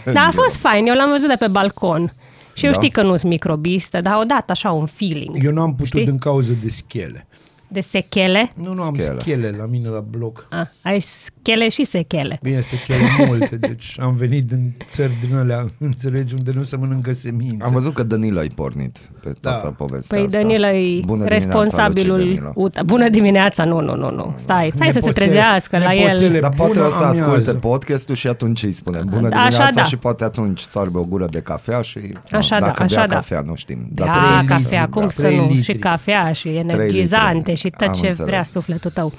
Da, 0.13 0.21
a 0.21 0.31
fost 0.31 0.57
fain, 0.57 0.87
eu 0.87 0.95
l-am 0.95 1.11
văzut 1.11 1.29
de 1.29 1.37
pe 1.39 1.47
balcon. 1.49 2.13
Și 2.55 2.65
eu 2.65 2.71
Da? 2.71 2.77
știi 2.77 2.91
că 2.91 3.03
nu 3.03 3.17
sunt 3.17 3.31
microbistă, 3.31 4.01
dar 4.01 4.19
odată 4.23 4.53
așa 4.53 4.71
un 4.71 4.87
feeling. 4.87 5.45
Eu 5.45 5.53
n-am 5.53 5.71
putut 5.71 5.87
Știi? 5.87 6.05
din 6.05 6.19
cauza 6.19 6.53
de 6.63 6.69
schele. 6.69 7.27
De 7.69 7.81
sechele. 7.81 8.53
Nu, 8.57 8.75
nu 8.75 8.83
am 8.83 8.97
Schele. 8.99 9.21
schele, 9.21 9.51
la 9.51 9.67
mine 9.67 9.89
la 9.89 10.01
bloc. 10.01 10.47
A, 10.51 10.71
ai 10.83 11.01
schele 11.01 11.69
și 11.69 11.85
sechele. 11.85 12.39
Bine, 12.43 12.61
sechele 12.61 12.99
multe, 13.27 13.57
deci 13.57 13.97
am 14.01 14.17
venit 14.17 14.47
din 14.47 14.75
țări 14.89 15.13
din 15.27 15.35
alea, 15.37 15.67
înțelegi, 15.79 16.35
unde 16.35 16.53
nu 16.53 16.63
se 16.63 16.77
mănâncă 16.77 17.13
semințe. 17.13 17.65
Am 17.65 17.73
văzut 17.73 17.95
că 17.95 18.03
Danilo 18.03 18.39
ai 18.39 18.49
pornit 18.49 18.99
pe 19.33 19.39
toată 19.41 19.61
Da. 19.63 19.71
povestea 19.85 20.17
Păi 20.17 20.27
asta. 20.27 20.39
Danilo 20.39 20.67
e 20.67 21.01
Bună 21.05 21.25
dimineața, 21.25 21.25
Luci 21.25 21.31
responsabilul 21.33 22.19
Danilo. 22.19 22.53
UTA. 22.55 22.83
Bună 22.83 23.09
dimineața, 23.09 23.65
nu, 23.65 23.81
nu, 23.81 23.95
nu, 23.97 24.11
nu. 24.11 24.35
Stai, 24.37 24.71
stai 24.75 24.87
să 24.87 24.93
se 24.93 24.99
Nepoțele- 25.07 25.27
trezească 25.27 25.79
la 25.79 25.91
nepoțele 25.93 26.35
el. 26.35 26.41
Dar 26.41 26.51
poate 26.57 26.73
Bună 26.73 26.85
o 26.87 26.91
să 26.91 26.97
amiază. 27.05 27.25
asculte 27.25 27.59
podcastul 27.59 28.15
și 28.15 28.27
atunci 28.29 28.63
îi 28.63 28.73
spune 28.73 28.99
bună 29.05 29.27
Așa 29.27 29.39
dimineața 29.49 29.71
da. 29.75 29.83
și 29.85 29.97
poate 29.97 30.25
atunci 30.25 30.61
să 30.61 30.79
aibă 30.79 30.99
o 30.99 31.05
gură 31.05 31.27
de 31.31 31.41
cafea 31.41 31.81
și 31.81 31.99
Așa 32.33 32.59
da, 32.59 32.67
dacă 32.67 32.83
așa 32.83 32.95
bea 32.97 33.07
da. 33.07 33.15
cafea, 33.15 33.41
nu 33.47 33.55
știm. 33.55 33.79
Da, 33.93 34.05
Dacă 34.05 34.19
trei 34.19 34.47
cafea, 34.47 34.81
litri, 34.81 34.91
cum 34.91 35.03
da. 35.03 35.09
să 35.11 35.21
Trei 35.23 35.37
nu? 35.37 35.43
litri. 35.47 35.63
Și 35.63 35.73
cafea 35.73 36.33
și 36.33 36.49
energizante 36.49 37.55
și 37.55 37.71
tot 37.71 37.87
Am 37.87 37.93
ce 37.93 38.07
înțeles. 38.07 38.29
vrea 38.31 38.43
sufletul 38.43 38.91
tău. 38.91 39.13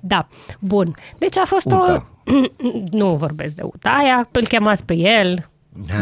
Da, 0.00 0.28
bun. 0.58 0.94
Deci 1.18 1.38
a 1.38 1.42
fost 1.44 1.66
UTA. 1.66 2.04
o... 2.26 2.32
nu 2.98 3.14
vorbesc 3.14 3.54
de 3.54 3.62
UTA, 3.64 3.90
aia 3.90 4.28
îl 4.32 4.46
chemați 4.46 4.84
pe 4.84 4.94
el, 4.96 5.49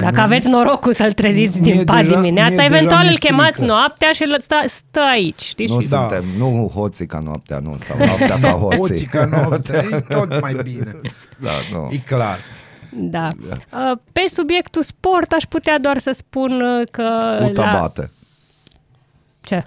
dacă 0.01 0.21
aveți 0.21 0.49
norocul 0.49 0.93
să-l 0.93 1.13
treziți 1.13 1.61
Mie 1.61 1.73
din 1.75 1.85
pat 1.85 1.97
deja- 2.05 2.15
dimineața, 2.15 2.49
mie 2.55 2.57
deja 2.69 2.75
eventual 2.77 3.01
mi-e 3.03 3.11
îl 3.11 3.19
chemați 3.19 3.51
frică. 3.59 3.65
noaptea 3.73 4.13
și 4.13 4.23
îl 4.23 4.37
stă, 4.41 4.55
stă 4.67 5.01
aici, 5.01 5.41
știți? 5.43 5.73
nu 5.73 5.81
și 5.81 5.89
Da. 5.89 5.99
suntem, 6.09 6.25
nu 6.39 6.71
hoții 6.75 7.07
ca 7.07 7.19
noaptea, 7.19 7.59
nu, 7.59 7.77
sau 7.79 7.97
noaptea 7.97 8.39
ca 8.41 8.49
hoții. 8.65 8.79
Hoții 8.79 9.07
ca 9.07 9.25
noaptea, 9.25 9.85
e 9.91 10.01
tot 10.01 10.41
mai 10.41 10.55
bine. 10.73 11.01
Da, 11.39 11.51
nu. 11.73 11.89
E 11.93 11.97
clar. 11.97 12.39
Da. 12.93 13.29
Uh, 13.39 13.99
Pe 14.13 14.21
subiectul 14.29 14.83
sport 14.83 15.33
aș 15.33 15.43
putea 15.45 15.79
doar 15.79 15.99
să 15.99 16.11
spun 16.17 16.61
uh, 16.61 16.87
că... 16.91 17.03
UTA 17.45 17.73
la... 17.73 17.79
bate. 17.81 18.11
Ce? 19.41 19.65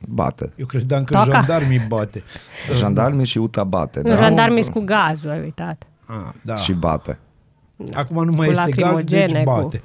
Bate. 0.00 0.52
Eu 0.56 0.66
credeam 0.66 1.04
că 1.04 1.12
Toca. 1.12 1.30
jandarmii 1.30 1.84
bate. 1.88 2.22
Jandarmii 2.74 3.26
și 3.26 3.38
UTA 3.38 3.64
bate. 3.64 4.00
Da. 4.02 4.08
Da? 4.14 4.16
Jandarmii 4.16 4.64
cu 4.70 4.80
gazul, 4.80 5.30
ai 5.30 5.40
uitat. 5.40 5.82
Ah, 6.06 6.16
da. 6.42 6.56
Și 6.56 6.72
bate. 6.72 7.18
Acum 7.92 8.24
nu 8.24 8.32
mai 8.32 8.46
Cu 8.46 8.52
este 8.52 8.70
gaz, 8.70 8.80
lacrimogene, 8.80 9.26
deci 9.32 9.44
cu- 9.44 9.50
bate. 9.60 9.82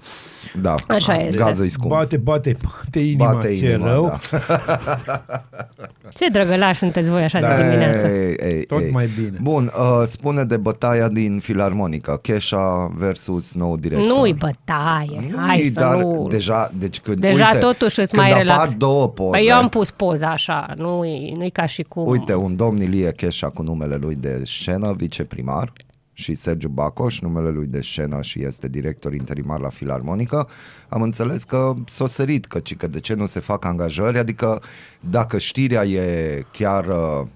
Da. 0.61 0.75
Așa 0.87 1.15
este. 1.15 1.37
Gazul 1.37 1.65
e 1.65 1.69
scump. 1.69 1.89
Bate, 1.91 2.17
bate, 2.17 2.57
bate 2.83 2.99
inima, 2.99 3.31
Bate 3.33 3.53
ți-e 3.53 3.69
inima, 3.73 3.91
rău. 3.91 4.05
da. 4.05 4.17
Ce 6.17 6.27
drăgălași 6.31 6.79
sunteți 6.79 7.09
voi 7.09 7.23
așa 7.23 7.39
Da. 7.39 7.55
de 7.55 7.63
dimineață. 7.63 8.07
Ei, 8.07 8.35
ei, 8.51 8.65
Tot 8.65 8.81
ei. 8.81 8.91
mai 8.91 9.09
bine. 9.15 9.37
Bun, 9.41 9.71
uh, 9.77 10.03
spune 10.05 10.43
de 10.43 10.57
bătaia 10.57 11.07
din 11.07 11.39
Filarmonica, 11.39 12.17
Kesha 12.17 12.91
versus 12.95 13.53
nou 13.53 13.77
director. 13.77 14.05
Nu-i 14.07 14.33
bătaie, 14.33 15.33
hai 15.35 15.57
Nu-i, 15.57 15.71
să 15.73 15.79
dar 15.79 15.95
nu... 15.95 16.27
Deja, 16.29 16.71
deci 16.79 16.99
când, 16.99 17.17
Deja 17.17 17.45
uite, 17.53 17.57
totuși 17.65 17.99
îți 17.99 18.11
când 18.11 18.21
mai 18.23 18.31
apar 18.31 18.45
relax. 18.45 18.73
două 18.73 19.07
poze, 19.09 19.29
Păi 19.37 19.45
eu 19.47 19.55
am 19.55 19.69
pus 19.69 19.91
poza 19.91 20.27
așa, 20.29 20.67
nu-i, 20.77 21.33
nu-i 21.37 21.49
ca 21.49 21.65
și 21.65 21.83
cum... 21.83 22.07
uite, 22.07 22.35
un 22.35 22.55
domn 22.55 22.81
Ilie 22.81 23.11
Kesha 23.11 23.49
cu 23.49 23.61
numele 23.61 23.95
lui 23.95 24.15
de 24.15 24.41
scenă, 24.45 24.93
viceprimar, 24.97 25.71
și 26.13 26.35
Sergiu 26.35 26.67
Bacoș, 26.67 27.19
numele 27.19 27.49
lui 27.49 27.65
de 27.65 27.81
scenă 27.81 28.21
și 28.21 28.43
este 28.43 28.67
director 28.67 29.13
interimar 29.13 29.59
la 29.59 29.69
Filarmonică, 29.69 30.49
am 30.89 31.01
înțeles 31.01 31.43
că 31.43 31.73
s-a 31.85 32.07
sărit, 32.07 32.45
că, 32.45 32.59
ci 32.59 32.75
că 32.75 32.87
de 32.87 32.99
ce 32.99 33.13
nu 33.13 33.25
se 33.25 33.39
fac 33.39 33.65
angajări, 33.65 34.17
adică 34.17 34.61
dacă 34.99 35.37
știrea 35.37 35.85
e 35.85 36.43
chiar 36.51 36.87
uh, 36.87 37.27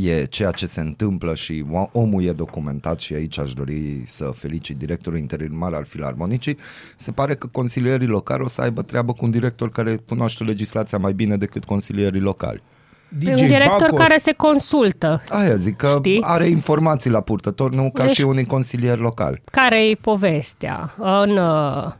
e 0.00 0.24
ceea 0.24 0.50
ce 0.50 0.66
se 0.66 0.80
întâmplă 0.80 1.34
și 1.34 1.64
o- 1.70 1.88
omul 1.92 2.22
e 2.22 2.32
documentat 2.32 2.98
și 3.00 3.14
aici 3.14 3.38
aș 3.38 3.52
dori 3.52 4.02
să 4.06 4.32
felicit 4.34 4.76
directorul 4.76 5.18
interimar 5.18 5.72
al 5.72 5.84
Filarmonicii, 5.84 6.58
se 6.96 7.12
pare 7.12 7.34
că 7.34 7.46
consilierii 7.46 8.06
locali 8.06 8.42
o 8.42 8.48
să 8.48 8.60
aibă 8.60 8.82
treabă 8.82 9.12
cu 9.12 9.24
un 9.24 9.30
director 9.30 9.70
care 9.70 9.96
cunoaște 9.96 10.44
legislația 10.44 10.98
mai 10.98 11.12
bine 11.12 11.36
decât 11.36 11.64
consilierii 11.64 12.20
locali. 12.20 12.62
Pe 13.24 13.30
un 13.30 13.46
director 13.46 13.90
Bacoș. 13.90 14.06
care 14.06 14.18
se 14.18 14.32
consultă. 14.32 15.22
Aia 15.28 15.54
zic 15.54 15.76
că 15.76 15.94
Știi? 15.96 16.22
are 16.22 16.46
informații 16.46 17.10
la 17.10 17.20
purtător, 17.20 17.70
nu 17.70 17.90
ca 17.92 18.04
Deci- 18.04 18.14
și 18.14 18.22
unii 18.22 18.44
consilieri 18.44 19.00
locali. 19.00 19.42
care 19.50 19.88
e 19.88 19.94
povestea? 19.94 20.94
În 20.98 21.36
uh, 21.36 21.92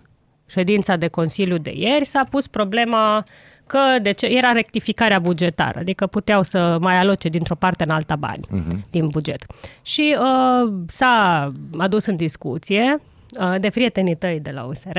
ședința 0.47 0.97
de 0.97 1.09
Consiliu 1.09 1.59
de 1.59 1.73
ieri 1.75 2.05
s-a 2.05 2.27
pus 2.31 2.47
problema 2.47 3.25
că 3.67 3.79
de 4.03 4.13
ce, 4.13 4.27
era 4.27 4.53
rectificarea 4.53 5.19
bugetară, 5.19 5.79
adică 5.79 6.07
puteau 6.07 6.43
să 6.43 6.77
mai 6.81 6.99
aloce 6.99 7.29
dintr-o 7.29 7.55
parte 7.55 7.85
în 7.85 7.91
alta 7.91 8.17
bani 8.17 8.47
uh-huh. 8.47 8.91
din 8.91 9.09
buget. 9.09 9.45
Și 9.83 10.17
uh, 10.19 10.73
s-a 10.87 11.53
adus 11.79 12.07
în 12.07 12.17
discuție 12.17 12.95
uh, 12.95 13.14
de 13.61 13.69
prietenii 13.71 14.15
tăi 14.17 14.41
de 14.43 14.51
la 14.51 14.63
USR, 14.65 14.99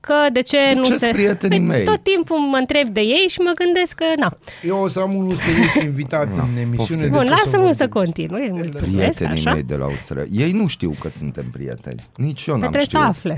că 0.00 0.14
de 0.32 0.40
ce 0.42 0.58
De 0.72 0.74
nu 0.78 0.84
ce-s 0.84 0.98
se... 0.98 1.08
prietenii 1.12 1.58
Păi, 1.58 1.66
mei? 1.66 1.84
Tot 1.84 2.02
timpul 2.02 2.38
mă 2.38 2.56
întreb 2.56 2.88
de 2.88 3.00
ei 3.00 3.26
și 3.28 3.38
mă 3.38 3.52
gândesc 3.54 3.92
că, 3.94 4.04
na. 4.16 4.36
Eu 4.62 4.78
o 4.82 4.86
să 4.86 5.00
am 5.00 5.14
unul 5.16 5.34
serios 5.34 5.74
invitat 5.88 6.26
în 6.32 6.56
emisiune. 6.56 6.76
poftim. 6.76 6.96
de 6.98 7.06
Bun, 7.08 7.24
ce 7.24 7.30
lasă-mă 7.30 7.72
să 7.72 7.86
vorbim. 7.86 7.88
continui, 7.88 8.50
mulțumesc, 8.50 8.92
Prietenii 8.94 9.38
așa. 9.46 9.52
mei 9.52 9.62
de 9.62 9.76
la 9.76 9.86
USR. 9.86 10.18
Ei 10.30 10.50
nu 10.52 10.66
știu 10.66 10.94
că 11.00 11.08
suntem 11.08 11.50
prieteni. 11.52 12.06
Nici 12.16 12.46
eu 12.46 12.54
Că 12.54 12.60
n-am 12.60 12.70
trebuie 12.72 12.88
să 12.90 12.96
știut. 12.96 13.02
afle. 13.02 13.36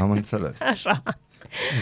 Am 0.00 0.10
înțeles. 0.10 0.60
Așa. 0.72 1.02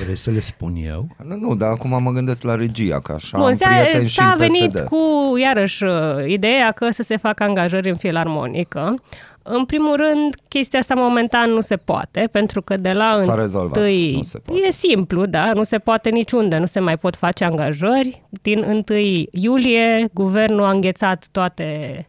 Vrei 0.03 0.17
să 0.17 0.31
le 0.31 0.41
spun 0.41 0.75
eu? 0.87 1.07
Nu, 1.27 1.37
nu, 1.37 1.55
dar 1.55 1.71
acum 1.71 2.03
mă 2.03 2.11
gândesc 2.11 2.43
la 2.43 2.55
regia, 2.55 3.01
că 3.01 3.13
așa 3.13 3.39
Bun, 3.39 3.47
am 3.47 3.55
s-a, 3.55 3.69
prieteni 3.69 4.09
și 4.09 4.15
s-a 4.15 4.31
în 4.31 4.37
venit 4.39 4.73
PSD. 4.73 4.85
cu, 4.85 5.37
iarăși, 5.43 5.85
uh, 5.85 5.93
ideea 6.27 6.71
că 6.71 6.91
să 6.91 7.03
se 7.03 7.17
facă 7.17 7.43
angajări 7.43 7.89
în 7.89 7.97
filarmonică. 7.97 8.95
În 9.43 9.65
primul 9.65 9.97
rând, 9.97 10.35
chestia 10.49 10.79
asta 10.79 10.95
momentan 10.95 11.51
nu 11.51 11.61
se 11.61 11.77
poate, 11.77 12.29
pentru 12.33 12.63
că 12.63 12.77
de 12.77 12.93
la 12.93 13.21
S-a 13.25 13.35
rezolvat, 13.35 13.77
întâi... 13.77 14.15
nu 14.17 14.23
se 14.23 14.39
poate. 14.39 14.63
E 14.67 14.71
simplu, 14.71 15.27
da, 15.27 15.51
nu 15.55 15.63
se 15.63 15.79
poate 15.79 16.11
niciunde, 16.11 16.59
nu 16.59 16.67
se 16.67 16.81
mai 16.81 16.97
pot 16.97 17.17
face 17.17 17.45
angajări. 17.45 18.23
Din 18.43 18.85
1 18.89 18.99
iulie, 19.31 20.09
guvernul 20.13 20.65
a 20.65 20.71
înghețat 20.71 21.27
toate 21.31 22.07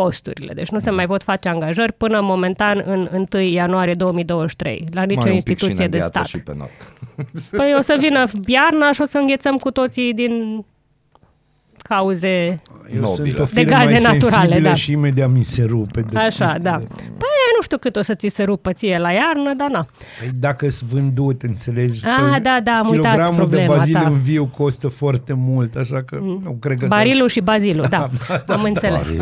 posturile, 0.00 0.52
deci 0.52 0.68
nu 0.68 0.78
se 0.78 0.90
mai 0.90 1.06
pot 1.06 1.22
face 1.22 1.48
angajări 1.48 1.92
până 1.92 2.20
momentan 2.20 2.82
în 2.84 3.26
1 3.32 3.42
ianuarie 3.42 3.94
2023, 3.94 4.84
la 4.92 5.02
nicio 5.02 5.20
Mai 5.20 5.34
un 5.34 5.40
pic 5.42 5.58
și 5.58 5.64
instituție 5.64 5.84
ne 5.84 5.90
de 5.90 5.96
îngheață 5.96 6.18
stat. 6.18 6.26
Și 6.26 6.40
pe 6.40 6.54
noi. 6.56 6.70
Păi 7.50 7.74
o 7.78 7.80
să 7.80 7.96
vină 7.98 8.24
iarna 8.46 8.92
și 8.92 9.00
o 9.00 9.04
să 9.04 9.18
înghețăm 9.18 9.56
cu 9.56 9.70
toții 9.70 10.14
din 10.14 10.64
cauze 11.88 12.60
Eu 12.94 13.00
Nobile. 13.00 13.14
sunt 13.28 13.38
o 13.38 13.44
De 13.44 13.50
fire 13.50 13.64
gaze 13.64 13.84
mai 13.84 13.92
naturale, 14.02 14.20
sensibilă 14.38 14.68
da. 14.68 14.74
și 14.74 14.92
imediat 14.92 15.30
mi 15.30 15.42
se 15.42 15.62
rupe. 15.64 16.00
De 16.00 16.18
Așa, 16.18 16.26
chestiile. 16.26 16.58
da. 16.70 16.76
Păi 16.96 17.34
nu 17.56 17.62
știu 17.62 17.78
cât 17.78 17.96
o 17.96 18.02
să 18.02 18.14
ți 18.14 18.28
se 18.28 18.42
rupă 18.42 18.72
ție 18.72 18.98
la 18.98 19.10
iarnă, 19.12 19.54
dar 19.56 19.68
na. 19.70 19.86
Păi 20.20 20.30
dacă 20.34 20.68
sunt 20.68 20.90
vândut, 20.90 21.42
înțelegi? 21.42 22.04
Ah, 22.06 22.28
Păi 22.30 22.40
da, 22.40 22.60
da, 22.62 22.72
am 22.72 22.88
uitat 22.88 23.12
Kilogramul 23.12 23.34
de 23.34 23.40
problema 23.40 23.74
bazil 23.74 23.94
ta. 23.94 24.00
Mm. 24.00 24.12
în 24.12 24.18
viu 24.18 24.50
costă 24.56 24.88
foarte 24.88 25.32
mult, 25.32 25.76
așa 25.76 26.02
că 26.06 26.18
nu 26.22 26.56
cred 26.60 26.78
că... 26.78 26.86
Barilul 26.86 27.28
și 27.28 27.40
bazilul, 27.40 27.86
da, 27.96 28.08
am 28.46 28.62
înțeles. 28.62 29.16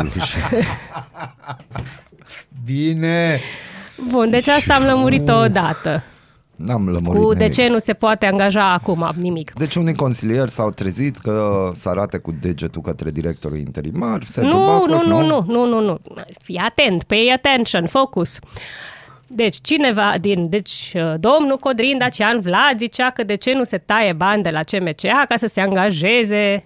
Bine! 2.65 3.39
Bun, 4.09 4.29
deci 4.29 4.47
asta 4.47 4.73
am 4.73 4.83
lămurit-o 4.83 5.33
odată. 5.35 6.03
N-am 6.55 6.89
lămurit 6.89 7.21
Cu 7.21 7.33
de 7.33 7.39
nimic. 7.39 7.53
ce 7.53 7.67
nu 7.67 7.77
se 7.77 7.93
poate 7.93 8.25
angaja 8.25 8.73
acum 8.73 9.11
nimic. 9.15 9.53
Deci 9.53 9.75
unii 9.75 9.95
consilieri 9.95 10.51
s-au 10.51 10.69
trezit 10.69 11.17
că 11.17 11.71
să 11.75 11.89
arate 11.89 12.17
cu 12.17 12.31
degetul 12.41 12.81
către 12.81 13.11
directorul 13.11 13.57
interimar, 13.57 14.23
se 14.23 14.41
Nu, 14.41 14.65
Bacoș, 14.65 15.03
nu, 15.03 15.21
nu, 15.21 15.25
nu, 15.25 15.65
nu, 15.65 15.65
nu, 15.65 15.79
nu. 15.79 15.99
Fii 16.43 16.57
atent, 16.57 17.03
pay 17.03 17.31
attention, 17.33 17.85
focus. 17.85 18.39
Deci, 19.27 19.57
cineva 19.61 20.13
din, 20.19 20.49
deci, 20.49 20.93
uh, 20.95 21.13
domnul 21.19 21.57
Codrin 21.57 21.97
Dacian 21.97 22.39
Vlad 22.39 22.77
zicea 22.77 23.09
că 23.09 23.23
de 23.23 23.35
ce 23.35 23.53
nu 23.53 23.63
se 23.63 23.77
taie 23.77 24.13
bani 24.13 24.43
de 24.43 24.49
la 24.49 24.63
CMCA 24.63 25.25
ca 25.27 25.37
să 25.37 25.47
se 25.47 25.61
angajeze 25.61 26.65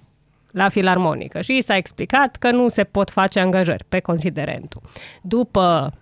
la 0.52 0.69
filarmonică 0.69 1.41
și 1.41 1.54
și 1.54 1.62
s-a 1.62 1.75
explicat 1.75 2.36
că 2.36 2.52
nu 2.52 2.67
se 2.67 2.84
pot 2.84 3.10
face 3.10 3.39
angajări 3.39 3.84
pe 3.89 3.99
considerentul. 3.99 4.82
După 5.21 5.93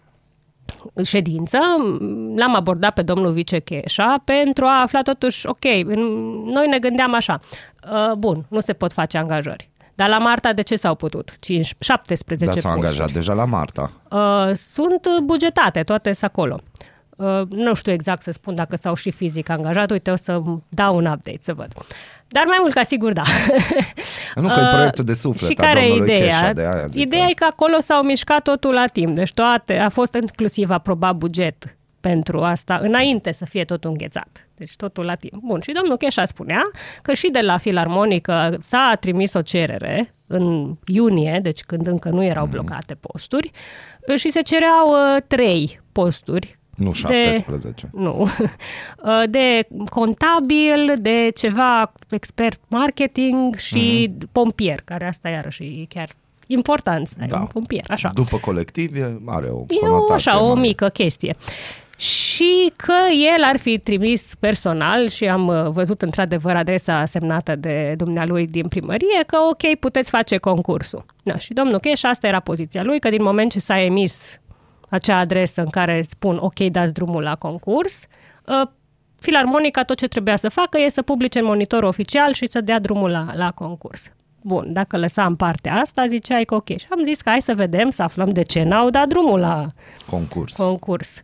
ședință, 1.03 1.57
l-am 2.35 2.55
abordat 2.55 2.93
pe 2.93 3.01
domnul 3.01 3.31
Vicecheșa 3.31 4.21
pentru 4.23 4.65
a 4.65 4.81
afla 4.81 5.01
totuși, 5.01 5.47
ok, 5.47 5.65
în- 5.85 6.43
noi 6.45 6.67
ne 6.67 6.79
gândeam 6.79 7.13
așa, 7.13 7.39
uh, 7.91 8.13
bun, 8.13 8.45
nu 8.49 8.59
se 8.59 8.73
pot 8.73 8.93
face 8.93 9.17
angajări. 9.17 9.69
Dar 9.95 10.09
la 10.09 10.17
Marta 10.17 10.53
de 10.53 10.61
ce 10.61 10.75
s-au 10.75 10.95
putut? 10.95 11.35
5, 11.39 11.73
17 11.79 12.45
Dar 12.45 12.55
s-au 12.57 12.71
posturi. 12.73 12.87
angajat 12.93 13.11
deja 13.15 13.33
la 13.33 13.45
Marta. 13.45 13.91
Uh, 14.11 14.55
sunt 14.55 15.07
bugetate, 15.23 15.83
toate 15.83 16.13
sunt 16.13 16.31
acolo. 16.31 16.55
Uh, 16.55 16.87
nu 17.49 17.73
știu 17.73 17.91
exact 17.91 18.21
să 18.23 18.31
spun 18.31 18.55
dacă 18.55 18.75
s-au 18.75 18.93
și 18.95 19.11
fizic 19.11 19.49
angajat. 19.49 19.91
Uite, 19.91 20.11
o 20.11 20.15
să 20.15 20.41
dau 20.69 20.95
un 20.95 21.05
update 21.05 21.39
să 21.41 21.53
văd. 21.53 21.67
Dar 22.27 22.43
mai 22.45 22.57
mult 22.61 22.73
ca 22.73 22.83
sigur, 22.83 23.13
da. 23.13 23.21
Nu, 24.35 24.47
că 24.47 24.59
e 24.59 24.73
proiectul 24.73 25.03
de 25.03 25.13
suflet 25.13 25.49
și 25.49 25.55
a 25.59 25.63
care 25.63 25.79
e 25.85 25.87
domnului 25.87 26.13
ideea? 26.13 26.39
Cheșa, 26.39 26.53
de 26.53 26.61
aia 26.61 26.85
zic 26.87 27.01
ideea 27.01 27.23
că- 27.23 27.29
e 27.29 27.33
că 27.33 27.45
acolo 27.49 27.79
s-au 27.79 28.03
mișcat 28.03 28.41
totul 28.41 28.73
la 28.73 28.85
timp. 28.87 29.15
Deci 29.15 29.33
toate, 29.33 29.77
a 29.77 29.89
fost 29.89 30.13
inclusiv 30.13 30.69
aprobat 30.69 31.15
buget 31.15 31.77
pentru 32.01 32.41
asta, 32.41 32.79
înainte 32.81 33.31
să 33.31 33.45
fie 33.45 33.63
totul 33.65 33.89
înghețat. 33.89 34.47
Deci 34.55 34.75
totul 34.75 35.05
la 35.05 35.15
timp. 35.15 35.41
Bun, 35.43 35.59
și 35.61 35.71
domnul 35.71 35.97
Cheșa 35.97 36.25
spunea 36.25 36.61
că 37.01 37.13
și 37.13 37.29
de 37.31 37.39
la 37.41 37.57
Filarmonică 37.57 38.57
s-a 38.63 38.97
trimis 38.99 39.33
o 39.33 39.41
cerere 39.41 40.13
în 40.27 40.75
iunie, 40.85 41.39
deci 41.43 41.61
când 41.63 41.87
încă 41.87 42.09
nu 42.09 42.23
erau 42.23 42.45
blocate 42.45 42.93
posturi, 42.93 43.51
și 44.15 44.31
se 44.31 44.41
cereau 44.41 44.89
uh, 44.89 45.21
trei 45.27 45.79
posturi 45.91 46.59
Nu 46.77 46.91
17. 46.93 47.89
nu. 47.93 48.27
De 49.29 49.67
contabil, 49.89 50.93
de 50.99 51.29
ceva 51.35 51.91
expert 52.09 52.59
marketing 52.67 53.55
și 53.55 54.11
Mhm. 54.17 54.29
pompier, 54.31 54.81
care 54.85 55.07
asta 55.07 55.29
iarăși 55.29 55.63
e 55.63 55.85
chiar 55.89 56.09
important 56.47 57.07
să 57.07 57.13
ai 57.21 57.27
Da. 57.27 57.39
un 57.39 57.45
pompier, 57.45 57.83
așa. 57.89 58.11
După 58.13 58.37
colectiv 58.37 58.95
e- 58.95 59.19
are 59.25 59.47
o 59.47 59.65
E 59.67 59.75
o, 59.87 59.91
conotație 59.91 60.13
așa, 60.31 60.43
o 60.43 60.53
mai- 60.53 60.61
mică 60.61 60.87
chestie. 60.89 61.35
Și 61.97 62.71
că 62.75 62.93
el 63.35 63.43
ar 63.43 63.57
fi 63.57 63.77
trimis 63.77 64.33
personal 64.39 65.07
și 65.09 65.25
am 65.25 65.47
uh, 65.47 65.67
văzut 65.69 66.01
într-adevăr 66.01 66.55
adresa 66.55 67.05
semnată 67.05 67.55
de 67.55 67.93
dumnealui 67.97 68.47
din 68.47 68.67
primărie 68.67 69.23
că 69.27 69.37
ok, 69.49 69.75
puteți 69.79 70.09
face 70.09 70.37
concursul. 70.37 71.05
Da, 71.23 71.37
și 71.37 71.53
domnul 71.53 71.79
Cheș, 71.79 72.03
asta 72.03 72.27
era 72.27 72.39
poziția 72.39 72.83
lui, 72.83 72.99
că 72.99 73.09
din 73.09 73.23
moment 73.23 73.51
ce 73.51 73.59
s-a 73.59 73.79
emis 73.81 74.39
acea 74.89 75.17
adresă 75.17 75.61
în 75.61 75.69
care 75.69 76.01
spun 76.09 76.37
ok, 76.41 76.59
dați 76.59 76.93
drumul 76.93 77.23
la 77.23 77.35
concurs, 77.35 78.07
uh, 78.45 78.67
Filarmonica 79.19 79.83
tot 79.83 79.97
ce 79.97 80.07
trebuia 80.07 80.35
să 80.35 80.49
facă 80.49 80.79
e 80.79 80.89
să 80.89 81.01
publice 81.01 81.39
în 81.39 81.45
monitor 81.45 81.83
oficial 81.83 82.33
și 82.33 82.47
să 82.47 82.61
dea 82.61 82.79
drumul 82.79 83.09
la, 83.09 83.25
la 83.33 83.51
concurs. 83.51 84.11
Bun, 84.43 84.73
dacă 84.73 84.97
lăsam 84.97 85.35
partea 85.35 85.73
asta, 85.73 86.07
ziceai 86.07 86.43
că 86.43 86.55
ok. 86.55 86.67
Și 86.67 86.85
am 86.89 87.03
zis 87.03 87.21
că 87.21 87.29
hai 87.29 87.41
să 87.41 87.53
vedem, 87.55 87.89
să 87.89 88.03
aflăm 88.03 88.29
de 88.29 88.41
ce 88.41 88.63
n-au 88.63 88.89
dat 88.89 89.07
drumul 89.07 89.39
la 89.39 89.67
concurs. 90.09 90.55
concurs. 90.55 91.21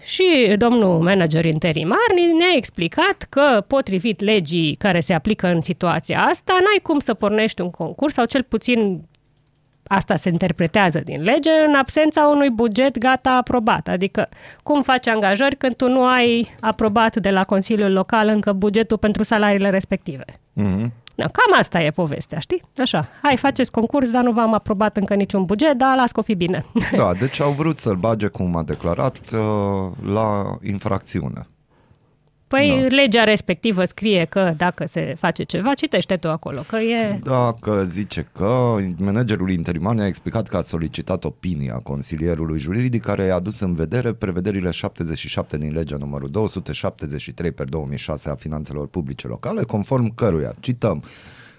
Și 0.00 0.54
domnul 0.58 1.00
manager 1.00 1.44
interimar 1.44 2.06
ni- 2.14 2.38
ne-a 2.38 2.56
explicat 2.56 3.26
că, 3.28 3.64
potrivit 3.66 4.20
legii 4.20 4.74
care 4.74 5.00
se 5.00 5.12
aplică 5.12 5.46
în 5.46 5.60
situația 5.60 6.20
asta, 6.20 6.52
n-ai 6.52 6.80
cum 6.82 6.98
să 6.98 7.14
pornești 7.14 7.60
un 7.60 7.70
concurs, 7.70 8.12
sau 8.12 8.24
cel 8.24 8.42
puțin 8.42 9.02
asta 9.86 10.16
se 10.16 10.28
interpretează 10.28 11.00
din 11.04 11.22
lege, 11.22 11.50
în 11.66 11.74
absența 11.74 12.26
unui 12.26 12.50
buget 12.50 12.98
gata 12.98 13.30
aprobat. 13.30 13.88
Adică, 13.88 14.28
cum 14.62 14.82
faci 14.82 15.06
angajări 15.06 15.56
când 15.56 15.76
tu 15.76 15.88
nu 15.88 16.06
ai 16.06 16.50
aprobat 16.60 17.16
de 17.16 17.30
la 17.30 17.44
Consiliul 17.44 17.92
Local 17.92 18.28
încă 18.28 18.52
bugetul 18.52 18.98
pentru 18.98 19.22
salariile 19.22 19.70
respective? 19.70 20.24
Mhm. 20.52 20.92
Da, 21.14 21.24
cam 21.24 21.58
asta 21.58 21.82
e 21.82 21.90
povestea, 21.90 22.38
știi? 22.38 22.62
Așa, 22.76 23.08
hai, 23.22 23.36
faceți 23.36 23.70
concurs, 23.70 24.10
dar 24.10 24.22
nu 24.22 24.32
v-am 24.32 24.54
aprobat 24.54 24.96
încă 24.96 25.14
niciun 25.14 25.44
buget, 25.44 25.72
dar 25.72 25.96
las 25.96 26.12
că 26.12 26.20
o 26.20 26.22
fi 26.22 26.34
bine. 26.34 26.64
Da, 26.96 27.12
deci 27.20 27.40
au 27.40 27.52
vrut 27.52 27.78
să-l 27.78 27.94
bage, 27.94 28.26
cum 28.26 28.56
a 28.56 28.62
declarat, 28.62 29.18
uh, 29.32 30.12
la 30.12 30.56
infracțiune. 30.62 31.46
Păi 32.48 32.86
Da. 32.88 32.94
legea 32.94 33.24
respectivă 33.24 33.84
scrie 33.84 34.24
că 34.24 34.54
dacă 34.56 34.86
se 34.86 35.14
face 35.18 35.42
ceva, 35.42 35.74
citește 35.74 36.16
tu 36.16 36.28
acolo, 36.28 36.64
că 36.68 36.76
e... 36.76 37.18
Dacă 37.22 37.84
zice 37.84 38.28
că 38.32 38.76
managerul 38.98 39.50
interimar 39.50 39.94
ne-a 39.94 40.06
explicat 40.06 40.48
că 40.48 40.56
a 40.56 40.60
solicitat 40.60 41.24
opinia 41.24 41.74
consilierului 41.74 42.58
juridic 42.58 43.02
care 43.02 43.24
i-a 43.24 43.34
adus 43.34 43.60
în 43.60 43.74
vedere 43.74 44.12
prevederile 44.12 44.70
77 44.70 45.58
din 45.58 45.72
legea 45.72 45.96
numărul 45.96 46.28
273 46.28 47.52
per 47.52 47.68
2006 47.68 48.30
a 48.30 48.34
finanțelor 48.34 48.86
publice 48.86 49.26
locale, 49.26 49.62
conform 49.62 50.14
căruia, 50.14 50.54
cităm, 50.60 51.02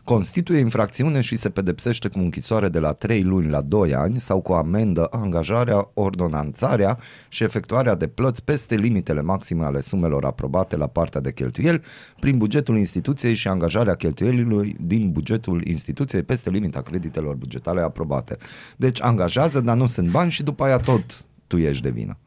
constituie 0.08 0.60
infracțiune 0.60 1.22
și 1.22 1.36
se 1.36 1.50
pedepsește 1.50 2.08
cu 2.08 2.20
închisoare 2.20 2.70
de 2.70 2.80
la 2.80 2.94
3 2.94 3.24
luni 3.24 3.50
la 3.50 3.62
2 3.62 3.94
ani 3.94 4.20
sau 4.20 4.42
cu 4.42 4.54
amendă 4.54 5.08
angajarea, 5.12 5.90
ordonanțarea 5.94 7.00
și 7.30 7.44
efectuarea 7.44 7.96
de 7.96 8.08
plăți 8.08 8.44
peste 8.44 8.76
limitele 8.76 9.22
maxime 9.22 9.66
ale 9.66 9.82
sumelor 9.82 10.26
aprobate 10.26 10.78
la 10.78 10.88
partea 10.88 11.22
de 11.22 11.34
cheltuieli 11.34 11.82
prin 12.20 12.38
bugetul 12.38 12.78
instituției 12.78 13.34
și 13.34 13.48
angajarea 13.48 13.96
cheltuielilor 13.96 14.68
din 14.80 15.12
bugetul 15.12 15.68
instituției 15.68 16.24
peste 16.24 16.50
limita 16.50 16.82
creditelor 16.82 17.36
bugetale 17.36 17.82
aprobate. 17.82 18.38
Deci 18.78 19.02
angajează, 19.02 19.62
dar 19.62 19.76
nu 19.76 19.86
sunt 19.86 20.10
bani 20.10 20.32
și 20.32 20.44
după 20.44 20.64
aia 20.64 20.78
tot 20.78 21.26
tu 21.48 21.58
ești 21.58 21.84
de 21.84 21.90
vină. 21.90 22.18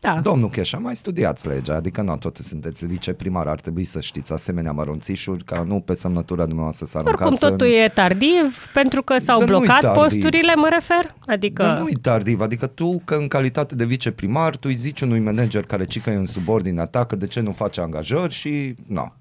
Da. 0.00 0.20
Domnul 0.22 0.48
Cheșa, 0.48 0.78
mai 0.78 0.96
studiați 0.96 1.46
legea, 1.46 1.74
adică 1.74 2.02
nu 2.02 2.16
tot 2.16 2.36
sunteți 2.36 2.86
viceprimar, 2.86 3.46
ar 3.46 3.60
trebui 3.60 3.84
să 3.84 4.00
știți 4.00 4.32
asemenea 4.32 4.72
mărunțișuri 4.72 5.44
ca 5.44 5.62
nu 5.62 5.80
pe 5.80 5.94
semnătura 5.94 6.44
dumneavoastră 6.44 6.86
să 6.86 6.98
aruncați 6.98 7.22
Oricum 7.22 7.48
totul 7.48 7.66
în... 7.66 7.72
e 7.72 7.88
tardiv, 7.88 8.66
pentru 8.72 9.02
că 9.02 9.18
s-au 9.18 9.38
Dar 9.38 9.48
nu-i 9.48 9.58
blocat 9.58 9.80
tardiv. 9.80 10.02
posturile, 10.02 10.54
mă 10.54 10.68
refer? 10.70 11.14
Adică... 11.26 11.62
Dar 11.62 11.78
nu 11.78 11.88
e 11.88 11.98
tardiv, 12.02 12.40
adică 12.40 12.66
tu, 12.66 13.02
că 13.04 13.14
în 13.14 13.28
calitate 13.28 13.74
de 13.74 13.84
viceprimar, 13.84 14.56
tu 14.56 14.68
îi 14.68 14.74
zici 14.74 15.00
unui 15.00 15.20
manager 15.20 15.64
care 15.64 15.84
cică 15.84 16.10
în 16.10 16.26
subordinea 16.26 16.86
ta 16.86 17.04
că 17.04 17.16
de 17.16 17.26
ce 17.26 17.40
nu 17.40 17.52
face 17.52 17.80
angajări 17.80 18.32
și 18.32 18.74
nu. 18.86 19.12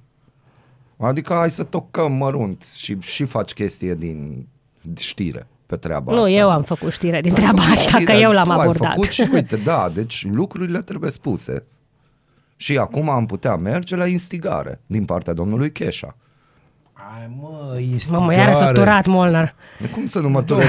Adică 0.97 1.33
hai 1.33 1.49
să 1.49 1.63
tocăm 1.63 2.11
mărunt 2.11 2.63
și, 2.75 2.97
și 2.99 3.25
faci 3.25 3.53
chestie 3.53 3.95
din 3.95 4.47
știre. 4.97 5.47
Pe 5.65 5.75
treaba 5.75 6.11
Nu, 6.11 6.17
asta. 6.17 6.29
eu 6.29 6.49
am 6.49 6.63
făcut 6.63 6.91
știre 6.91 7.21
din 7.21 7.33
treaba 7.33 7.61
Ai 7.61 7.67
făcut 7.67 7.77
asta, 7.85 7.97
că 7.97 8.01
știre, 8.03 8.19
eu 8.19 8.31
l-am 8.31 8.45
tu 8.45 8.51
ai 8.51 8.59
abordat. 8.61 8.91
Făcut 8.91 9.09
și 9.09 9.29
uite, 9.33 9.55
da, 9.55 9.89
deci 9.93 10.25
lucrurile 10.31 10.79
trebuie 10.79 11.11
spuse. 11.11 11.65
Și 12.57 12.77
acum 12.77 13.09
am 13.09 13.25
putea 13.25 13.55
merge 13.55 13.95
la 13.95 14.07
instigare 14.07 14.81
din 14.85 15.05
partea 15.05 15.33
domnului 15.33 15.71
Cheșa. 15.71 16.15
Ai 16.93 17.29
mă, 17.39 17.79
Mamă, 18.11 18.33
iară 18.33 18.53
săturat, 18.53 19.05
Molnar. 19.05 19.55
De 19.81 19.87
Cum 19.87 20.05
să 20.05 20.19
nu 20.19 20.29
mă 20.29 20.43
turez? 20.43 20.67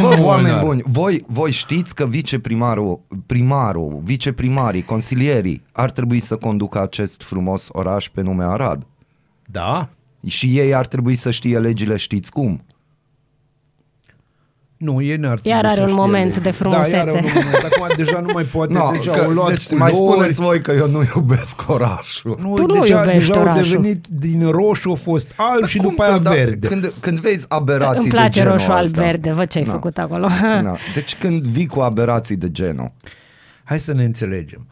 Mă, 0.00 0.18
oameni 0.20 0.64
buni, 0.64 0.82
voi, 0.86 1.24
voi 1.26 1.50
știți 1.50 1.94
că 1.94 2.06
viceprimarul, 2.06 3.00
primarul, 3.26 4.00
viceprimarii, 4.02 4.82
consilierii 4.82 5.62
ar 5.72 5.90
trebui 5.90 6.20
să 6.20 6.36
conducă 6.36 6.80
acest 6.80 7.22
frumos 7.22 7.68
oraș 7.68 8.08
pe 8.08 8.20
nume 8.20 8.44
Arad. 8.44 8.86
Da? 9.46 9.88
Și 10.26 10.58
ei 10.58 10.74
ar 10.74 10.86
trebui 10.86 11.14
să 11.14 11.30
știe 11.30 11.58
legile, 11.58 11.96
știți 11.96 12.32
cum? 12.32 12.64
Nu, 14.82 15.02
ei 15.02 15.16
n-ar 15.16 15.38
trebui 15.38 15.50
Iar 15.50 15.64
are 15.64 15.74
să 15.74 15.80
un 15.80 15.86
știe 15.88 16.00
moment 16.00 16.24
legile. 16.26 16.42
de 16.42 16.50
frumusețe. 16.50 16.90
Da, 16.90 16.96
iar 16.96 17.08
are 17.08 17.16
un 17.18 17.30
moment. 17.34 17.64
Acum 17.64 17.86
deja 17.96 18.20
nu 18.20 18.30
mai 18.32 18.42
poate, 18.44 18.72
No, 18.78 18.90
deja 18.92 19.10
că, 19.10 19.20
au 19.24 19.30
luat 19.30 19.48
deci 19.50 19.66
culori. 19.66 19.82
mai 19.82 19.92
spuneți 19.92 20.40
voi 20.40 20.60
că 20.60 20.72
eu 20.72 20.88
nu 20.88 21.02
iubesc 21.16 21.62
orașul. 21.66 22.36
Nu, 22.40 22.54
Tu 22.54 22.66
nu 22.66 22.80
deja, 22.80 22.98
iubești 22.98 23.18
deja 23.18 23.34
au 23.34 23.40
orașul. 23.40 23.62
devenit 23.76 24.06
din 24.10 24.50
roșu, 24.50 24.90
a 24.90 24.94
fost 24.94 25.32
alb 25.36 25.64
și 25.66 25.76
Cum 25.78 25.88
după 25.88 26.02
aia 26.02 26.12
să- 26.14 26.18
da, 26.22 26.30
verde. 26.30 26.66
Când, 26.68 26.92
când 27.00 27.18
vezi 27.18 27.46
aberații 27.48 27.98
Îmi 28.00 28.08
de 28.10 28.16
place 28.16 28.30
genul 28.40 28.52
roșu, 28.52 28.70
alb, 28.72 28.84
ăsta. 28.84 29.02
verde. 29.02 29.32
Văd 29.32 29.46
ce 29.48 29.58
ai 29.58 29.64
Na. 29.64 29.72
făcut 29.72 29.98
acolo. 29.98 30.28
Na. 30.42 30.76
Deci 30.94 31.16
când 31.16 31.42
vii 31.42 31.66
cu 31.66 31.80
aberații 31.80 32.36
de 32.36 32.50
genul, 32.50 32.92
Hai 33.64 33.78
să 33.80 33.92
ne 33.92 34.04
înțelegem. 34.04 34.66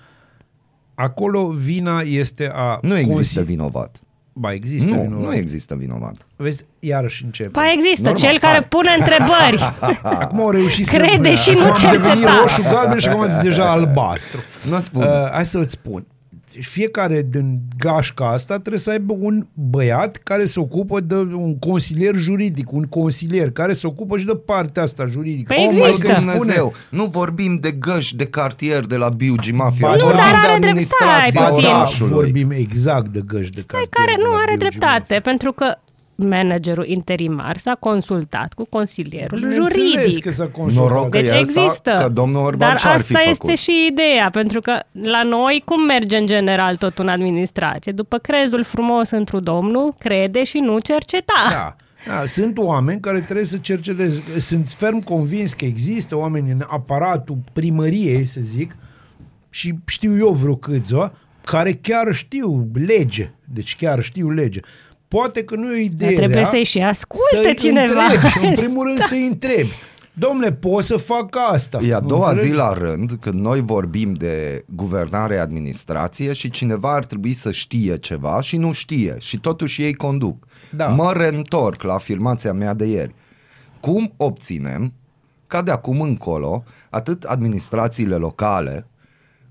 Acolo 0.94 1.46
vina 1.49 2.01
este 2.01 2.51
a... 2.55 2.79
nu 2.83 2.96
există 2.96 3.40
consi- 3.42 3.44
vinovat. 3.46 4.01
Ba, 4.40 4.53
există 4.53 4.94
Nu, 4.94 5.00
vinovat. 5.00 5.24
nu 5.26 5.35
există 5.35 5.74
vinovat. 5.74 6.14
Vezi, 6.37 6.64
iarăși 6.79 7.24
începe. 7.24 7.48
Pa 7.50 7.70
există, 7.72 8.03
Normal, 8.11 8.22
cel 8.22 8.38
care 8.38 8.53
hai. 8.55 8.64
pune 8.68 8.90
întrebări. 8.98 9.74
Acum 10.22 10.40
au 10.40 10.50
reușit 10.50 10.87
să... 10.87 10.96
Crede 10.96 11.35
și 11.35 11.50
nu 11.50 11.59
acum 11.64 11.87
am 11.87 11.92
devenit 11.92 12.05
cerceta. 12.05 12.40
roșu, 12.40 12.62
galben 12.62 12.98
și 12.98 13.09
acum 13.09 13.20
ați 13.20 13.42
deja 13.42 13.70
albastru. 13.70 14.38
Nu 14.70 14.79
spun. 14.81 15.03
Uh, 15.03 15.31
hai 15.31 15.46
să 15.46 15.59
îți 15.59 15.70
spun. 15.72 16.07
Fiecare 16.61 17.27
din 17.31 17.61
gașca 17.79 18.31
asta 18.31 18.59
trebuie 18.59 18.81
să 18.81 18.91
aibă 18.91 19.17
un 19.19 19.47
băiat 19.55 20.17
care 20.17 20.45
se 20.45 20.61
ocupă 20.61 21.01
de 21.01 21.15
un 21.15 21.59
consilier 21.59 22.15
juridic, 22.15 22.73
un 22.73 22.83
consilier 22.85 23.51
care 23.51 23.73
se 23.73 23.87
ocupă 23.87 24.19
și 24.19 24.25
de 24.25 24.37
partea 24.37 24.83
asta 24.83 25.07
juridică. 25.07 25.55
Păi 25.55 25.67
oh, 25.71 25.77
mai 25.79 25.89
există. 25.89 26.13
Dumnezeu, 26.15 26.73
nu 26.91 27.05
vorbim 27.05 27.57
de 27.57 27.71
găși 27.71 28.17
de 28.17 28.25
cartier 28.27 28.87
de 28.87 28.97
la 28.97 29.09
Biugi 29.09 29.53
Mafia, 29.53 29.89
Ba, 29.89 29.95
nu, 29.95 30.03
vorbim 30.03 30.21
dar 30.21 30.31
de 30.31 30.37
are 30.37 30.59
drept- 30.59 30.63
administrația 30.65 31.41
stai 31.41 31.49
puțin. 31.51 31.69
orașului. 31.69 32.13
vorbim 32.13 32.51
exact 32.51 33.09
de 33.09 33.23
găși 33.27 33.51
de 33.51 33.63
cartier. 33.67 33.89
care 33.91 34.15
de 34.17 34.23
nu 34.23 34.31
la 34.31 34.37
are 34.37 34.57
Biugi 34.57 34.79
dreptate, 34.79 35.21
pentru 35.23 35.53
că 35.53 35.75
managerul 36.28 36.87
interimar 36.87 37.56
s-a 37.56 37.74
consultat 37.80 38.52
cu 38.52 38.64
consilierul 38.64 39.38
Bineînțeles 39.38 39.72
juridic. 39.92 40.22
că 40.24 40.30
s-a 40.30 40.46
consultat. 40.48 40.88
Noroc 40.90 41.09
că 41.11 41.18
Deci 41.18 41.28
el 41.28 41.44
s-a- 41.44 41.62
există. 41.62 41.98
că 42.02 42.09
domnul 42.09 42.44
Orban 42.44 42.68
Dar 42.68 42.78
ce-ar 42.78 43.00
fi 43.00 43.14
asta 43.16 43.30
făcut? 43.30 43.48
este 43.50 43.54
și 43.70 43.87
ideea, 43.90 44.30
pentru 44.30 44.61
că 44.61 44.80
la 44.92 45.22
noi 45.22 45.62
cum 45.64 45.85
merge 45.87 46.16
în 46.16 46.26
general 46.26 46.76
tot 46.76 46.98
în 46.98 47.09
administrație? 47.09 47.92
După 47.92 48.18
crezul 48.18 48.62
frumos 48.64 49.11
într-un 49.11 49.44
domnul, 49.44 49.94
crede 49.98 50.44
și 50.44 50.59
nu 50.59 50.78
cerceta. 50.78 51.46
Da. 51.50 51.76
Da, 52.06 52.24
sunt 52.26 52.59
oameni 52.59 53.00
care 53.00 53.20
trebuie 53.20 53.44
să 53.44 53.56
cerceteze. 53.56 54.22
Sunt 54.38 54.68
ferm 54.68 55.00
convins 55.02 55.52
că 55.52 55.64
există 55.64 56.16
oameni 56.16 56.50
în 56.50 56.62
aparatul 56.68 57.38
primăriei, 57.52 58.24
să 58.24 58.40
zic, 58.42 58.76
și 59.50 59.74
știu 59.87 60.16
eu 60.16 60.28
vreo 60.33 60.56
câțiva, 60.56 61.12
care 61.44 61.72
chiar 61.72 62.12
știu 62.14 62.68
lege. 62.87 63.30
Deci 63.44 63.76
chiar 63.76 64.02
știu 64.02 64.30
lege. 64.30 64.61
Poate 65.18 65.44
că 65.44 65.55
nu 65.55 65.73
e 65.73 65.77
o 65.77 65.81
idee 65.81 66.09
Dar 66.09 66.16
trebuie 66.16 66.37
rea 66.37 66.51
să-i 66.51 66.64
și 66.64 66.79
asculte 66.79 67.42
să-i 67.42 67.55
cineva. 67.55 68.03
Întrebi, 68.03 68.46
în 68.46 68.55
primul 68.64 68.87
rând 68.87 68.99
să-i 68.99 69.27
întrebi. 69.27 69.70
Domnule, 70.12 70.53
pot 70.53 70.85
să 70.85 70.96
fac 70.96 71.37
asta? 71.53 71.79
E 71.83 71.94
a 71.94 72.01
doua 72.01 72.29
Înțelegi? 72.29 72.53
zi 72.53 72.57
la 72.59 72.73
rând 72.73 73.11
când 73.20 73.40
noi 73.40 73.61
vorbim 73.61 74.12
de 74.12 74.64
guvernare 74.75 75.38
administrație 75.38 76.33
și 76.33 76.51
cineva 76.51 76.94
ar 76.94 77.05
trebui 77.05 77.33
să 77.33 77.53
știe 77.53 77.96
ceva 77.96 78.40
și 78.40 78.57
nu 78.57 78.73
știe 78.73 79.16
și 79.18 79.38
totuși 79.38 79.83
ei 79.83 79.94
conduc. 79.94 80.46
Da. 80.70 80.87
Mă 80.87 81.12
reîntorc 81.12 81.83
la 81.83 81.94
afirmația 81.94 82.53
mea 82.53 82.75
de 82.75 82.85
ieri. 82.85 83.14
Cum 83.81 84.12
obținem 84.16 84.92
ca 85.46 85.62
de 85.62 85.70
acum 85.70 86.01
încolo 86.01 86.64
atât 86.90 87.23
administrațiile 87.25 88.16
locale 88.16 88.87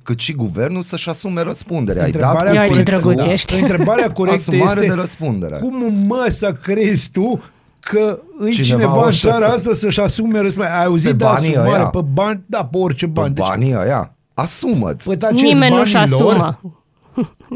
cât 0.04 0.20
și 0.20 0.34
guvernul 0.34 0.84
să-și 0.84 1.10
asume 1.10 1.42
răspunderea. 1.42 2.04
Ai 2.04 2.12
dat 2.12 2.22
Întrebarea 2.22 2.52
cu 2.52 2.68
Ia, 2.68 2.74
ce 2.74 2.82
pixul, 2.84 3.14
drăguț 3.14 3.32
ești. 3.32 3.60
Întrebarea 3.60 4.12
corectă 4.20 4.38
Asumare 4.52 4.80
este 4.82 4.94
de 4.96 5.02
răspundere. 5.02 5.58
cum 5.58 5.94
mă 6.08 6.26
să 6.30 6.52
crezi 6.54 7.10
tu 7.10 7.42
că 7.80 8.20
îi 8.40 8.52
Cineva 8.52 8.76
cineva, 8.82 9.02
o 9.02 9.06
în 9.06 9.12
să 9.12 9.30
țara 9.30 9.48
se- 9.48 9.54
asta 9.54 9.74
să-și 9.74 10.00
asume 10.00 10.40
răspunderea. 10.40 10.80
Ai 10.80 10.86
auzit 10.86 11.08
Pe 11.12 11.16
de 11.16 11.24
banii 11.24 11.50
asumare, 11.56 11.80
ăia. 11.80 11.88
pe 11.88 12.02
bani, 12.14 12.42
da, 12.46 12.66
pe 12.66 12.78
orice 12.78 13.06
Pe 13.06 13.12
bani. 13.12 13.34
Deci, 13.34 13.46
banii 13.46 13.74
ăia. 13.76 14.14
Asumă-ți. 14.34 15.10
pe 15.10 15.26
acești 15.26 15.46
Nimeni 15.46 15.76
nu-și 15.76 15.94
banii 15.94 16.10
lor, 16.12 16.32
asumă. 16.34 16.60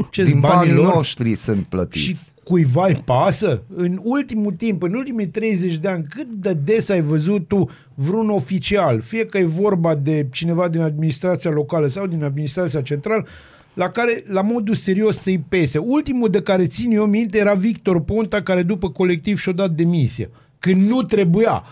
acești 0.07 0.31
Din 0.31 0.39
banii 0.39 0.57
banii 0.57 0.73
lor 0.73 0.93
noștri 0.95 1.35
sunt 1.35 1.65
plătiți. 1.65 2.05
și 2.05 2.15
cuiva 2.43 2.85
îi 2.85 3.01
pasă? 3.05 3.63
În 3.75 3.99
ultimul 4.03 4.53
timp, 4.53 4.83
în 4.83 4.93
ultimii 4.93 5.27
30 5.27 5.77
de 5.77 5.87
ani, 5.87 6.05
cât 6.09 6.27
de 6.27 6.53
des 6.53 6.89
ai 6.89 7.01
văzut 7.01 7.47
tu 7.47 7.69
vreun 7.93 8.29
oficial, 8.29 9.01
fie 9.01 9.25
că 9.25 9.37
e 9.37 9.45
vorba 9.45 9.95
de 9.95 10.27
cineva 10.31 10.67
din 10.67 10.81
administrația 10.81 11.51
locală 11.51 11.87
sau 11.87 12.07
din 12.07 12.23
administrația 12.23 12.81
centrală, 12.81 13.25
la 13.73 13.89
care, 13.89 14.23
la 14.27 14.41
modul 14.41 14.75
serios, 14.75 15.17
să-i 15.17 15.43
pese. 15.49 15.77
Ultimul 15.77 16.29
de 16.29 16.41
care 16.41 16.67
țin 16.67 16.91
eu 16.91 17.05
minte 17.05 17.37
era 17.37 17.53
Victor 17.53 18.01
Ponta, 18.01 18.41
care 18.41 18.63
după 18.63 18.89
colectiv 18.89 19.39
și-a 19.39 19.51
dat 19.51 19.71
demisia. 19.71 20.29
Când 20.59 20.87
nu 20.87 21.03
trebuia. 21.03 21.63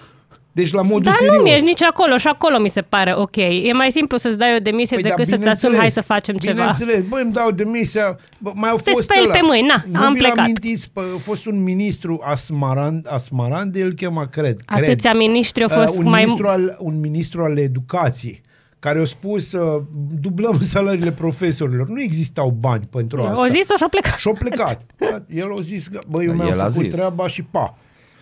Deci 0.53 0.71
la 0.73 0.81
modul 0.81 1.01
Dar 1.03 1.13
serios. 1.13 1.35
nu 1.35 1.41
mi-ești 1.43 1.63
nici 1.63 1.81
acolo 1.83 2.17
și 2.17 2.27
acolo 2.27 2.59
mi 2.59 2.69
se 2.69 2.81
pare 2.81 3.13
ok. 3.15 3.35
E 3.35 3.71
mai 3.73 3.91
simplu 3.91 4.17
să-ți 4.17 4.37
dai 4.37 4.55
o 4.55 4.59
demisie 4.59 4.97
Păi, 4.97 5.03
decât 5.09 5.27
da, 5.27 5.35
să-ți 5.35 5.47
asumi, 5.47 5.75
hai 5.75 5.91
să 5.91 6.01
facem 6.01 6.35
ceva. 6.35 6.53
Bineînțeles, 6.53 7.01
băi, 7.09 7.21
îmi 7.23 7.31
dau 7.33 7.51
demisia, 7.51 8.17
bă, 8.37 8.51
mai 8.55 8.69
au 8.69 8.77
Te 8.77 8.91
fost 8.91 9.03
speli 9.09 9.23
ăla. 9.25 9.33
pe 9.33 9.39
mâini, 9.43 9.67
na, 9.67 9.83
nu 9.91 10.01
am 10.05 10.13
vi 10.13 10.19
plecat. 10.19 10.37
amintiți, 10.37 10.89
pă, 10.93 11.03
a 11.15 11.19
fost 11.19 11.45
un 11.45 11.63
ministru 11.63 12.21
Asmarand, 12.23 13.07
Asmarand, 13.09 13.75
el 13.75 13.93
chema, 13.93 14.25
cred. 14.27 14.57
cred. 14.65 14.83
Atâția 14.83 15.13
miniștri 15.13 15.63
au 15.63 15.69
Uh, 15.79 15.85
fost 15.85 15.97
un 15.99 16.09
mai... 16.09 16.21
Ministru 16.23 16.47
al, 16.47 16.75
un 16.79 16.99
ministru 16.99 17.43
al 17.43 17.57
educației 17.57 18.41
care 18.79 18.99
a 19.01 19.05
spus 19.05 19.51
uh, 19.51 19.81
dublăm 20.21 20.59
salariile 20.73 21.11
profesorilor. 21.11 21.87
Nu 21.89 22.01
existau 22.01 22.49
bani 22.59 22.87
pentru 22.91 23.21
asta. 23.21 23.41
O 23.41 23.47
zis-o 23.47 23.75
și-o 23.77 23.87
plecat. 23.87 24.17
Și-a 24.17 24.31
plecat. 24.39 24.81
El 25.41 25.53
a 25.57 25.61
zis, 25.61 25.87
că, 25.87 25.99
băi, 26.07 26.25
eu 26.25 26.29
Da, 26.35 26.43
mi-am 26.43 26.51
el 26.53 26.59
a 26.59 26.65
făcut 26.65 26.83
zis. 26.83 26.93
treaba 26.93 27.27
și 27.27 27.43
pa. 27.43 27.77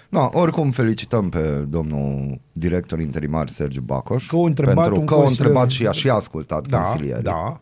No, 0.10 0.30
oricum 0.32 0.72
felicităm 0.72 1.30
pe 1.30 1.66
domnul 1.70 2.40
director 2.52 3.00
interimar 3.00 3.48
Sergiu 3.48 3.82
Bacoș 3.82 4.28
Că 4.28 4.36
a 4.36 4.40
întrebat 4.40 4.76
pentru 4.84 5.00
un 5.00 5.06
că 5.06 5.14
a 5.14 5.18
consilier. 5.18 5.46
întrebat 5.48 5.70
și 5.72 5.88
a 5.88 5.92
și 5.92 6.10
ascultat 6.10 6.68
Da, 6.68 6.80
consilierii. 6.80 7.24
da. 7.24 7.60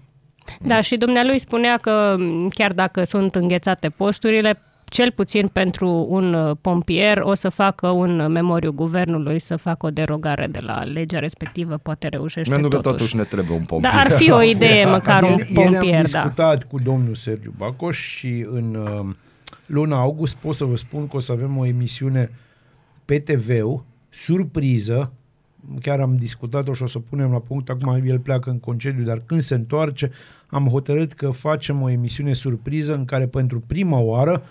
Da, 0.62 0.81
și 0.81 0.97
dumnealui 0.97 1.39
spunea 1.39 1.77
că 1.81 2.15
m, 2.19 2.47
chiar 2.47 2.73
dacă 2.73 3.03
sunt 3.03 3.36
înghețate 3.36 3.89
posturile, 3.89 4.60
cel 4.86 5.12
puțin 5.12 5.47
pentru 5.47 6.05
un 6.10 6.33
uh, 6.33 6.55
pompier 6.62 7.17
o 7.21 7.33
să 7.33 7.49
facă 7.49 7.88
un 7.88 8.31
memoriu 8.31 8.71
guvernului 8.71 9.39
să 9.39 9.55
facă 9.55 9.86
o 9.86 9.89
derogare 9.89 10.47
de 10.51 10.60
la 10.62 10.83
legea 10.83 11.19
respectivă, 11.19 11.77
poate 11.83 12.07
reușește 12.07 12.53
Pentru 12.53 12.69
că 12.69 12.75
totuși. 12.75 12.95
totuși 12.97 13.15
ne 13.15 13.23
trebuie 13.23 13.57
un 13.57 13.63
pompier. 13.63 13.93
Dar 13.93 14.05
ar 14.05 14.12
fi 14.12 14.31
o 14.31 14.41
idee 14.41 14.86
măcar 14.97 15.23
un 15.23 15.29
Ieri- 15.38 15.47
Ieri 15.49 15.65
am 15.65 15.71
pompier, 15.71 15.95
da. 16.10 16.21
discutat 16.21 16.63
cu 16.63 16.79
domnul 16.83 17.15
Sergiu 17.15 17.53
Bacoș 17.57 17.97
și 17.97 18.45
în 18.51 18.75
uh, 18.75 19.15
luna 19.67 19.97
august 19.99 20.36
pot 20.36 20.56
să 20.56 20.65
vă 20.65 20.75
spun 20.75 21.08
că 21.08 21.15
o 21.15 21.19
să 21.19 21.32
avem 21.32 21.58
o 21.58 21.65
emisiune 21.65 22.32
pe 23.06 23.19
TV, 23.19 23.49
surpriză, 24.10 25.12
chiar 25.82 25.99
am 25.99 26.15
discutat-o 26.15 26.73
și 26.73 26.84
o 26.84 26.88
să 26.88 26.97
o 26.97 27.01
punem 27.10 27.32
la 27.32 27.39
punct, 27.39 27.69
acum 27.69 28.01
el 28.06 28.19
pleacă 28.19 28.49
în 28.49 28.60
concediu, 28.60 29.03
dar 29.03 29.21
când 29.25 29.41
se 29.41 29.56
întoarce, 29.56 30.12
am 30.47 30.67
hotărât 30.67 31.13
că 31.13 31.32
facem 31.32 31.82
o 31.82 31.89
emisiune 31.89 32.34
surpriză 32.34 32.95
în 32.95 33.06
care 33.06 33.27
pentru 33.27 33.60
prima 33.60 33.99
oară 33.99 34.43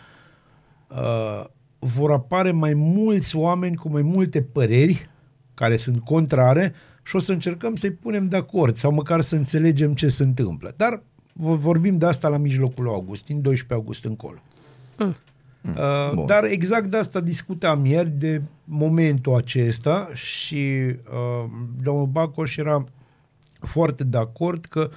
uh, 0.88 1.44
vor 1.78 2.12
apare 2.12 2.50
mai 2.50 2.74
mulți 2.74 3.36
oameni 3.36 3.76
cu 3.76 3.88
mai 3.88 4.02
multe 4.02 4.42
păreri 4.42 5.08
care 5.54 5.76
sunt 5.76 6.04
contrare 6.04 6.74
și 7.02 7.16
o 7.16 7.18
să 7.18 7.32
încercăm 7.32 7.74
să-i 7.74 7.90
punem 7.90 8.28
de 8.28 8.36
acord 8.36 8.76
sau 8.76 8.92
măcar 8.92 9.20
să 9.20 9.36
înțelegem 9.36 9.94
ce 9.94 10.08
se 10.08 10.22
întâmplă. 10.22 10.74
Dar 10.76 11.02
vă 11.32 11.54
vorbim 11.54 11.98
de 11.98 12.06
asta 12.06 12.28
la 12.28 12.36
mijlocul 12.36 12.84
lui 12.84 12.92
august, 12.92 13.24
din 13.24 13.40
12 13.40 13.72
august 13.72 14.04
încolo. 14.04 14.38
Uh, 14.98 16.10
Bun. 16.14 16.26
dar 16.26 16.44
exact 16.44 16.86
de 16.86 16.96
asta 16.96 17.20
discutam 17.20 17.84
ieri, 17.84 18.10
de 18.10 18.42
momentul 18.64 19.34
acesta 19.34 20.10
și 20.14 20.54
uh, 20.54 21.50
domnul 21.82 22.06
Bacoș 22.06 22.56
era 22.56 22.84
foarte 23.60 24.04
de 24.04 24.18
acord 24.18 24.64
că 24.64 24.90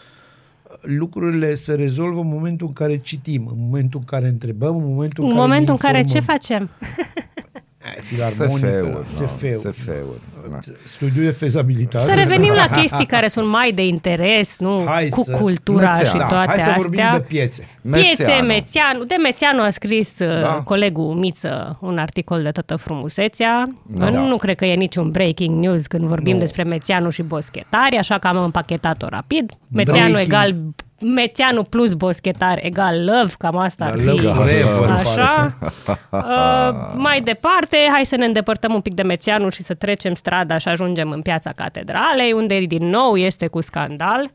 lucrurile 0.81 1.53
se 1.53 1.73
rezolvă 1.73 2.19
în 2.19 2.27
momentul 2.27 2.67
în 2.67 2.73
care 2.73 2.97
citim, 2.97 3.47
în 3.47 3.55
momentul 3.59 3.99
în 3.99 4.05
care 4.05 4.27
întrebăm, 4.27 4.75
în 4.75 4.87
momentul 4.87 5.23
în 5.23 5.29
În 5.29 5.35
care 5.35 5.47
ne 5.47 5.53
momentul 5.53 5.73
în 5.73 5.91
care 5.91 6.03
ce 6.03 6.17
informăm. 6.17 6.37
facem? 6.37 6.69
filarmonică, 8.01 8.67
SF-uri, 8.67 8.91
da, 9.19 9.25
SF-uri. 9.27 9.73
SF-uri. 9.75 10.19
da. 10.51 10.59
Studiu 10.85 11.23
de 11.23 11.29
fezabilitate. 11.29 12.05
Să 12.05 12.13
revenim 12.13 12.53
la 12.53 12.67
chestii 12.79 13.05
care 13.05 13.27
sunt 13.27 13.47
mai 13.47 13.71
de 13.71 13.85
interes, 13.85 14.57
nu 14.59 14.83
Hai 14.85 15.09
cu 15.09 15.23
să- 15.23 15.31
cultura 15.31 15.87
Mețeanu. 15.87 16.07
și 16.09 16.17
da, 16.17 16.25
toate 16.25 16.47
hai 16.47 16.59
să 16.59 16.73
vorbim 16.77 16.99
astea. 16.99 17.17
de 17.19 17.25
piețe. 17.27 17.67
Piețe, 17.91 18.07
Mețeanu. 18.23 18.47
Mețeanu. 18.47 19.03
De 19.03 19.15
Mețeanu 19.23 19.61
a 19.61 19.69
scris 19.69 20.17
Da. 20.17 20.39
da. 20.39 20.61
colegul 20.65 21.13
Miță 21.13 21.77
un 21.81 21.97
articol 21.97 22.41
de 22.43 22.49
toată 22.51 22.75
frumusețea. 22.75 23.69
Da. 23.87 24.09
Da. 24.09 24.19
Nu 24.19 24.37
cred 24.37 24.55
că 24.55 24.65
e 24.65 24.73
niciun 24.75 25.11
breaking 25.11 25.59
news 25.63 25.87
când 25.87 26.03
vorbim 26.03 26.33
Nu. 26.33 26.39
despre 26.39 26.63
Mețeanu 26.63 27.09
și 27.09 27.21
boschetari, 27.21 27.97
așa 27.97 28.17
că 28.17 28.27
am 28.27 28.37
împachetat-o 28.43 29.07
rapid. 29.07 29.51
Mețeanu 29.67 30.11
Breaking. 30.11 30.33
egal 30.33 30.55
Mețeanu 31.01 31.61
plus 31.63 31.93
boschetar 31.93 32.59
egal 32.61 33.05
love, 33.05 33.33
cam 33.37 33.57
asta 33.57 33.85
ar 33.85 33.89
Dar 33.89 33.99
fi. 33.99 34.05
love 34.05 34.27
forever, 34.27 34.87
pare 34.87 34.91
Așa. 34.91 35.55
să- 35.83 35.97
Uh, 36.11 36.93
mai 36.95 37.21
departe, 37.21 37.77
hai 37.91 38.05
să 38.05 38.15
ne 38.15 38.25
îndepărtăm 38.25 38.73
un 38.73 38.81
pic 38.81 38.93
de 38.93 39.01
Mețeanu 39.03 39.49
și 39.49 39.63
să 39.63 39.73
trecem 39.73 40.13
strada 40.13 40.57
și 40.57 40.67
ajungem 40.67 41.11
în 41.11 41.21
piața 41.21 41.51
Catedralei, 41.55 42.31
unde 42.31 42.59
din 42.59 42.89
nou 42.89 43.15
este 43.17 43.47
cu 43.47 43.61
scandal. 43.61 44.31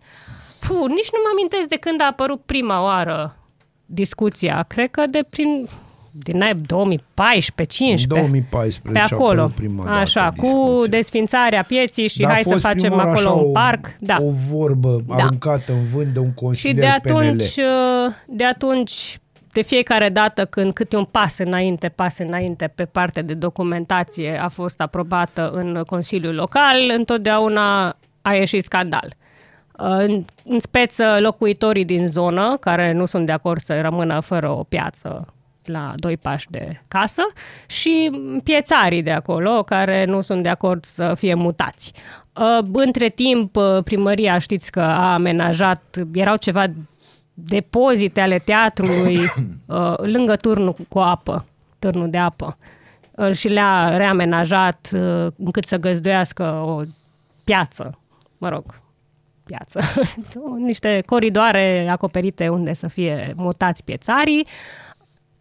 Puh, 0.58 0.88
nici 0.88 1.10
nu 1.12 1.18
mă 1.22 1.28
amintesc 1.32 1.68
de 1.68 1.76
când 1.76 2.00
a 2.00 2.06
apărut 2.06 2.42
prima 2.46 2.82
oară 2.82 3.36
discuția. 3.86 4.64
Cred 4.68 4.90
că 4.90 5.02
de 5.10 5.24
prin 5.30 5.66
din 6.16 6.42
2014-15. 6.42 8.06
2014 8.06 8.80
Pe 8.92 8.98
a 8.98 9.06
acolo, 9.10 9.30
apărut 9.40 9.52
prima 9.54 9.84
dată 9.84 9.96
așa, 9.96 10.28
cu 10.36 10.42
discuția. 10.42 10.88
desfințarea 10.90 11.62
pieții 11.62 12.08
și 12.08 12.18
Dar 12.20 12.30
a 12.30 12.32
hai 12.32 12.42
să 12.42 12.48
fost 12.50 12.62
facem 12.64 12.90
prima 12.90 12.96
oară 12.96 13.10
acolo 13.10 13.28
așa 13.28 13.40
un 13.42 13.48
o- 13.48 13.50
parc. 13.50 13.96
Da. 13.98 14.16
O 14.20 14.30
vorbă 14.50 14.98
Da. 15.06 15.14
aruncată 15.14 15.72
în 15.72 15.84
vânt 15.94 16.06
de 16.12 16.18
un 16.18 16.26
Și 16.28 16.34
consilier 16.34 16.78
de 16.80 16.86
atunci, 16.86 17.54
PNL. 17.54 17.64
uh, 18.06 18.12
de 18.26 18.44
atunci, 18.44 19.18
de 19.52 19.62
fiecare 19.62 20.08
dată 20.08 20.44
când 20.44 20.72
câte 20.72 20.96
un 20.96 21.04
pas 21.04 21.38
înainte, 21.38 21.88
pas 21.88 22.18
înainte 22.18 22.72
pe 22.74 22.84
parte 22.84 23.22
de 23.22 23.34
documentație 23.34 24.38
a 24.42 24.48
fost 24.48 24.80
aprobată 24.80 25.50
în 25.54 25.82
Consiliul 25.86 26.34
Local, 26.34 26.92
întotdeauna 26.96 27.96
a 28.22 28.32
ieșit 28.34 28.64
scandal. 28.64 29.08
Uh, 29.78 29.86
În, 29.98 30.24
în 30.44 30.60
speță 30.60 31.16
locuitorii 31.20 31.84
din 31.84 32.08
zonă, 32.08 32.56
care 32.60 32.92
nu 32.92 33.04
sunt 33.04 33.26
de 33.26 33.32
acord 33.32 33.60
să 33.60 33.80
rămână 33.80 34.20
fără 34.20 34.50
o 34.50 34.62
piață 34.62 35.26
la 35.68 35.92
doi 35.96 36.16
pași 36.16 36.50
de 36.50 36.82
casă 36.88 37.22
și 37.66 38.10
piețarii 38.44 39.02
de 39.02 39.10
acolo 39.10 39.60
care 39.60 40.04
nu 40.04 40.20
sunt 40.20 40.42
de 40.42 40.48
acord 40.48 40.84
să 40.84 41.14
fie 41.18 41.34
mutați. 41.34 41.92
Uh, 42.32 42.66
Între 42.72 43.08
timp, 43.08 43.56
uh, 43.56 43.82
primăria 43.84 44.38
știți 44.38 44.70
că 44.70 44.80
a 44.80 45.12
amenajat, 45.12 45.98
erau 46.12 46.36
ceva 46.36 46.64
depozite 47.34 48.20
ale 48.20 48.38
teatrului 48.38 49.18
uh, 49.66 49.94
lângă 49.96 50.36
turnul 50.36 50.76
cu 50.88 50.98
apă, 50.98 51.46
turnul 51.78 52.10
de 52.10 52.18
apă 52.18 52.56
Uh, 53.16 53.32
și 53.32 53.48
le-a 53.48 53.96
reamenajat 53.96 54.90
uh, 54.94 55.26
încât 55.36 55.64
să 55.64 55.76
găzduiască 55.76 56.42
o 56.42 56.80
piață, 57.44 57.98
mă 58.38 58.48
rog, 58.48 58.80
piață, 59.44 59.80
niște 60.66 61.02
coridoare 61.06 61.88
acoperite 61.88 62.48
unde 62.48 62.72
să 62.72 62.88
fie 62.88 63.32
mutați 63.36 63.84
piețarii. 63.84 64.46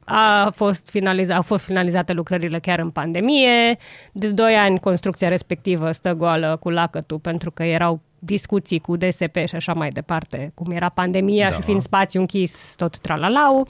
A 0.05 0.51
fost 0.55 0.89
finaliza, 0.89 1.35
au 1.35 1.41
fost 1.41 1.65
finalizate 1.65 2.13
lucrările 2.13 2.59
chiar 2.59 2.79
în 2.79 2.89
pandemie. 2.89 3.77
De 4.11 4.27
doi 4.27 4.55
ani 4.55 4.79
construcția 4.79 5.27
respectivă 5.27 5.91
stă 5.91 6.13
goală 6.13 6.57
cu 6.59 6.69
lacătul 6.69 7.19
pentru 7.19 7.51
că 7.51 7.63
erau 7.63 8.01
discuții 8.19 8.79
cu 8.79 8.95
DSP 8.95 9.35
și 9.45 9.55
așa 9.55 9.73
mai 9.73 9.89
departe, 9.89 10.51
cum 10.55 10.71
era 10.71 10.89
pandemia 10.89 11.49
da. 11.49 11.55
și 11.55 11.61
fiind 11.61 11.81
spațiu 11.81 12.19
închis, 12.19 12.73
tot 12.75 12.97
tralalau. 12.99 13.67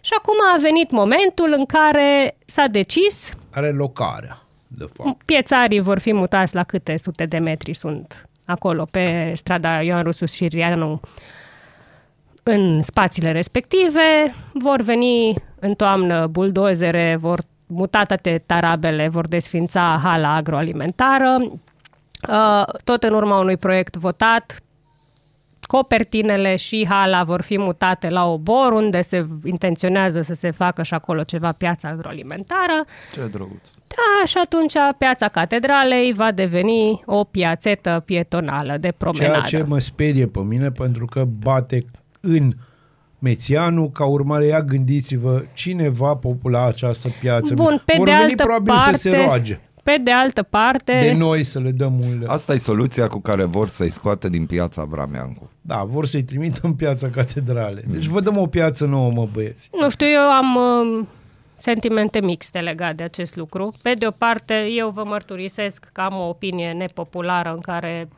Și 0.00 0.12
acum 0.18 0.34
a 0.54 0.58
venit 0.60 0.90
momentul 0.90 1.54
în 1.56 1.66
care 1.66 2.36
s-a 2.44 2.66
decis 2.66 3.30
Are 3.50 3.70
locarea, 3.70 4.42
de 4.66 4.84
fapt. 4.92 5.22
piețarii 5.22 5.80
vor 5.80 5.98
fi 5.98 6.12
mutați 6.12 6.54
la 6.54 6.64
câte 6.64 6.96
sute 6.96 7.26
de 7.26 7.38
metri 7.38 7.74
sunt 7.74 8.28
acolo 8.44 8.86
pe 8.90 9.32
strada 9.34 9.82
Ioan 9.82 10.02
Rusus 10.02 10.32
și 10.32 10.46
Rianu 10.46 11.00
în 12.42 12.82
spațiile 12.82 13.32
respective. 13.32 14.34
Vor 14.52 14.80
veni 14.80 15.34
în 15.64 15.74
toamnă 15.74 16.26
buldozere, 16.26 17.16
vor 17.20 17.40
muta 17.66 18.02
toate 18.04 18.42
tarabele, 18.46 19.08
vor 19.08 19.26
desfința 19.26 20.00
hala 20.02 20.34
agroalimentară. 20.34 21.38
Uh, 22.28 22.64
Tot 22.84 23.02
în 23.02 23.12
urma 23.12 23.38
unui 23.38 23.56
proiect 23.56 23.96
votat, 23.96 24.60
copertinele 25.60 26.56
și 26.56 26.86
hala 26.88 27.24
vor 27.24 27.42
fi 27.42 27.58
mutate 27.58 28.10
la 28.10 28.26
obor, 28.26 28.72
unde 28.72 29.02
se 29.02 29.26
intenționează 29.44 30.22
să 30.22 30.34
se 30.34 30.50
facă 30.50 30.82
și 30.82 30.94
acolo 30.94 31.22
ceva 31.22 31.52
piață 31.52 31.86
agroalimentară. 31.86 32.84
Ce 33.12 33.26
drăguț. 33.32 33.68
Da, 33.86 34.26
și 34.26 34.38
atunci 34.44 34.72
piața 34.98 35.28
Catedralei 35.28 36.12
va 36.12 36.32
deveni 36.32 37.02
o 37.06 37.24
piațetă 37.24 38.02
pietonală 38.04 38.76
de 38.76 38.92
promenadă. 38.96 39.44
Ceea 39.46 39.62
ce 39.62 39.68
mă 39.68 39.78
sperie 39.78 40.26
pe 40.26 40.40
mine 40.40 40.70
pentru 40.70 41.04
că 41.04 41.24
bate 41.24 41.84
în 42.20 42.52
Mețianu, 43.22 43.88
ca 43.88 44.04
urmare, 44.04 44.46
ia 44.46 44.62
gândiți-vă 44.62 45.42
cine 45.52 45.88
va 45.88 46.14
popula 46.14 46.66
această 46.66 47.08
piață. 47.20 47.54
Bun, 47.54 47.82
pe 47.84 47.94
Vor 47.96 48.06
de 48.06 48.12
veni 48.12 48.22
altă 48.22 48.42
probabil 48.42 48.74
parte, 48.74 48.92
să 48.92 49.08
se 49.08 49.16
roage 49.16 49.60
pe 49.82 49.98
de 50.02 50.10
altă 50.10 50.42
parte, 50.42 50.98
de 51.00 51.12
noi 51.12 51.44
să 51.44 51.58
le 51.58 51.70
dăm 51.70 52.00
un 52.00 52.18
leu. 52.18 52.30
Asta 52.30 52.52
e 52.52 52.56
soluția 52.56 53.08
cu 53.08 53.20
care 53.20 53.44
vor 53.44 53.68
să-i 53.68 53.90
scoate 53.90 54.28
din 54.28 54.46
piața 54.46 54.84
Brameancu. 54.84 55.50
Da, 55.60 55.84
vor 55.84 56.06
să-i 56.06 56.22
trimită 56.22 56.60
în 56.62 56.74
piața 56.74 57.08
catedrale. 57.10 57.84
Deci 57.86 58.06
vă 58.06 58.20
dăm 58.20 58.36
o 58.36 58.46
piață 58.46 58.86
nouă, 58.86 59.10
mă 59.10 59.28
băieți. 59.32 59.70
nu 59.80 59.90
știu, 59.90 60.06
eu 60.06 60.20
am 60.20 60.56
uh, 60.56 61.06
sentimente 61.56 62.20
mixte 62.20 62.58
legate 62.58 62.94
de 62.94 63.02
acest 63.02 63.36
lucru. 63.36 63.74
Pe 63.82 63.94
de 63.94 64.06
o 64.06 64.10
parte, 64.10 64.66
eu 64.70 64.90
vă 64.90 65.04
mărturisesc 65.04 65.88
că 65.92 66.00
am 66.00 66.14
o 66.14 66.28
opinie 66.28 66.72
nepopulară 66.72 67.52
în 67.52 67.60
care 67.60 68.08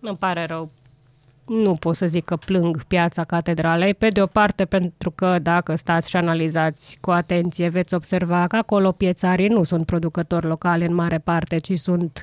îmi 0.00 0.16
pare 0.16 0.44
rău 0.46 0.70
nu 1.46 1.74
pot 1.74 1.96
să 1.96 2.06
zic 2.06 2.24
că 2.24 2.36
plâng 2.36 2.82
piața 2.84 3.24
catedralei, 3.24 3.94
pe 3.94 4.08
de 4.08 4.22
o 4.22 4.26
parte 4.26 4.64
pentru 4.64 5.10
că 5.10 5.38
dacă 5.42 5.74
stați 5.74 6.08
și 6.08 6.16
analizați 6.16 6.98
cu 7.00 7.10
atenție 7.10 7.68
veți 7.68 7.94
observa 7.94 8.46
că 8.46 8.56
acolo 8.56 8.92
piețarii 8.92 9.48
nu 9.48 9.62
sunt 9.62 9.86
producători 9.86 10.46
locali 10.46 10.86
în 10.86 10.94
mare 10.94 11.18
parte, 11.18 11.56
ci 11.58 11.72
sunt 11.78 12.22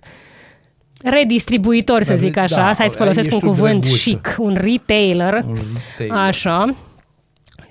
redistribuitori, 1.03 2.05
să 2.05 2.13
Da, 2.13 2.19
zic 2.19 2.37
așa, 2.37 2.55
da, 2.55 2.73
hai 2.73 2.89
să 2.89 2.97
folosesc 2.97 3.25
ești 3.25 3.33
un 3.33 3.39
tu 3.39 3.45
cuvânt 3.47 3.81
drăguță. 3.81 4.09
chic, 4.09 4.35
un 4.39 4.53
retailer, 4.59 5.33
Un 5.33 5.57
retailer. 5.97 6.17
așa, 6.25 6.75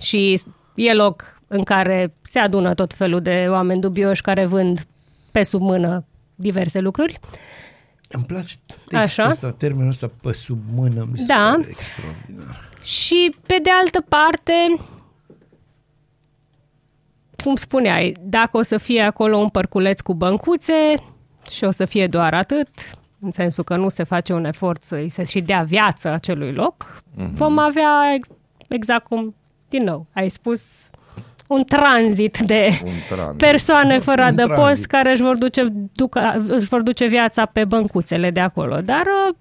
și 0.01 0.41
e 0.75 0.95
loc 0.95 1.41
în 1.49 1.63
care 1.63 2.15
se 2.23 2.39
adună 2.39 2.75
tot 2.75 2.95
felul 2.95 3.21
de 3.21 3.47
oameni 3.51 3.81
dubioși 3.81 4.23
care 4.23 4.47
vând 4.47 4.87
pe 5.31 5.43
sub 5.43 5.61
mână 5.61 6.05
diverse 6.35 6.79
lucruri. 6.81 7.19
Îmi 8.13 8.25
place 8.25 8.55
textul 8.67 8.99
Așa. 8.99 9.29
ăsta, 9.29 9.51
termenul 9.51 9.89
ăsta 9.91 10.11
pe 10.23 10.33
sub 10.33 10.59
mână, 10.75 11.09
mi 11.13 11.19
se 11.19 11.25
Da. 11.27 11.55
pare 11.57 11.69
extraordinar. 11.69 12.71
Și 12.83 13.35
pe 13.47 13.59
de 13.63 13.71
altă 13.71 14.01
parte, 14.09 14.53
cum 17.45 17.55
spuneai, 17.55 18.17
dacă 18.21 18.57
o 18.57 18.63
să 18.63 18.79
fie 18.79 19.01
acolo 19.03 19.37
un 19.37 19.49
părculeț 19.49 20.01
cu 20.01 20.15
băncuțe 20.15 20.95
și 21.51 21.65
o 21.65 21.71
să 21.71 21.85
fie 21.85 22.07
doar 22.07 22.35
atât, 22.35 22.69
în 23.21 23.33
sensul 23.33 23.65
că 23.65 23.77
nu 23.77 23.89
se 23.89 24.03
face 24.03 24.33
un 24.33 24.45
efort 24.45 24.85
să-i 24.85 25.09
se 25.09 25.25
și 25.25 25.41
dea 25.41 25.63
viață 25.63 26.09
acelui 26.09 26.53
loc, 26.53 27.03
mm-hmm. 27.15 27.33
vom 27.33 27.59
avea 27.59 28.13
ex- 28.15 28.29
exact 28.69 29.07
cum, 29.07 29.35
din 29.69 29.83
nou, 29.83 30.07
ai 30.13 30.29
spus, 30.29 30.63
un 31.53 31.65
tranzit 31.65 32.39
de 32.39 32.69
Un 32.85 32.91
tranzit. 33.09 33.39
persoane 33.39 33.99
fără 33.99 34.21
Un 34.23 34.27
adăpost 34.27 34.57
tranzit. 34.63 34.87
care 34.87 35.11
își 35.13 35.23
vor, 35.23 35.37
duce, 35.37 35.73
ducă, 35.93 36.45
își 36.49 36.69
vor 36.69 36.81
duce 36.83 37.07
viața 37.07 37.47
pe 37.47 37.65
băncuțele 37.65 38.31
de 38.31 38.41
acolo. 38.41 38.77
Dar, 38.81 39.03
uh, 39.29 39.35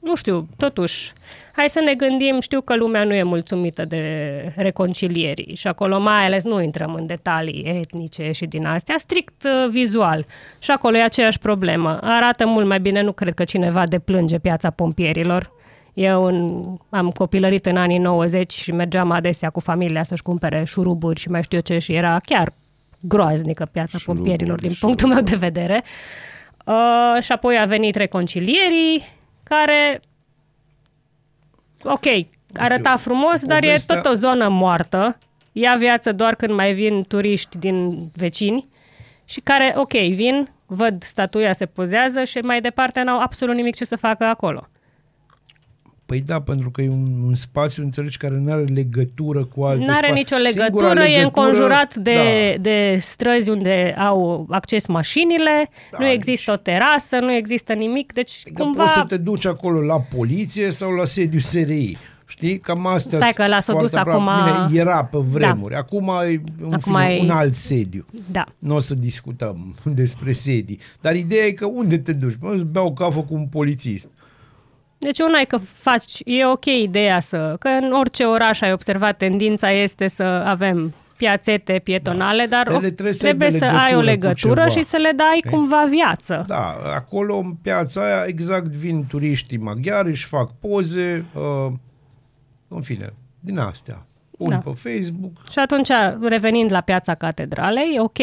nu 0.00 0.14
știu, 0.14 0.48
totuși, 0.56 1.12
hai 1.52 1.68
să 1.68 1.80
ne 1.84 1.94
gândim, 1.94 2.40
știu 2.40 2.60
că 2.60 2.76
lumea 2.76 3.04
nu 3.04 3.14
e 3.14 3.22
mulțumită 3.22 3.84
de 3.84 4.02
reconcilierii 4.56 5.54
și 5.54 5.66
acolo 5.66 6.00
mai 6.00 6.24
ales 6.24 6.44
nu 6.44 6.62
intrăm 6.62 6.94
în 6.94 7.06
detalii 7.06 7.62
etnice 7.80 8.30
și 8.30 8.46
din 8.46 8.66
astea, 8.66 8.94
strict 8.98 9.44
uh, 9.44 9.70
vizual. 9.70 10.26
Și 10.58 10.70
acolo 10.70 10.96
e 10.96 11.02
aceeași 11.02 11.38
problemă. 11.38 11.98
Arată 12.02 12.46
mult 12.46 12.66
mai 12.66 12.80
bine, 12.80 13.02
nu 13.02 13.12
cred 13.12 13.34
că 13.34 13.44
cineva 13.44 13.86
deplânge 13.86 14.38
piața 14.38 14.70
pompierilor. 14.70 15.50
Eu 15.94 16.24
în, 16.24 16.64
am 16.90 17.10
copilărit 17.10 17.66
în 17.66 17.76
anii 17.76 17.98
90 17.98 18.52
și 18.52 18.70
mergeam 18.70 19.10
adesea 19.10 19.50
cu 19.50 19.60
familia 19.60 20.02
să-și 20.02 20.22
cumpere 20.22 20.64
șuruburi 20.64 21.20
și 21.20 21.28
mai 21.30 21.42
știu 21.42 21.56
eu 21.56 21.62
ce 21.62 21.78
și 21.78 21.92
era 21.92 22.16
chiar 22.24 22.52
groaznică 23.00 23.68
piața 23.72 23.98
Șuruburi, 23.98 24.28
pompierilor 24.28 24.60
din 24.60 24.72
șuruburi. 24.72 25.02
punctul 25.02 25.22
meu 25.22 25.38
de 25.38 25.46
vedere. 25.46 25.84
Uh, 26.64 27.22
și 27.22 27.32
apoi 27.32 27.58
a 27.58 27.64
venit 27.64 27.94
reconcilierii 27.94 29.02
care, 29.42 30.00
ok, 31.84 32.26
arăta 32.56 32.96
frumos, 32.96 33.44
dar 33.44 33.56
e 33.62 33.66
povestea- 33.66 34.00
tot 34.00 34.12
o 34.12 34.14
zonă 34.14 34.48
moartă. 34.48 35.18
Ia 35.52 35.76
viață 35.78 36.12
doar 36.12 36.34
când 36.34 36.52
mai 36.54 36.72
vin 36.72 37.02
turiști 37.08 37.58
din 37.58 38.08
vecini 38.14 38.68
și 39.24 39.40
care, 39.40 39.72
ok, 39.76 39.92
vin, 39.92 40.48
văd 40.66 41.02
statuia 41.02 41.52
se 41.52 41.66
pozează 41.66 42.24
și 42.24 42.38
mai 42.38 42.60
departe 42.60 43.02
n-au 43.02 43.18
absolut 43.20 43.54
nimic 43.54 43.74
ce 43.76 43.84
să 43.84 43.96
facă 43.96 44.24
acolo. 44.24 44.68
Păi 46.10 46.20
da, 46.20 46.40
pentru 46.40 46.70
că 46.70 46.82
e 46.82 46.88
un, 46.88 47.22
un 47.26 47.34
spațiu, 47.34 47.82
înțelegi, 47.82 48.16
care 48.16 48.38
nu 48.38 48.52
are 48.52 48.62
legătură 48.64 49.44
cu 49.44 49.62
alte 49.62 49.84
Nu 49.84 49.92
are 49.94 50.08
spa- 50.10 50.14
nicio 50.14 50.36
Singura 50.36 50.88
legătură, 50.88 51.02
e 51.04 51.22
înconjurat 51.22 51.94
de, 51.94 52.12
da. 52.56 52.60
de 52.62 52.96
străzi 53.00 53.50
unde 53.50 53.94
au 53.98 54.46
acces 54.50 54.86
mașinile, 54.86 55.70
Da, 55.90 55.98
nu 55.98 56.06
există 56.06 56.52
o 56.52 56.56
terasă, 56.56 57.16
nu 57.20 57.32
există 57.32 57.72
nimic, 57.72 58.12
deci 58.12 58.42
Adică 58.46 58.62
cumva... 58.62 58.82
poți 58.82 58.94
să 58.94 59.04
te 59.08 59.16
duci 59.16 59.46
acolo 59.46 59.80
la 59.80 60.00
poliție 60.16 60.70
sau 60.70 60.90
la 60.90 61.04
sediu 61.04 61.38
SRI. 61.38 61.96
Știi? 62.26 62.58
Cam 62.58 62.86
astea 62.86 63.18
Stai 63.18 63.32
că 63.34 63.46
l-a 63.46 63.60
s-o 63.60 63.72
foarte 63.72 63.88
dus 63.90 63.98
aproape. 63.98 64.30
acum- 64.30 64.66
Bine, 64.68 64.80
era 64.80 65.04
pe 65.04 65.18
vremuri. 65.18 65.74
Acum 65.74 66.08
e 66.08 66.42
un, 66.64 66.72
Acum 66.72 66.92
fine, 67.00 67.14
e- 67.14 67.20
un 67.22 67.30
alt 67.30 67.54
sediu. 67.54 68.04
Da. 68.32 68.44
Nu 68.58 68.74
o 68.74 68.78
să 68.78 68.94
discutăm 68.94 69.74
despre 70.02 70.32
sedii. 70.32 70.80
Dar 71.00 71.14
ideea 71.14 71.44
e 71.44 71.50
că 71.50 71.66
unde 71.66 71.98
te 71.98 72.12
duci? 72.12 72.34
Mă, 72.40 72.50
îți 72.54 72.64
beau 72.64 72.92
cafă 72.92 73.20
cu 73.20 73.34
un 73.34 73.46
polițist. 73.46 74.08
Deci 75.02 75.18
una 75.18 75.38
e 75.40 75.44
că 75.44 75.56
faci, 75.58 76.12
e 76.24 76.46
ok 76.46 76.64
ideea 76.64 77.20
să, 77.20 77.56
că 77.58 77.68
în 77.68 77.92
orice 77.92 78.24
oraș 78.24 78.60
ai 78.60 78.72
observat, 78.72 79.16
tendința 79.16 79.70
este 79.70 80.08
să 80.08 80.22
avem 80.22 80.94
piațete 81.16 81.80
pietonale, 81.84 82.46
dar 82.46 82.66
Ele 82.66 82.76
o- 82.76 82.80
trebuie 82.80 83.12
să 83.12 83.18
trebuie 83.22 83.46
aibă 83.52 83.58
să 83.58 83.64
ai 83.64 83.94
o 83.94 84.00
legătură 84.00 84.02
cu 84.02 84.04
legătură 84.04 84.68
ceva. 84.68 84.80
și 84.80 84.82
să 84.88 84.96
le 84.96 85.12
dai 85.16 85.40
Ok. 85.44 85.50
cumva 85.52 85.84
viață. 85.88 86.44
Da, 86.46 86.76
acolo 86.94 87.36
în 87.36 87.52
piața 87.62 88.04
aia 88.04 88.24
exact 88.26 88.66
vin 88.76 89.06
turiștii 89.06 89.56
maghiari, 89.58 90.08
își 90.08 90.26
fac 90.26 90.50
poze, 90.60 91.24
uh, 91.34 91.72
în 92.68 92.82
fine, 92.82 93.12
din 93.40 93.58
astea. 93.58 94.06
Pun 94.38 94.48
Da. 94.48 94.56
pe 94.56 94.70
Facebook. 94.74 95.32
Și 95.50 95.58
atunci, 95.58 95.88
revenind 96.28 96.72
la 96.72 96.80
piața 96.80 97.14
catedralei, 97.14 97.94
e 97.94 98.00
ok. 98.00 98.18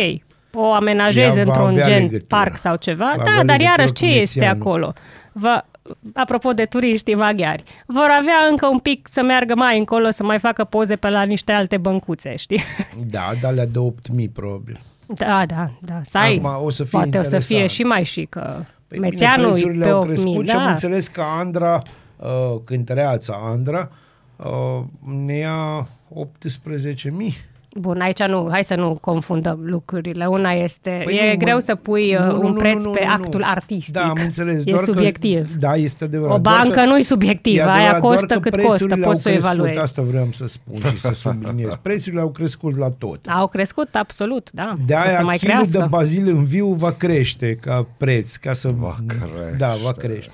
O 0.54 0.74
amenajezi 0.74 1.38
Ea 1.38 1.44
va 1.46 1.52
într-un 1.52 1.68
avea 1.68 1.86
gen 1.86 1.98
legătură. 2.02 2.24
parc 2.28 2.58
sau 2.58 2.76
ceva. 2.76 3.06
Va 3.16 3.16
da, 3.16 3.22
avea 3.22 3.34
dar 3.36 3.44
legătură 3.46 3.64
iarăși 3.64 3.92
cu 3.94 3.98
ce 4.00 4.06
este 4.06 4.40
Mețianu. 4.40 4.62
acolo? 4.62 4.94
Va, 5.32 5.66
apropo 6.14 6.54
de 6.54 6.66
turiștii 6.66 7.16
maghiari, 7.16 7.64
vor 7.86 8.08
avea 8.20 8.48
încă 8.50 8.68
un 8.68 8.78
pic 8.78 9.08
să 9.12 9.22
meargă 9.22 9.56
mai 9.56 9.78
încolo, 9.78 10.10
să 10.10 10.24
mai 10.24 10.40
facă 10.40 10.64
poze 10.64 10.96
pe 10.96 11.10
la 11.10 11.24
niște 11.24 11.52
alte 11.52 11.78
băncuțe, 11.78 12.36
știi? 12.36 12.62
Da, 13.12 13.32
de 13.42 13.48
alea 13.48 13.66
de 13.66 13.80
8.000 14.22 14.32
probabil. 14.34 14.80
Da, 15.06 15.44
da, 15.46 15.70
da. 15.82 16.02
Să 16.04 16.18
ai, 16.18 16.42
Acum 16.44 16.66
o 16.66 16.70
să 16.70 16.84
fie 16.84 17.00
poate 17.00 17.18
o 17.18 17.24
să 17.24 17.40
fie 17.40 17.56
interesant. 17.56 17.70
și 17.70 17.84
mai 17.84 18.04
și 18.04 18.26
că 18.30 18.64
Păi 18.88 19.00
Mețeanu 19.00 19.44
bine, 19.44 19.48
e 19.48 19.52
prețurile 19.52 19.86
pe 19.86 19.92
au 19.92 20.04
8.000, 20.04 20.08
crescut 20.08 20.48
și 20.48 20.56
am 20.56 20.64
da. 20.64 20.70
înțeles 20.70 21.08
că 21.08 21.22
Andra, 21.22 21.82
uh, 22.18 22.56
cântăreața 22.64 23.40
Andra, 23.44 23.92
uh, 24.36 24.84
ne 25.26 25.34
ia 25.34 25.88
18.000. 26.10 27.48
Bun, 27.80 28.02
aici 28.02 28.24
nu, 28.24 28.48
hai 28.52 28.64
să 28.64 28.76
nu 28.76 28.98
confundăm 29.02 29.60
lucrurile. 29.64 30.26
Una 30.26 30.52
este, 30.52 31.02
Păi 31.04 31.16
e 31.16 31.32
nu, 31.32 31.38
greu 31.38 31.56
mă- 31.56 31.62
să 31.62 31.76
pui 31.76 32.16
uh, 32.16 32.20
nu, 32.20 32.32
nu, 32.32 32.40
un 32.40 32.52
nu, 32.52 32.54
preț 32.58 32.84
nu, 32.84 32.92
pe 32.92 33.04
nu, 33.06 33.12
actul 33.12 33.40
nu. 33.40 33.46
artistic. 33.50 33.94
Da, 33.94 34.02
am 34.10 34.18
înțeles. 34.24 34.64
E 34.66 34.72
doar 34.72 34.84
subiectiv. 34.84 35.52
Că, 35.52 35.58
da, 35.60 35.76
este 35.76 36.04
adevărat. 36.04 36.36
O 36.36 36.40
doar 36.40 36.56
bancă 36.58 36.80
că- 36.80 36.86
nu 36.86 36.98
e 36.98 37.02
subiectivă, 37.02 37.58
E 37.58 37.62
aia 37.62 37.72
adevărat, 37.72 38.02
doar 38.02 38.14
costă 38.14 38.34
că 38.34 38.40
cât 38.40 38.54
costă, 38.54 38.68
prețurile 38.70 39.06
poți 39.06 39.08
au 39.08 39.16
să 39.16 39.28
o 39.30 39.32
crescut, 39.32 39.52
evaluezi. 39.54 39.80
Asta 39.80 40.02
vreau 40.02 40.28
să 40.34 40.48
spun 40.48 40.76
și 40.90 40.98
să 40.98 41.12
subliniez. 41.14 41.76
Prețurile 41.88 42.22
au 42.22 42.30
crescut 42.30 42.78
la 42.78 42.90
tot. 42.90 43.26
Au 43.28 43.48
crescut, 43.48 43.96
absolut, 43.96 44.52
da. 44.52 44.74
De 44.86 44.94
o 44.94 44.98
să 45.02 45.08
aia 45.08 45.20
mai 45.20 45.38
kilul 45.38 45.54
crească. 45.54 45.78
de 45.78 45.86
bazil 45.90 46.28
în 46.28 46.46
viu 46.46 46.68
va 46.68 46.92
crește 46.92 47.56
ca 47.62 47.88
preț, 47.98 48.36
ca 48.36 48.54
să... 48.54 48.70
Va 48.78 48.96
crește. 49.08 49.56
Da, 49.58 49.74
va 49.84 49.92
crește. 49.92 50.32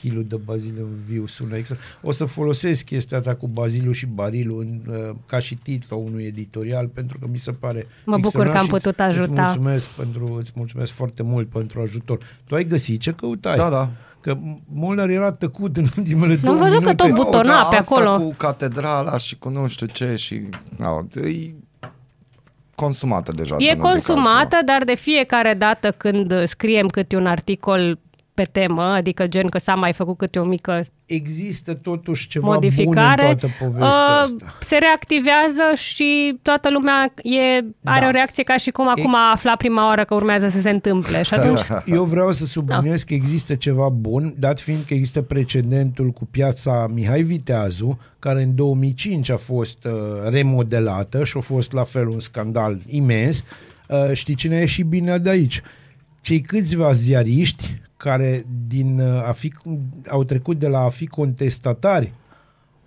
Kilul 0.00 0.24
de 0.28 0.36
bazil 0.44 0.74
în 0.78 0.88
viu 1.08 1.26
sună 1.26 1.56
exact. 1.56 1.80
O 2.02 2.10
să 2.12 2.24
folosesc 2.24 2.84
chestia 2.84 3.20
ta 3.20 3.34
cu 3.34 3.46
bazilul 3.48 3.92
și 3.92 4.06
barilul 4.06 4.60
în, 4.60 4.94
uh, 4.94 5.10
ca 5.26 5.38
și 5.38 5.54
titlu 5.54 6.04
unui 6.06 6.24
editorial 6.24 6.86
pentru 6.86 7.18
că 7.18 7.26
mi 7.30 7.38
se 7.38 7.52
pare 7.52 7.86
Mă 8.04 8.16
bucur 8.16 8.18
extraordinar 8.24 8.52
că 8.52 8.58
am 8.58 8.64
și 8.64 8.70
putut 8.70 8.98
îți- 8.98 9.02
ajuta. 9.18 9.44
Îți 9.46 9.58
mulțumesc, 9.58 9.88
pentru, 9.90 10.36
îți 10.40 10.52
mulțumesc 10.54 10.92
foarte 10.92 11.22
mult 11.22 11.48
pentru 11.48 11.80
ajutor. 11.80 12.18
Tu 12.46 12.54
ai 12.54 12.64
găsit 12.64 13.00
ce 13.00 13.12
căutai? 13.12 13.56
Da, 13.56 13.68
da. 13.70 13.90
Că 14.20 14.38
Molnar 14.72 15.08
era 15.08 15.32
tăcut 15.32 15.76
în 15.76 15.86
ultimele 15.96 16.32
Am 16.32 16.38
două 16.42 16.56
văzut 16.56 16.72
că 16.72 16.78
minute. 16.78 16.94
tot 17.06 17.10
butona 17.14 17.42
da, 17.62 17.66
pe 17.70 17.76
asta 17.76 17.94
acolo. 17.94 18.24
cu 18.24 18.34
catedrala 18.36 19.18
și 19.18 19.38
cu 19.38 19.48
nu 19.48 19.68
știu 19.68 19.86
ce 19.86 20.14
și... 20.16 20.42
Da, 20.78 21.06
e 21.20 21.50
consumată 22.74 23.32
deja. 23.32 23.56
să 23.58 23.64
E 23.64 23.74
nu 23.74 23.82
zic 23.82 23.90
consumată, 23.90 24.58
dar 24.64 24.84
de 24.84 24.94
fiecare 24.94 25.54
dată 25.54 25.90
când 25.90 26.46
scriem 26.46 26.86
câte 26.86 27.16
un 27.16 27.26
articol 27.26 27.98
pe 28.36 28.42
temă, 28.42 28.82
adică 28.82 29.26
gen 29.26 29.46
că 29.46 29.58
s-a 29.58 29.74
mai 29.74 29.92
făcut 29.92 30.16
câte 30.16 30.38
o 30.38 30.44
mică 30.44 30.80
Există 31.06 31.74
totuși 31.74 32.28
ceva 32.28 32.46
modificare, 32.46 33.22
bun 33.22 33.30
în 33.30 33.36
toată 33.36 33.54
povestea 33.58 33.88
uh, 33.88 34.22
asta. 34.22 34.54
se 34.60 34.76
reactivează 34.76 35.74
și 35.74 36.38
toată 36.42 36.70
lumea 36.70 37.12
e, 37.22 37.64
are 37.84 38.00
Da. 38.00 38.06
o 38.06 38.10
reacție 38.10 38.42
ca 38.42 38.56
și 38.56 38.70
cum 38.70 38.88
acum 38.88 39.14
a 39.14 39.30
aflat 39.32 39.56
prima 39.56 39.86
oară 39.86 40.04
că 40.04 40.14
urmează 40.14 40.48
să 40.48 40.60
se 40.60 40.70
întâmple. 40.70 41.22
Și 41.22 41.34
atunci, 41.34 41.60
Eu 41.96 42.04
vreau 42.04 42.32
să 42.32 42.46
subliniez 42.46 42.98
Da. 42.98 43.06
că 43.06 43.14
există 43.14 43.54
ceva 43.54 43.88
bun, 43.88 44.34
dat 44.38 44.60
fiind 44.60 44.82
că 44.86 44.94
există 44.94 45.22
precedentul 45.22 46.10
cu 46.10 46.24
piața 46.24 46.86
Mihai 46.94 47.22
Viteazu, 47.22 47.98
care 48.18 48.42
în 48.42 48.54
2005 48.54 49.30
a 49.30 49.36
fost 49.36 49.84
uh, 49.84 49.92
remodelată 50.30 51.24
și 51.24 51.36
a 51.36 51.40
fost 51.40 51.72
la 51.72 51.84
fel 51.84 52.08
un 52.08 52.20
scandal 52.20 52.80
imens. 52.86 53.44
Uh, 53.88 54.10
știi 54.12 54.34
cine 54.34 54.54
a 54.54 54.58
ieșit 54.58 54.86
bine 54.86 55.18
de 55.18 55.30
aici? 55.30 55.62
Cei 56.20 56.40
câțiva 56.40 56.92
ziariști 56.92 57.80
care 57.96 58.44
din 58.66 58.98
uh, 59.00 59.28
a 59.28 59.32
fi, 59.32 59.52
au 60.08 60.24
trecut 60.24 60.58
de 60.58 60.68
la 60.68 60.78
a 60.78 60.88
fi 60.88 61.06
contestatari 61.06 62.12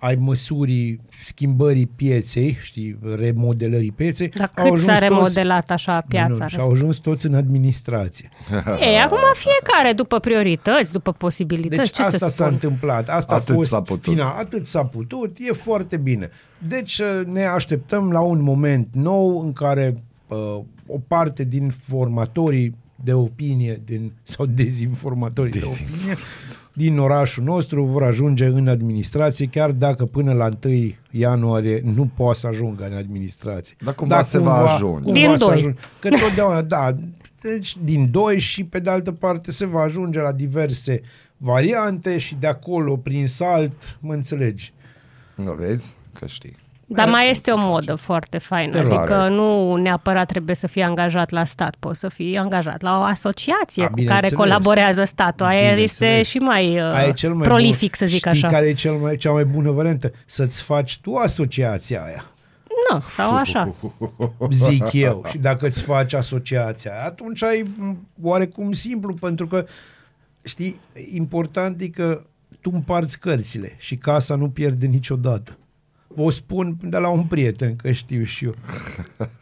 ai 0.01 0.15
măsurii 0.15 1.01
schimbării 1.23 1.85
pieței, 1.85 2.57
știi, 2.61 2.99
remodelării 3.15 3.91
pieței, 3.91 4.27
dar 4.29 4.51
au 4.55 4.63
cât 4.63 4.71
ajuns 4.73 4.81
s-a 4.81 4.91
toți- 4.91 5.03
remodelat 5.13 5.69
așa 5.71 6.01
piața? 6.07 6.37
Nu, 6.43 6.47
și 6.47 6.57
au 6.59 6.71
ajuns 6.71 6.97
toți 6.97 7.25
în 7.25 7.33
administrație. 7.35 8.29
Ei, 8.87 8.97
acum 8.97 9.17
fiecare 9.33 9.93
după 9.93 10.19
priorități, 10.19 10.91
după 10.91 11.11
posibilități, 11.11 11.77
Deci 11.81 11.91
ce 11.91 12.01
asta 12.01 12.17
să 12.17 12.25
s-a 12.27 12.43
spun? 12.43 12.53
întâmplat, 12.53 13.09
asta 13.09 13.35
Atât 13.35 13.49
a 13.49 13.53
fost 13.53 13.69
s-a 13.69 13.81
putut. 13.81 14.03
final, 14.13 14.35
atât 14.37 14.65
s-a 14.65 14.85
putut, 14.85 15.37
e 15.39 15.53
foarte 15.53 15.97
bine. 15.97 16.29
Deci 16.67 16.97
uh, 16.99 17.25
ne 17.25 17.45
așteptăm 17.45 18.11
la 18.11 18.19
un 18.19 18.41
moment 18.41 18.87
nou 18.93 19.41
în 19.41 19.53
care 19.53 20.03
uh, 20.27 20.37
o 20.87 20.97
parte 21.07 21.43
din 21.43 21.69
formatorii 21.87 22.75
de 23.03 23.13
opinie 23.13 23.81
din, 23.85 24.11
sau 24.23 24.45
dezinformatorii 24.45 25.51
de 25.51 25.61
opinie 25.65 26.17
din 26.73 26.97
orașul 26.97 27.43
nostru 27.43 27.83
vor 27.85 28.03
ajunge 28.03 28.45
în 28.45 28.67
administrație, 28.67 29.45
chiar 29.45 29.71
dacă 29.71 30.05
până 30.05 30.33
la 30.33 30.49
1 30.65 30.91
ianuarie 31.11 31.81
nu 31.95 32.09
poate 32.15 32.39
să 32.39 32.47
ajungă 32.47 32.85
în 32.85 32.93
administrație. 32.97 33.75
Dar 33.83 33.95
cumva 33.95 34.23
se 34.23 34.37
va 34.37 34.73
ajunge. 34.73 35.01
cumva 35.03 35.11
Din 35.19 35.35
se 35.35 35.45
doi. 35.45 35.55
ajunge. 35.55 35.77
Că 35.99 36.09
totdeauna, 36.09 36.61
da, 36.61 36.95
deci 37.41 37.77
din 37.83 38.11
doi 38.11 38.39
și 38.39 38.63
pe 38.63 38.79
de 38.79 38.89
altă 38.89 39.11
parte 39.11 39.51
se 39.51 39.65
va 39.65 39.81
ajunge 39.81 40.19
la 40.21 40.31
diverse 40.31 41.01
variante 41.37 42.17
și 42.17 42.35
de 42.35 42.47
acolo 42.47 42.97
prin 42.97 43.27
salt, 43.27 43.97
mă 44.01 44.13
înțelegi. 44.13 44.73
Nu 45.35 45.53
vezi? 45.53 45.93
Că 46.19 46.25
știi. 46.25 46.55
Dar 46.91 47.09
mai 47.09 47.29
este 47.29 47.51
o 47.51 47.57
modă 47.57 47.95
foarte 47.95 48.37
faină, 48.37 48.71
Te 48.71 48.77
adică 48.77 49.05
rare. 49.07 49.33
nu 49.33 49.75
neapărat 49.75 50.27
trebuie 50.27 50.55
să 50.55 50.67
fii 50.67 50.81
angajat 50.81 51.29
la 51.29 51.43
stat, 51.45 51.75
poți 51.79 51.99
să 51.99 52.07
fii 52.09 52.37
angajat 52.37 52.81
la 52.81 52.99
o 52.99 53.01
asociație 53.01 53.83
A, 53.83 53.87
cu 53.87 53.91
care 53.93 54.03
bineînțeles. 54.03 54.37
colaborează 54.39 55.03
statul. 55.03 55.45
Aia 55.45 55.59
este 55.59 55.73
Bineînțeles. 55.73 56.27
și 56.27 56.37
mai, 56.37 56.77
uh, 56.79 56.93
Aia 56.93 57.07
e 57.07 57.11
cel 57.11 57.33
mai 57.33 57.47
prolific, 57.47 57.97
bun. 57.97 57.97
să 57.97 58.05
zic 58.05 58.17
Știi 58.17 58.29
așa. 58.31 58.47
care 58.47 58.65
e 58.67 58.73
cel 58.73 58.93
mai, 58.93 59.17
cea 59.17 59.31
mai 59.31 59.45
bună 59.45 59.71
variantă? 59.71 60.11
Să-ți 60.25 60.61
faci 60.63 60.99
tu 61.01 61.15
asociația 61.15 62.03
aia, 62.03 62.23
Nu, 62.91 62.99
sau 63.15 63.35
așa. 63.35 63.73
zic 64.49 64.93
eu. 64.93 65.23
Și 65.29 65.37
dacă 65.37 65.65
îți 65.67 65.81
faci 65.81 66.13
asociația, 66.13 66.91
atunci 67.05 67.43
ai 67.43 67.63
m, 67.77 68.07
oarecum 68.21 68.71
simplu, 68.71 69.13
pentru 69.13 69.47
că, 69.47 69.65
știi, 70.43 70.79
important 71.13 71.81
e 71.81 71.87
că 71.87 72.21
tu 72.61 72.71
împarți 72.73 73.19
cărțile 73.19 73.75
și 73.77 73.95
casa 73.95 74.35
nu 74.35 74.49
pierde 74.49 74.85
niciodată. 74.85 75.57
Vă 76.15 76.29
spun 76.31 76.77
de 76.81 76.97
la 76.97 77.09
un 77.09 77.23
prieten, 77.23 77.75
că 77.75 77.91
știu 77.91 78.23
și 78.23 78.45
eu. 78.45 78.53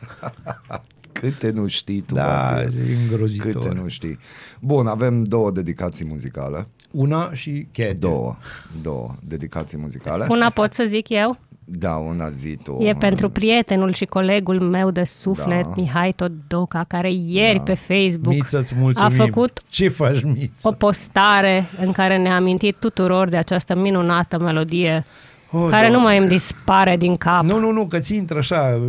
Câte 1.11 1.49
nu 1.51 1.68
știi 1.68 2.01
tu, 2.01 2.13
Da, 2.13 2.51
Bazil. 2.53 2.89
e 2.89 2.95
îngrozitor. 3.01 3.51
Câte 3.51 3.74
nu 3.82 3.88
știi. 3.88 4.20
Bun, 4.59 4.88
avem 4.88 5.24
două 5.24 5.51
dedicații 5.51 6.05
muzicale. 6.09 6.68
Una 6.91 7.34
și 7.34 7.68
Cat. 7.72 7.95
Două. 7.95 8.36
Două 8.82 9.15
dedicații 9.24 9.78
muzicale. 9.78 10.26
Una 10.30 10.49
pot 10.49 10.74
să 10.74 10.84
zic 10.88 11.09
eu? 11.09 11.38
Da, 11.70 11.95
una 11.95 12.30
zi 12.30 12.55
tu. 12.63 12.78
E 12.82 12.93
pentru 12.93 13.30
prietenul 13.30 13.93
și 13.93 14.05
colegul 14.05 14.59
meu 14.59 14.91
de 14.91 15.03
suflet, 15.03 15.63
Da. 15.63 15.74
Mihai 15.76 16.11
Todoca, 16.15 16.86
care 16.88 17.11
ieri 17.13 17.57
Da. 17.57 17.63
pe 17.63 17.74
Facebook 17.74 18.34
Miță, 18.34 18.59
îți 18.59 18.76
mulțumim. 18.76 19.22
a 19.22 19.24
făcut 19.26 19.61
Ce 19.70 19.88
faci, 19.88 20.22
Miță? 20.24 20.68
o 20.68 20.72
postare 20.72 21.65
în 21.82 21.91
care 21.91 22.18
ne-a 22.18 22.36
amintit 22.36 22.76
tuturor 22.80 23.30
de 23.30 23.38
această 23.38 23.76
minunată 23.76 24.39
melodie 24.39 25.05
Oh, 25.51 25.67
care 25.69 25.85
nu 25.85 25.91
Doamne. 25.91 26.07
mai 26.09 26.17
îmi 26.17 26.27
dispare 26.27 26.97
din 26.97 27.15
cap. 27.15 27.43
Nu, 27.43 27.59
nu, 27.59 27.71
nu, 27.71 27.85
că 27.85 27.99
ți 27.99 28.15
intră 28.15 28.37
așa, 28.37 28.79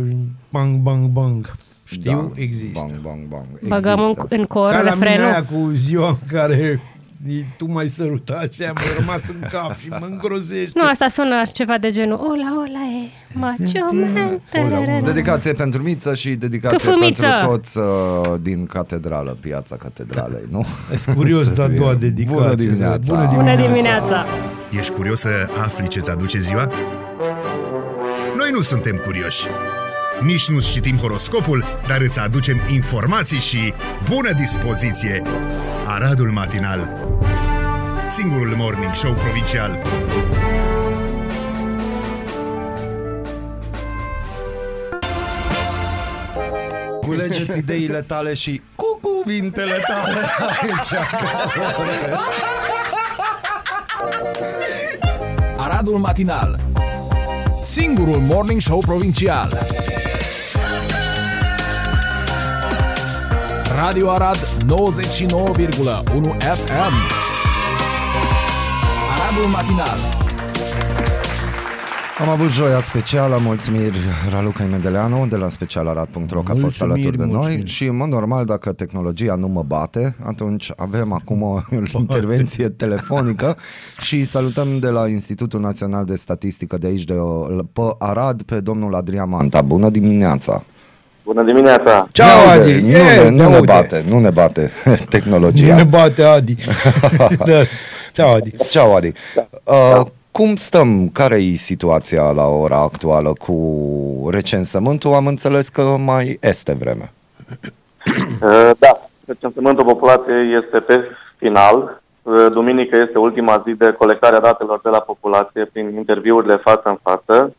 bang, 0.49 0.75
bang, 0.75 1.05
bang. 1.05 1.55
Știu, 1.83 2.11
Da, 2.11 2.41
există. 2.41 2.79
Bang, 2.87 2.99
bang, 3.01 3.27
bang. 3.27 3.45
Băgăm 3.67 3.99
în, 3.99 4.09
Există. 4.09 4.35
în 4.35 4.43
cor 4.45 4.71
Ca 4.71 4.81
la 4.81 4.93
mine 4.93 5.05
refrenul. 5.05 5.25
aia 5.31 5.43
cu 5.45 5.69
ziua 5.73 6.09
în 6.09 6.17
care 6.27 6.53
e- 6.55 6.79
tu 7.57 7.71
m-ai 7.71 7.87
sărutat 7.87 8.53
și 8.53 8.63
am 8.63 8.75
rămas 8.97 9.21
în 9.29 9.47
cap 9.51 9.77
și 9.77 9.87
mă 9.89 10.07
îngrozește. 10.09 10.79
Nu, 10.79 10.87
asta 10.87 11.07
sună 11.07 11.41
ceva 11.53 11.77
de 11.77 11.89
genul 11.89 12.19
Ola, 12.29 12.55
ola, 12.57 12.85
e, 13.03 13.09
macho 13.33 13.93
man. 13.93 14.41
tararara. 14.51 15.01
Dedicație 15.01 15.53
pentru 15.53 15.81
Miță 15.81 16.15
și 16.15 16.29
dedicație 16.29 16.77
Câfâmiță! 16.77 17.21
pentru 17.21 17.47
toți 17.47 17.77
uh, 17.77 17.83
din 18.41 18.65
catedrală, 18.65 19.37
piața 19.41 19.75
catedralei, 19.75 20.43
nu? 20.49 20.65
Ești 20.93 21.13
curios 21.13 21.49
de 21.49 21.61
a 21.61 21.67
doua 21.67 21.93
dedicație. 21.95 22.37
Bună 22.41 22.55
dimineața! 22.55 23.13
Bună 23.13 23.31
Bună 23.35 23.55
dimineața! 23.55 24.25
Ești 24.79 24.91
curios 24.91 25.19
să 25.19 25.29
afli 25.63 25.87
ce-ți 25.87 26.09
aduce 26.09 26.39
ziua? 26.39 26.71
Noi 28.37 28.49
nu 28.51 28.61
suntem 28.61 29.01
curioși. 29.05 29.45
Nici 30.21 30.49
nu 30.49 30.61
citim 30.61 30.97
horoscopul, 30.97 31.65
dar 31.87 32.01
îți 32.01 32.19
aducem 32.19 32.59
informații 32.71 33.39
și 33.39 33.73
bună 34.09 34.31
dispoziție. 34.31 35.21
Aradul 35.87 36.29
Matinal 36.29 36.89
Singurul 38.09 38.53
morning 38.55 38.95
show 38.95 39.13
provincial 39.13 39.81
Culegeți 47.01 47.57
ideile 47.57 48.01
tale 48.01 48.33
și 48.33 48.61
cu 48.75 48.99
cuvintele 49.01 49.83
tale 49.87 50.25
aici. 50.49 51.07
Aradul 55.57 55.97
Matinal 55.97 56.59
Singurul 57.63 58.19
morning 58.19 58.61
show 58.61 58.79
provincial 58.79 59.78
Radio 63.83 64.09
Arad 64.09 64.37
99,1 64.37 64.43
FM 66.39 66.93
Aradul 69.13 69.49
Matinal 69.51 69.97
Am 72.21 72.29
avut 72.29 72.49
joia 72.49 72.79
specială, 72.81 73.37
mulțumiri 73.41 73.97
Raluca 74.31 74.63
Imedeleanu 74.63 75.27
de 75.27 75.35
la 75.35 75.49
specialarat.ro 75.49 76.41
că 76.41 76.51
a 76.51 76.55
fost 76.55 76.61
Mulțumiri, 76.61 76.91
alături 76.93 77.17
de 77.17 77.23
noi 77.25 77.33
mulțumiri. 77.35 77.69
și 77.69 77.85
în 77.85 77.95
mod 77.97 78.07
normal 78.07 78.45
dacă 78.45 78.71
tehnologia 78.71 79.35
nu 79.35 79.47
mă 79.47 79.63
bate, 79.67 80.15
atunci 80.23 80.71
avem 80.75 81.11
acum 81.13 81.41
o 81.41 81.59
intervenție 81.99 82.69
telefonică 82.69 83.57
și 83.99 84.23
salutăm 84.25 84.79
de 84.79 84.89
la 84.89 85.07
Institutul 85.07 85.59
Național 85.59 86.05
de 86.05 86.15
Statistică 86.15 86.77
de 86.77 86.87
aici 86.87 87.03
de 87.03 87.13
o- 87.13 87.45
pe 87.73 87.81
Arad 87.97 88.41
pe 88.41 88.59
domnul 88.59 88.95
Adrian 88.95 89.29
Manta. 89.29 89.61
Bună 89.61 89.89
dimineața! 89.89 90.63
Bună 91.29 91.43
dimineața! 91.43 92.07
Ceau, 92.11 92.27
Ne 92.45 92.51
aude, 92.51 92.71
Adi! 92.71 92.81
Nu, 92.81 92.87
Yes, 92.87 93.23
ne, 93.23 93.29
nu 93.29 93.35
ne 93.49 93.55
aude. 93.55 93.59
bate, 93.65 94.03
nu 94.09 94.19
ne 94.19 94.29
bate 94.29 94.71
tehnologia. 95.09 95.67
Nu 95.67 95.75
ne 95.75 95.83
bate 95.83 96.23
Adi. 96.23 96.55
da. 97.45 97.61
Ceau, 98.13 98.33
Adi. 98.33 98.51
Ceau, 98.69 98.95
Adi. 98.95 99.11
Uh, 99.63 100.05
cum 100.31 100.55
stăm? 100.55 101.09
Care 101.09 101.35
e 101.35 101.55
situația 101.55 102.31
la 102.31 102.47
ora 102.47 102.77
actuală 102.77 103.33
cu 103.33 104.27
recensământul? 104.31 105.13
Am 105.13 105.27
înțeles 105.27 105.69
că 105.69 105.81
mai 105.81 106.37
este 106.41 106.73
vreme. 106.79 107.11
Uh, 108.41 108.71
Da, 108.79 109.09
recensământul 109.25 109.85
populației 109.85 110.53
este 110.63 110.79
pe 110.79 110.99
final. 111.37 112.01
Uh, 112.21 112.45
Duminică 112.51 112.97
este 112.97 113.17
ultima 113.17 113.63
zi 113.67 113.73
de 113.73 113.91
colectare 113.97 114.35
a 114.35 114.39
datelor 114.39 114.79
de 114.83 114.89
la 114.89 114.99
populație 114.99 115.65
prin 115.65 115.95
interviurile 115.97 116.55
față 116.55 116.81
în 116.89 116.97
față. 117.01 117.55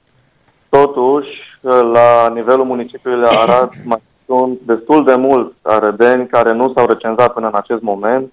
Totuși, 0.68 1.28
uh, 1.28 1.49
la 1.92 2.28
nivelul 2.34 2.64
municipiului 2.64 3.28
Arad 3.28 3.72
mai 3.84 4.02
sunt 4.30 4.58
destul 4.60 5.04
de 5.04 5.14
mulți 5.14 5.54
arădeni 5.62 6.26
care 6.26 6.52
nu 6.52 6.72
s-au 6.72 6.86
recenzat 6.86 7.32
până 7.32 7.46
în 7.46 7.54
acest 7.54 7.82
moment, 7.82 8.32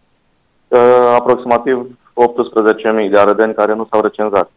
uh, 0.68 1.14
aproximativ 1.14 1.88
18.000 2.14 3.10
de 3.10 3.20
arădeni 3.20 3.54
care 3.54 3.74
nu 3.74 3.88
s-au 3.92 4.02
recenzat. 4.02 4.52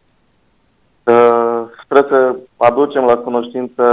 Uh, 1.03 1.61
Trebuie 1.87 2.19
să 2.19 2.35
aducem 2.57 3.03
la 3.03 3.17
cunoștință 3.17 3.83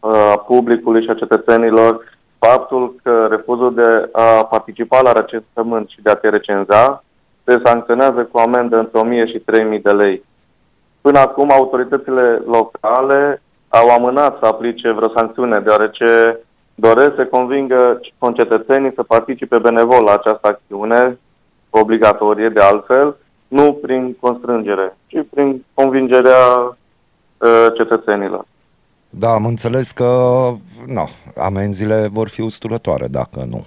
uh, 0.00 0.10
a 0.10 0.36
publicului 0.36 1.02
și 1.02 1.10
a 1.10 1.14
cetățenilor 1.14 2.04
faptul 2.38 2.94
că 3.02 3.26
refuzul 3.30 3.74
de 3.74 4.08
a 4.12 4.44
participa 4.44 5.00
la 5.00 5.12
recensământ 5.12 5.88
și 5.88 6.02
de 6.02 6.10
a 6.10 6.14
te 6.14 6.28
recenza 6.28 7.04
se 7.44 7.60
sancționează 7.64 8.24
cu 8.24 8.38
amendă 8.38 8.78
între 8.78 8.98
1000 8.98 9.26
și 9.26 9.38
3000 9.38 9.80
de 9.80 9.92
lei. 9.92 10.24
Până 11.00 11.18
acum, 11.18 11.50
autoritățile 11.50 12.42
locale 12.46 13.42
au 13.76 13.88
amânat 13.88 14.38
să 14.38 14.46
aplice 14.46 14.90
vreo 14.90 15.08
sancțiune, 15.08 15.58
deoarece 15.58 16.38
doresc 16.74 17.14
să 17.14 17.24
convingă 17.26 18.00
concetățenii 18.18 18.92
să 18.94 19.02
participe 19.02 19.58
benevol 19.58 20.02
la 20.04 20.12
această 20.12 20.46
acțiune, 20.46 21.18
obligatorie 21.70 22.48
de 22.48 22.60
altfel, 22.60 23.16
nu 23.48 23.72
prin 23.82 24.16
constrângere, 24.20 24.96
ci 25.06 25.16
prin 25.30 25.64
convingerea 25.74 26.76
uh, 27.38 27.66
cetățenilor. 27.76 28.44
Da, 29.10 29.32
am 29.32 29.44
înțeles 29.44 29.90
că 29.90 30.04
no, 30.86 31.04
amenziile 31.36 32.08
vor 32.12 32.28
fi 32.28 32.40
usturătoare 32.40 33.06
dacă 33.10 33.46
nu. 33.48 33.66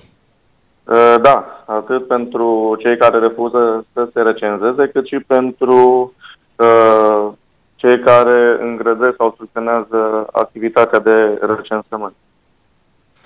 Uh, 0.83 1.15
Da, 1.21 1.63
atât 1.65 2.07
pentru 2.07 2.75
cei 2.79 2.97
care 2.97 3.19
refuză 3.19 3.85
să 3.93 4.09
se 4.13 4.21
recenzeze, 4.21 4.87
cât 4.87 5.07
și 5.07 5.19
pentru 5.19 6.13
uh, 6.55 7.27
cei 7.79 7.99
care 7.99 8.57
îngrădesc 8.61 9.15
sau 9.17 9.27
obstrucționează 9.27 10.27
activitatea 10.31 10.99
de 10.99 11.39
recensământ. 11.41 12.13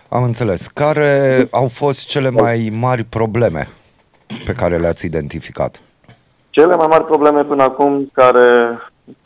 Am 0.10 0.24
înțeles. 0.24 0.68
Care 0.68 1.48
au 1.52 1.68
fost 1.68 2.08
cele 2.08 2.30
mai 2.30 2.70
mari 2.80 3.04
probleme 3.04 3.68
pe 4.46 4.54
care 4.54 4.78
le-ați 4.78 5.06
identificat? 5.06 5.82
Cele 6.50 6.76
mai 6.76 6.88
mari 6.90 7.06
probleme 7.06 7.44
până 7.44 7.64
acum 7.64 8.10
care 8.14 8.78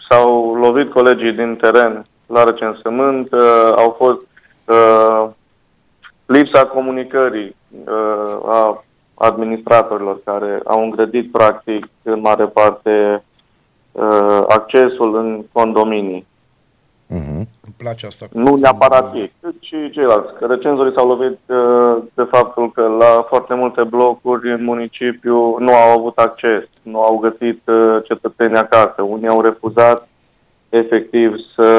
s-au 0.10 0.56
lovit 0.56 0.92
colegii 0.92 1.32
din 1.32 1.56
teren 1.56 2.06
la 2.26 2.44
recensământ 2.44 3.32
uh, 3.32 3.72
au 3.76 3.96
fost 3.98 4.20
uh, 4.66 5.30
lipsa 6.26 6.66
comunicării 6.66 7.56
uh, 7.86 8.40
a 8.46 8.84
administratorilor 9.14 10.20
care 10.24 10.60
au 10.66 10.84
îngrădit 10.84 11.32
practic 11.32 11.88
în 12.04 12.20
mare 12.20 12.46
parte 12.46 13.24
uh, 13.98 14.44
accesul 14.48 15.16
în 15.16 15.44
condominii. 15.52 16.26
Uh-huh. 17.08 17.46
Îmi 17.66 17.76
place 17.78 18.06
asta. 18.06 18.26
Nu 18.32 18.56
neapărat 18.56 19.16
ei, 19.16 19.32
cât 19.42 19.56
și 19.60 19.90
ceilalți. 19.92 20.34
Că 20.40 20.46
recenzorii 20.46 20.94
s-au 20.94 21.08
lovit 21.08 21.40
uh, 21.46 21.98
de 22.14 22.24
faptul 22.24 22.72
că 22.72 22.82
la 22.82 23.26
foarte 23.28 23.54
multe 23.54 23.84
blocuri 23.84 24.52
în 24.52 24.64
municipiu 24.64 25.58
nu 25.60 25.74
au 25.74 25.98
avut 25.98 26.18
acces, 26.18 26.64
nu 26.82 27.02
au 27.02 27.18
găsit 27.18 27.62
uh, 27.66 27.98
cetățenii 28.04 28.58
acasă. 28.58 29.02
Unii 29.02 29.28
au 29.28 29.42
refuzat 29.42 30.08
efectiv 30.70 31.36
să 31.56 31.70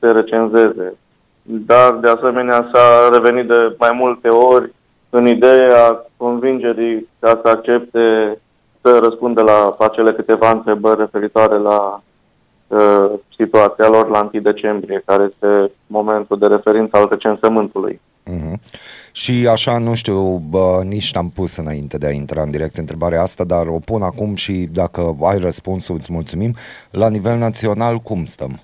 se 0.00 0.10
recenzeze. 0.10 0.96
Dar, 1.42 1.92
de 1.92 2.08
asemenea, 2.08 2.68
s-a 2.72 3.08
revenit 3.12 3.46
de 3.46 3.74
mai 3.78 3.90
multe 3.92 4.28
ori 4.28 4.72
în 5.10 5.26
ideea 5.26 6.06
convingerii 6.16 7.08
ca 7.18 7.40
să 7.42 7.48
accepte 7.48 8.38
să 8.84 8.98
răspundă 9.02 9.42
la 9.42 9.76
acele 9.78 10.12
câteva 10.12 10.50
întrebări 10.50 10.98
referitoare 10.98 11.58
la 11.58 12.02
uh, 12.66 13.10
situația 13.36 13.88
lor 13.88 14.08
la 14.08 14.30
1 14.32 14.42
decembrie, 14.42 15.02
care 15.04 15.30
este 15.32 15.70
momentul 15.86 16.38
de 16.38 16.46
referință 16.46 16.96
al 16.96 17.06
recensământului. 17.10 18.00
Uh-huh. 18.30 18.54
Și 19.12 19.48
așa, 19.50 19.78
nu 19.78 19.94
știu, 19.94 20.42
bă, 20.50 20.82
nici 20.84 21.12
n-am 21.12 21.30
pus 21.34 21.56
înainte 21.56 21.98
de 21.98 22.06
a 22.06 22.10
intra 22.10 22.42
în 22.42 22.50
direct 22.50 22.76
întrebarea 22.76 23.22
asta, 23.22 23.44
dar 23.44 23.66
o 23.66 23.78
pun 23.84 24.02
acum 24.02 24.34
și 24.34 24.68
dacă 24.72 25.16
ai 25.22 25.38
răspunsul, 25.38 25.94
îți 25.98 26.12
mulțumim. 26.12 26.54
La 26.90 27.08
nivel 27.08 27.38
național, 27.38 27.96
cum 27.96 28.24
stăm? 28.24 28.60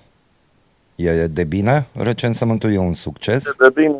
E 0.95 1.27
de 1.27 1.43
bine? 1.43 1.87
Recensământul 1.97 2.73
e 2.73 2.77
un 2.77 2.93
succes? 2.93 3.43
De 3.57 3.69
bine, 3.73 3.99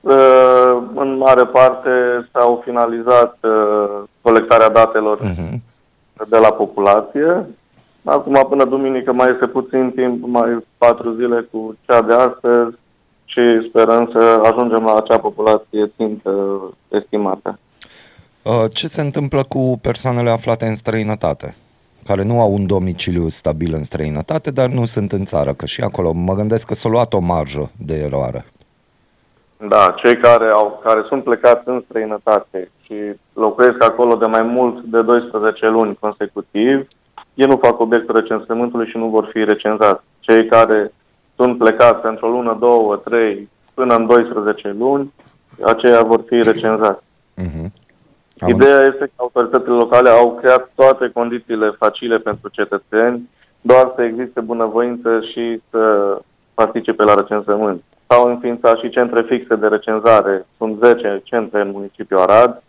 uh, 0.00 0.82
în 0.94 1.16
mare 1.16 1.44
parte 1.44 1.90
s-au 2.32 2.62
finalizat 2.64 3.38
uh, 3.42 4.02
colectarea 4.20 4.68
datelor 4.68 5.18
Uh-huh. 5.18 5.58
de 6.28 6.36
la 6.38 6.52
populație. 6.52 7.46
Acum, 8.04 8.46
până 8.48 8.64
duminică, 8.64 9.12
mai 9.12 9.30
este 9.30 9.46
puțin 9.46 9.90
timp, 9.94 10.26
mai 10.26 10.64
patru 10.78 11.14
zile 11.14 11.48
cu 11.50 11.76
cea 11.86 12.02
de 12.02 12.12
astăzi 12.12 12.76
și 13.24 13.40
sperăm 13.68 14.08
să 14.12 14.40
ajungem 14.44 14.84
la 14.84 14.94
acea 14.94 15.18
populație 15.18 15.92
țintă 15.96 16.30
estimată. 16.88 17.58
Uh, 18.42 18.64
Ce 18.72 18.86
se 18.88 19.00
întâmplă 19.00 19.42
cu 19.48 19.78
persoanele 19.82 20.30
aflate 20.30 20.66
în 20.66 20.74
străinătate? 20.74 21.56
Care 22.06 22.22
nu 22.24 22.40
au 22.40 22.52
un 22.52 22.66
domiciliu 22.66 23.28
stabil 23.28 23.74
în 23.74 23.82
străinătate, 23.82 24.50
dar 24.50 24.68
nu 24.68 24.84
sunt 24.84 25.12
în 25.12 25.24
țară, 25.24 25.52
că 25.52 25.66
și 25.66 25.80
acolo 25.80 26.12
mă 26.12 26.34
gândesc 26.34 26.66
că 26.66 26.74
s-a 26.74 26.88
luat 26.88 27.12
o 27.12 27.18
marjă 27.18 27.70
de 27.76 27.94
eroare. 27.94 28.44
Da, 29.68 29.94
cei 30.02 30.16
care, 30.16 30.46
au, 30.48 30.80
care 30.84 31.04
sunt 31.08 31.24
plecați 31.24 31.62
în 31.68 31.82
străinătate 31.88 32.70
și 32.90 33.18
locuiesc 33.32 33.82
acolo 33.82 34.14
de 34.14 34.26
mai 34.26 34.42
mult 34.42 34.82
de 34.82 35.02
12 35.02 35.68
luni 35.68 35.96
consecutiv, 36.00 36.88
ei 37.34 37.46
nu 37.46 37.56
fac 37.56 37.80
obiectul 37.80 38.14
recensământului 38.14 38.86
și 38.86 38.96
nu 38.96 39.06
vor 39.06 39.28
fi 39.32 39.44
recenzați. 39.44 40.02
Cei 40.20 40.46
care 40.46 40.92
sunt 41.36 41.58
plecați 41.58 42.00
pentru 42.00 42.26
o 42.26 42.30
lună, 42.30 42.56
două, 42.60 42.96
trei, 42.96 43.48
până 43.74 43.94
în 43.94 44.06
12 44.06 44.74
luni, 44.78 45.12
aceia 45.62 46.02
vor 46.02 46.22
fi 46.26 46.42
recenzați. 46.42 47.02
Uh-huh. 47.38 47.66
Ideea 48.46 48.80
este 48.80 49.04
că 49.04 49.12
autoritățile 49.16 49.74
locale 49.74 50.08
au 50.08 50.38
creat 50.40 50.70
toate 50.74 51.10
condițiile 51.12 51.70
facile 51.78 52.18
pentru 52.18 52.48
cetățeni, 52.48 53.28
doar 53.60 53.92
să 53.94 54.02
existe 54.02 54.40
bunăvoință 54.40 55.20
și 55.32 55.62
să 55.70 56.16
participe 56.54 57.02
la 57.02 57.14
recensământ. 57.14 57.82
S-au 58.06 58.28
înființat 58.28 58.78
și 58.78 58.90
centre 58.90 59.22
fixe 59.22 59.54
de 59.54 59.66
recenzare, 59.66 60.46
sunt 60.56 60.78
10 60.84 61.20
centre 61.24 61.60
în 61.60 61.70
municipiul 61.70 62.20
Arad. 62.20 62.62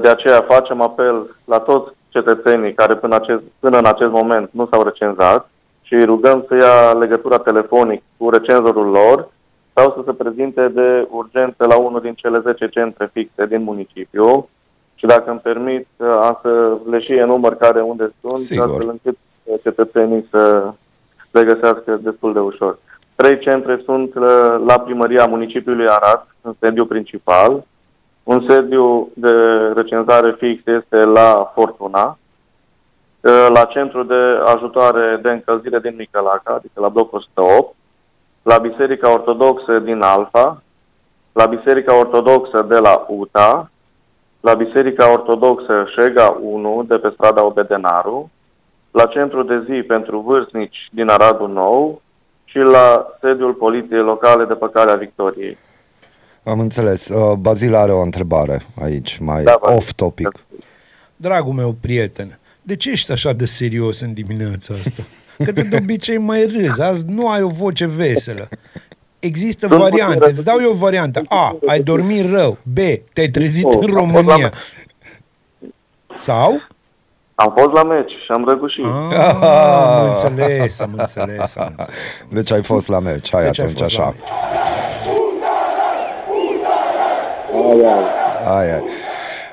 De 0.00 0.08
aceea 0.08 0.40
facem 0.40 0.80
apel 0.80 1.36
la 1.44 1.58
toți 1.58 1.94
cetățenii 2.08 2.74
care 2.74 2.94
până, 2.94 3.14
acest, 3.14 3.42
până 3.58 3.78
în 3.78 3.86
acest 3.86 4.10
moment 4.10 4.48
nu 4.52 4.68
s-au 4.70 4.82
recenzat 4.82 5.50
și 5.82 5.94
îi 5.94 6.04
rugăm 6.04 6.44
să 6.48 6.54
ia 6.54 6.92
legătura 6.92 7.38
telefonic 7.38 8.02
cu 8.16 8.30
recenzorul 8.30 8.86
lor 8.86 9.28
sau 9.72 9.92
să 9.96 10.02
se 10.04 10.12
prezinte 10.12 10.68
de 10.68 11.06
urgență 11.10 11.66
la 11.66 11.76
unul 11.76 12.00
din 12.00 12.14
cele 12.14 12.38
10 12.38 12.68
centre 12.68 13.10
fixe 13.12 13.46
din 13.46 13.62
municipiu 13.62 14.48
și 14.94 15.06
dacă 15.06 15.30
îmi 15.30 15.40
permit, 15.40 15.86
am 15.98 16.38
să 16.42 16.76
le 16.90 17.00
și 17.00 17.12
enumăr 17.12 17.54
care 17.56 17.80
unde 17.80 18.12
sunt, 18.20 18.36
Sigur. 18.38 18.64
astfel 18.64 18.88
încât 18.88 19.16
cetățenii 19.62 20.26
să 20.30 20.72
le 21.30 21.44
găsească 21.44 22.00
destul 22.02 22.32
de 22.32 22.38
ușor. 22.38 22.78
Trei 23.14 23.38
centre 23.38 23.80
sunt 23.84 24.14
uh, 24.14 24.24
la 24.66 24.80
primăria 24.84 25.26
municipiului 25.26 25.86
Arad, 25.88 26.26
în 26.40 26.52
sediu 26.60 26.84
principal. 26.84 27.64
Un 28.24 28.46
sediu 28.48 29.10
de 29.14 29.32
recenzare 29.74 30.32
fix 30.38 30.66
este 30.66 31.04
la 31.04 31.50
Fortuna, 31.54 32.18
uh, 33.20 33.46
la 33.48 33.64
centru 33.64 34.02
de 34.02 34.40
ajutoare 34.54 35.18
de 35.22 35.30
încălzire 35.30 35.78
din 35.78 35.94
Micălaca, 35.96 36.54
adică 36.54 36.80
la 36.80 36.88
blocul 36.88 37.18
108, 37.18 37.74
la 38.42 38.58
Biserica 38.58 39.12
Ortodoxă 39.12 39.78
din 39.78 40.00
Alfa, 40.00 40.62
la 41.32 41.46
Biserica 41.46 41.98
Ortodoxă 41.98 42.62
de 42.62 42.78
la 42.78 43.04
UTA, 43.08 43.70
la 44.40 44.54
Biserica 44.54 45.12
Ortodoxă 45.12 45.86
Șega 45.96 46.38
1 46.42 46.84
de 46.88 46.96
pe 46.96 47.10
strada 47.14 47.44
Obedenaru, 47.44 48.30
la 48.90 49.06
centru 49.06 49.42
de 49.42 49.62
zi 49.68 49.82
pentru 49.82 50.18
vârstnici 50.18 50.88
din 50.90 51.08
Aradul 51.08 51.48
Nou 51.48 52.02
și 52.44 52.58
la 52.58 53.06
sediul 53.20 53.52
poliției 53.52 54.02
locale 54.02 54.44
de 54.44 54.54
pe 54.54 54.68
Calea 54.72 54.94
Victoriei. 54.94 55.58
Am 56.44 56.60
înțeles. 56.60 57.08
Uh, 57.08 57.32
Bazil 57.36 57.74
are 57.74 57.92
o 57.92 58.00
întrebare 58.00 58.62
aici, 58.82 59.18
mai 59.20 59.42
Da, 59.42 59.58
Bazil. 59.62 59.76
off-topic. 59.76 60.44
Dragul 61.16 61.52
meu 61.52 61.76
prieten, 61.80 62.38
de 62.62 62.76
ce 62.76 62.90
ești 62.90 63.12
așa 63.12 63.32
de 63.32 63.44
serios 63.46 64.00
în 64.00 64.12
dimineața 64.12 64.74
asta? 64.74 65.02
Că 65.44 65.52
de, 65.52 65.62
de 65.62 65.76
obicei 65.82 66.18
mai 66.18 66.44
râzi, 66.44 66.82
azi 66.82 67.04
nu 67.06 67.28
ai 67.30 67.42
o 67.42 67.48
voce 67.48 67.86
veselă. 67.86 68.48
Există 69.18 69.66
Sunt 69.66 69.80
variante, 69.80 70.14
puțin 70.18 70.30
îți 70.30 70.44
dau 70.44 70.58
eu 70.60 70.70
o 70.70 70.74
variantă. 70.74 71.22
A, 71.28 71.56
ai 71.66 71.80
dormit 71.80 72.30
rău. 72.30 72.58
B, 72.62 72.76
te-ai 73.12 73.28
trezit 73.28 73.64
Nu, 73.64 73.70
în 73.70 73.76
am 73.76 73.80
fost 73.80 73.92
la 73.92 73.98
România. 73.98 74.36
meci. 74.36 74.54
Sau? 76.18 76.60
Am 77.34 77.54
fost 77.58 77.72
la 77.72 77.82
meci 77.84 78.10
și 78.10 78.30
am 78.30 78.44
răgușit. 78.48 78.84
Ah, 79.12 79.42
am 79.98 80.08
înțeles, 80.08 80.80
am 80.80 80.94
înțeles, 80.96 81.56
am 81.56 81.74
înțeles. 81.76 82.24
Deci 82.28 82.50
ai 82.52 82.62
fost 82.62 82.88
la 82.88 82.98
meci, 82.98 83.30
hai 83.32 83.42
Deci 83.44 83.58
ai 83.60 83.64
atunci 83.66 83.80
fost 83.80 83.96
la 83.96 84.04
așa. 84.04 84.14
Meci. 87.76 88.44
Hai, 88.46 88.68
hai. 88.70 88.82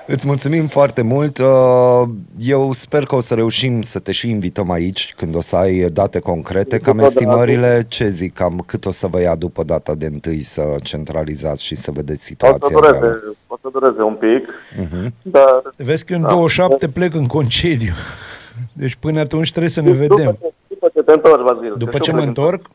Îți 0.06 0.28
mulțumim 0.28 0.68
foarte 0.68 1.02
mult. 1.02 1.38
Uh, 1.38 2.02
Eu 2.40 2.74
sper 2.74 3.04
că 3.06 3.16
o 3.16 3.20
să 3.20 3.34
reușim 3.34 3.82
să 3.82 4.00
te 4.00 4.12
și 4.12 4.30
invităm 4.30 4.72
aici 4.72 5.14
când 5.18 5.36
o 5.36 5.42
să 5.42 5.56
ai 5.56 5.80
date 5.94 6.20
concrete. 6.20 6.78
Cam 6.78 6.96
După 6.96 7.08
estimările, 7.08 7.86
ce 7.88 8.10
zic, 8.10 8.34
cam 8.34 8.64
cât 8.66 8.86
o 8.86 8.92
să 8.92 9.08
vă 9.08 9.22
ia 9.22 9.36
după 9.36 9.64
data 9.64 9.94
de 9.96 10.06
întâi 10.06 10.42
să 10.42 10.76
centralizați 10.84 11.64
și 11.66 11.76
să 11.76 11.92
vedeți 11.92 12.20
O 12.20 12.24
să, 12.24 12.26
situația 12.26 12.80
dureze, 12.80 12.98
reală. 13.00 13.36
o 13.48 13.56
să 13.62 13.68
dureze 13.74 14.02
un 14.02 14.14
pic, 14.14 14.50
Mhm. 14.82 15.14
dar 15.22 15.62
Vezi 15.76 16.06
că 16.06 16.14
în 16.14 16.22
Da. 16.22 16.28
27 16.30 16.88
plec 16.88 17.14
în 17.16 17.28
concediu. 17.28 17.92
Deci 18.74 18.96
până 18.96 19.20
atunci 19.20 19.50
trebuie 19.50 19.70
să 19.72 19.82
ne 19.82 19.92
vedem. 19.92 20.18
După, 20.18 20.38
ce- 20.42 20.54
după 20.68 20.90
ce 20.94 21.02
te 21.02 21.12
întorci, 21.12 21.44
Bazil. 21.46 21.74
După 21.78 21.92
că 21.92 21.98
ce 21.98 22.10
tu 22.10 22.16
mă 22.16 22.22
pleci 22.22 22.28
întorc, 22.38 22.66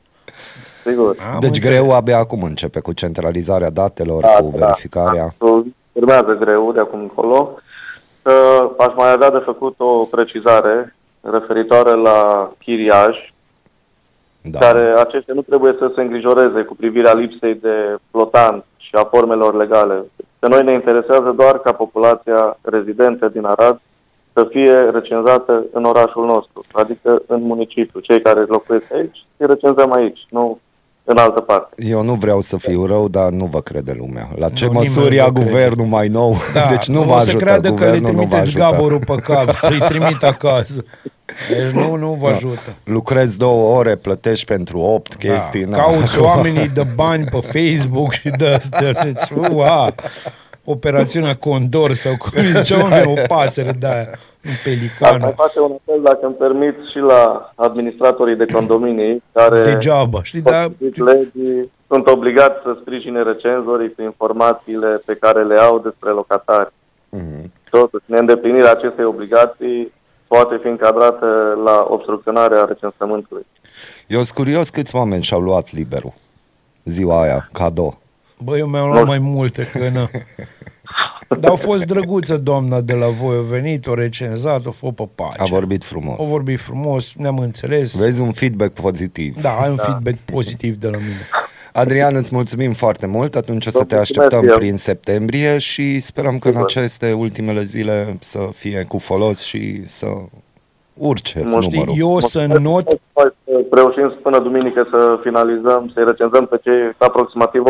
Sigur. 0.86 1.16
am 1.32 1.40
Deci 1.40 1.56
înțeles. 1.56 1.68
greu 1.78 1.92
abia 1.92 2.18
acum 2.18 2.42
începe 2.42 2.80
cu 2.80 2.92
centralizarea 2.92 3.70
datelor, 3.70 4.20
Da, 4.22 4.28
cu 4.28 4.52
da, 4.56 4.66
verificarea. 4.66 5.34
da. 5.38 5.46
Urmează 5.92 6.36
greu 6.40 6.72
de 6.72 6.80
acum 6.80 7.00
încolo. 7.00 7.54
Uh, 8.22 8.70
aș 8.78 8.94
mai 8.96 9.12
avea 9.12 9.30
de 9.30 9.38
făcut 9.44 9.74
o 9.78 10.04
precizare 10.04 10.94
referitoare 11.20 11.90
la 11.94 12.50
chiriaj, 12.58 13.32
Da. 14.42 14.58
care 14.58 14.94
aceștia 14.98 15.34
nu 15.34 15.42
trebuie 15.42 15.74
să 15.78 15.90
se 15.94 16.00
îngrijoreze 16.00 16.62
cu 16.62 16.74
privirea 16.74 17.12
lipsei 17.14 17.54
de 17.54 17.96
flotant 18.10 18.64
și 18.76 18.90
a 18.94 19.04
formelor 19.04 19.54
legale. 19.54 20.04
Pe 20.38 20.48
noi 20.48 20.64
ne 20.64 20.72
interesează 20.72 21.32
doar 21.36 21.58
ca 21.58 21.72
populația 21.72 22.58
rezidentă 22.62 23.28
din 23.28 23.44
Arad 23.44 23.80
să 24.32 24.46
fie 24.50 24.72
recenzată 24.72 25.64
în 25.72 25.84
orașul 25.84 26.26
nostru, 26.26 26.64
adică 26.72 27.22
în 27.26 27.42
municipiu. 27.42 28.00
Cei 28.00 28.20
care 28.22 28.40
locuiesc 28.48 28.92
aici, 28.94 29.24
îi 29.36 29.46
recenzăm 29.46 29.92
aici, 29.92 30.26
nu 30.30 30.58
în 31.08 31.16
altă 31.16 31.40
parte. 31.40 31.74
Eu 31.88 32.02
nu 32.02 32.14
vreau 32.14 32.40
să 32.40 32.56
fiu 32.56 32.86
rău, 32.86 33.08
dar 33.08 33.30
nu 33.30 33.44
vă 33.44 33.60
crede 33.60 33.94
lumea. 33.98 34.28
La 34.38 34.48
ce 34.48 34.64
Nu, 34.64 34.72
măsuri 34.72 34.98
nimeni 35.00 35.16
ia 35.16 35.26
nu 35.26 35.32
crede. 35.32 35.48
guvernul 35.50 35.86
mai 35.86 36.08
nou? 36.08 36.36
Da, 36.52 36.66
deci 36.74 36.86
nu 36.86 37.00
o 37.00 37.04
vă 37.04 37.12
să 37.12 37.18
ajută. 37.18 37.36
creadă 37.44 37.68
că 37.72 37.84
le 37.84 37.90
guvernul 37.98 38.00
nu 38.00 38.06
vă 38.06 38.12
trimiteți 38.12 38.40
ajută. 38.56 38.58
gaborul 38.58 38.98
pe 39.06 39.14
cap, 39.14 39.54
să-i 39.68 39.78
trimit 39.88 40.22
acasă. 40.22 40.84
Deci 41.50 41.72
nu, 41.72 41.94
nu 41.94 42.16
vă 42.20 42.28
ajută. 42.28 42.76
Lucrezi 42.84 43.38
două 43.38 43.76
ore, 43.78 43.94
plătești 43.94 44.44
pentru 44.46 44.78
opt 44.78 45.14
chestii. 45.14 45.64
Da, 45.64 45.76
na. 45.76 45.82
cauți 45.82 46.18
oamenii 46.20 46.68
de 46.68 46.86
bani 46.94 47.24
pe 47.24 47.38
Facebook 47.58 48.12
și 48.12 48.28
de 48.38 48.46
astea. 48.46 48.92
Deci, 48.92 49.48
ua, 49.52 49.94
operațiunea 50.66 51.36
Condor 51.36 51.92
sau 51.94 52.16
cum 52.16 52.30
îi 52.34 52.52
ziceam, 52.62 52.90
o 53.06 53.14
pasăre 53.26 53.72
de 53.78 53.86
aia, 53.86 54.08
un 54.44 54.50
Aș 54.50 54.62
pelican. 54.64 55.18
mai 55.20 55.32
face 55.36 55.60
un 55.60 55.72
apel, 55.72 56.02
dacă 56.02 56.26
îmi 56.26 56.34
permit, 56.34 56.74
și 56.90 56.98
la 56.98 57.52
administratorii 57.54 58.36
de 58.36 58.44
condominii 58.52 59.22
care 59.32 59.62
Degeaba, 59.62 60.22
știi, 60.22 60.40
da, 60.40 60.62
potrivit 60.62 61.04
legii, 61.04 61.70
sunt 61.88 62.06
obligați 62.08 62.62
să 62.62 62.76
sprijine 62.80 63.22
recenzorii 63.22 63.92
cu 63.94 64.02
informațiile 64.02 65.02
pe 65.06 65.14
care 65.14 65.42
le 65.42 65.58
au 65.58 65.78
despre 65.78 66.10
locatari. 66.10 66.72
Mhm. 67.08 67.52
Totuși, 67.70 68.04
neîndeplinirea 68.06 68.70
acestei 68.70 69.04
obligații 69.04 69.92
poate 70.26 70.58
fi 70.62 70.68
încadrată 70.68 71.58
la 71.64 71.86
obstrucționarea 71.88 72.64
recensământului. 72.64 73.46
Eu 74.06 74.22
sunt 74.22 74.36
curios 74.38 74.70
câți 74.70 74.94
oameni 74.96 75.22
și-au 75.22 75.40
luat 75.40 75.72
liberul 75.72 76.12
ziua 76.84 77.22
aia, 77.22 77.48
cadou. 77.52 77.98
Bă, 78.44 78.58
eu 78.58 78.66
mi-am 78.66 78.90
luat 78.90 79.06
mai 79.06 79.18
multe, 79.18 79.68
că 79.72 79.88
na. 79.88 80.10
Dar 81.40 81.50
au 81.50 81.56
fost 81.56 81.84
drăguță 81.84 82.36
doamna 82.36 82.80
de 82.80 82.92
la 82.92 83.06
voi, 83.08 83.36
a 83.36 83.40
venit, 83.40 83.86
o 83.86 83.94
recenzat, 83.94 84.66
o 84.66 84.70
fost 84.70 84.94
pe 84.94 85.08
pace. 85.14 85.40
A 85.42 85.44
vorbit 85.44 85.84
frumos. 85.84 86.14
O 86.18 86.26
vorbit 86.26 86.60
frumos, 86.60 87.12
ne-am 87.16 87.38
înțeles. 87.38 87.94
Vezi 87.96 88.20
un 88.20 88.32
feedback 88.32 88.72
pozitiv. 88.72 89.40
Da, 89.40 89.50
ai 89.60 89.70
un 89.70 89.76
feedback 89.76 90.16
pozitiv 90.16 90.74
de 90.76 90.86
la 90.88 90.96
mine. 90.96 91.26
Adrian, 91.72 92.14
îți 92.14 92.34
mulțumim 92.34 92.72
foarte 92.72 93.06
mult. 93.06 93.34
Atunci 93.36 93.66
o 93.66 93.70
să 93.70 93.78
Vă 93.78 93.84
te 93.84 93.94
mulțumesc 93.94 94.24
așteptăm 94.30 94.48
eu. 94.52 94.58
prin 94.58 94.76
septembrie 94.76 95.58
și 95.58 96.00
sperăm 96.00 96.38
că 96.38 96.48
în 96.48 96.54
Sigur. 96.54 96.68
aceste 96.68 97.12
ultimele 97.12 97.62
zile 97.64 98.16
să 98.20 98.48
fie 98.54 98.84
cu 98.88 98.98
folos 98.98 99.40
și 99.42 99.88
să 99.88 100.06
urce 100.96 101.42
Mulțumim. 101.44 101.78
numărul. 101.78 101.98
Eu 101.98 102.10
o 102.10 102.20
să 102.20 102.46
not 102.46 102.84
Noi 103.14 103.32
să 103.44 103.64
reușim 103.70 104.18
până 104.22 104.38
duminică 104.38 104.86
să 104.90 105.18
finalizăm, 105.22 105.90
să-i 105.94 106.04
recenzăm 106.04 106.46
pe 106.46 106.60
cei 106.62 106.94
aproximativ 106.98 107.62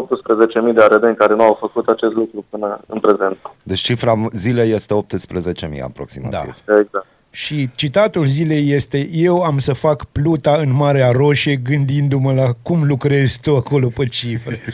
18.000 0.68 0.74
de 0.74 0.82
aredeni 0.82 1.16
care 1.16 1.34
nu 1.34 1.42
au 1.42 1.56
făcut 1.60 1.88
acest 1.88 2.14
lucru 2.14 2.44
până 2.50 2.80
în 2.86 3.00
prezent. 3.00 3.36
Deci 3.62 3.80
cifra 3.80 4.14
zilei 4.32 4.70
este 4.70 4.94
18.000 4.94 5.80
aproximativ. 5.82 6.56
Exact. 6.80 7.06
Și 7.36 7.68
citatul 7.74 8.26
zilei 8.26 8.70
este 8.70 9.08
Eu 9.12 9.42
am 9.42 9.58
să 9.58 9.72
fac 9.72 10.04
pluta 10.04 10.54
în 10.56 10.72
Marea 10.72 11.10
Roșie 11.10 11.56
gândindu-mă 11.56 12.32
la 12.32 12.54
cum 12.62 12.84
lucrezi 12.86 13.40
tu 13.40 13.56
acolo 13.56 13.88
pe 13.88 14.06
cifre. 14.06 14.60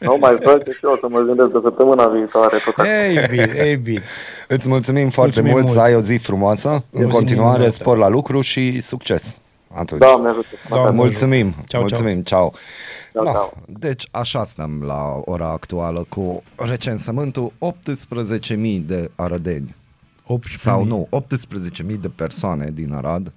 Nu 0.00 0.16
mai 0.20 0.36
fac 0.42 0.62
și 0.72 0.80
eu 0.82 0.96
să 1.00 1.06
mă 1.10 1.20
gândesc 1.20 1.48
de 1.50 1.58
săptămâna 1.62 2.06
viitoare. 2.08 2.56
Tot 2.64 2.74
așa. 2.76 3.04
Ei 3.08 3.26
bine, 3.30 3.52
ei 3.64 3.76
bine. 3.76 4.02
Îți 4.48 4.68
mulțumim 4.68 5.08
foarte 5.10 5.40
Mulțumim 5.40 5.50
mult, 5.50 5.64
mult. 5.64 5.76
să 5.76 5.80
ai 5.80 5.94
o 5.94 6.00
zi 6.00 6.16
frumoasă. 6.16 6.68
O 6.68 6.98
în 6.98 7.04
zi 7.04 7.10
continuare, 7.16 7.50
minunată. 7.52 7.70
spor 7.74 7.96
la 7.96 8.08
lucru 8.08 8.40
și 8.40 8.80
succes. 8.80 9.36
Atunci. 9.74 10.00
Da, 10.00 10.16
mi 10.16 10.26
ajută. 10.26 10.46
Da, 10.68 10.76
Mulțumim, 10.76 11.50
Ceau, 11.50 11.64
ceau. 11.66 11.80
mulțumim, 11.80 12.22
ceau. 12.22 12.54
Ceau, 13.12 13.24
Da. 13.24 13.30
ceau. 13.30 13.56
Deci 13.66 14.08
așa 14.10 14.44
stăm 14.44 14.82
la 14.86 15.20
ora 15.24 15.48
actuală 15.50 16.06
cu 16.08 16.42
recensământul 16.56 17.52
18.000 17.58 18.82
de 18.86 19.10
arădeni. 19.14 19.74
18.000. 20.24 20.56
Sau 20.56 20.84
nu, 20.84 21.08
18.000 21.10 22.00
de 22.00 22.08
persoane 22.08 22.70
din 22.74 22.92
Arad 22.92 23.32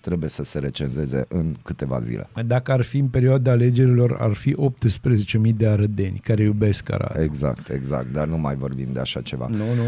trebuie 0.00 0.28
să 0.28 0.44
se 0.44 0.58
recenzeze 0.58 1.24
în 1.28 1.56
câteva 1.62 2.00
zile. 2.00 2.28
Dacă 2.46 2.72
ar 2.72 2.82
fi 2.82 2.98
în 2.98 3.08
perioada 3.08 3.50
alegerilor, 3.50 4.16
ar 4.20 4.32
fi 4.32 4.56
18.000 5.48 5.54
de 5.56 5.66
arădeni 5.68 6.18
care 6.18 6.42
iubesc 6.42 6.90
Arad. 6.92 7.22
Exact, 7.22 7.68
exact, 7.68 8.12
dar 8.12 8.26
nu 8.26 8.38
mai 8.38 8.54
vorbim 8.54 8.88
de 8.92 9.00
așa 9.00 9.20
ceva. 9.20 9.46
Nu, 9.46 9.56
nu. 9.56 9.82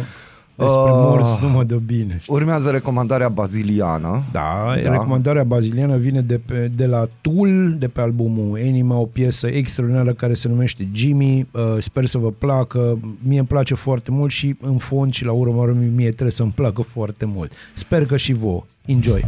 Despre 0.55 0.75
Ah. 0.91 0.93
morți 0.95 1.43
nu 1.43 1.49
mă 1.49 1.65
dă 1.65 1.75
bine. 1.75 2.19
știi? 2.21 2.35
Urmează 2.35 2.71
recomandarea 2.71 3.29
baziliană. 3.29 4.23
Da, 4.33 4.41
Da. 4.75 4.81
da, 4.83 4.91
recomandarea 4.91 5.45
baziliană 5.45 5.97
vine 5.97 6.21
de, 6.21 6.41
pe, 6.47 6.71
de 6.77 6.87
la 6.87 7.09
Tool, 7.21 7.75
de 7.79 7.89
pe 7.89 8.01
albumul 8.01 8.61
Anima, 8.63 8.97
o 8.97 9.05
piesă 9.05 9.47
extraordinară 9.47 10.13
care 10.13 10.35
se 10.35 10.49
numește 10.49 10.89
Jimmy. 10.93 11.47
Uh, 11.51 11.61
sper 11.79 12.07
să 12.07 12.19
vă 12.19 12.31
placă. 12.39 12.99
Mie 13.23 13.39
îmi 13.39 13.47
place 13.49 13.75
foarte 13.75 14.11
mult 14.11 14.31
și 14.31 14.57
în 14.61 14.77
fond 14.77 15.13
și 15.13 15.25
la 15.25 15.33
urmă 15.33 15.61
urmei 15.61 15.91
mie 15.97 16.11
trebuie 16.11 16.31
să-mi 16.31 16.53
placă 16.55 16.83
foarte 16.83 17.25
mult. 17.25 17.53
Sper 17.75 18.07
că 18.07 18.17
și 18.17 18.33
vouă. 18.33 18.65
Enjoy! 18.87 19.25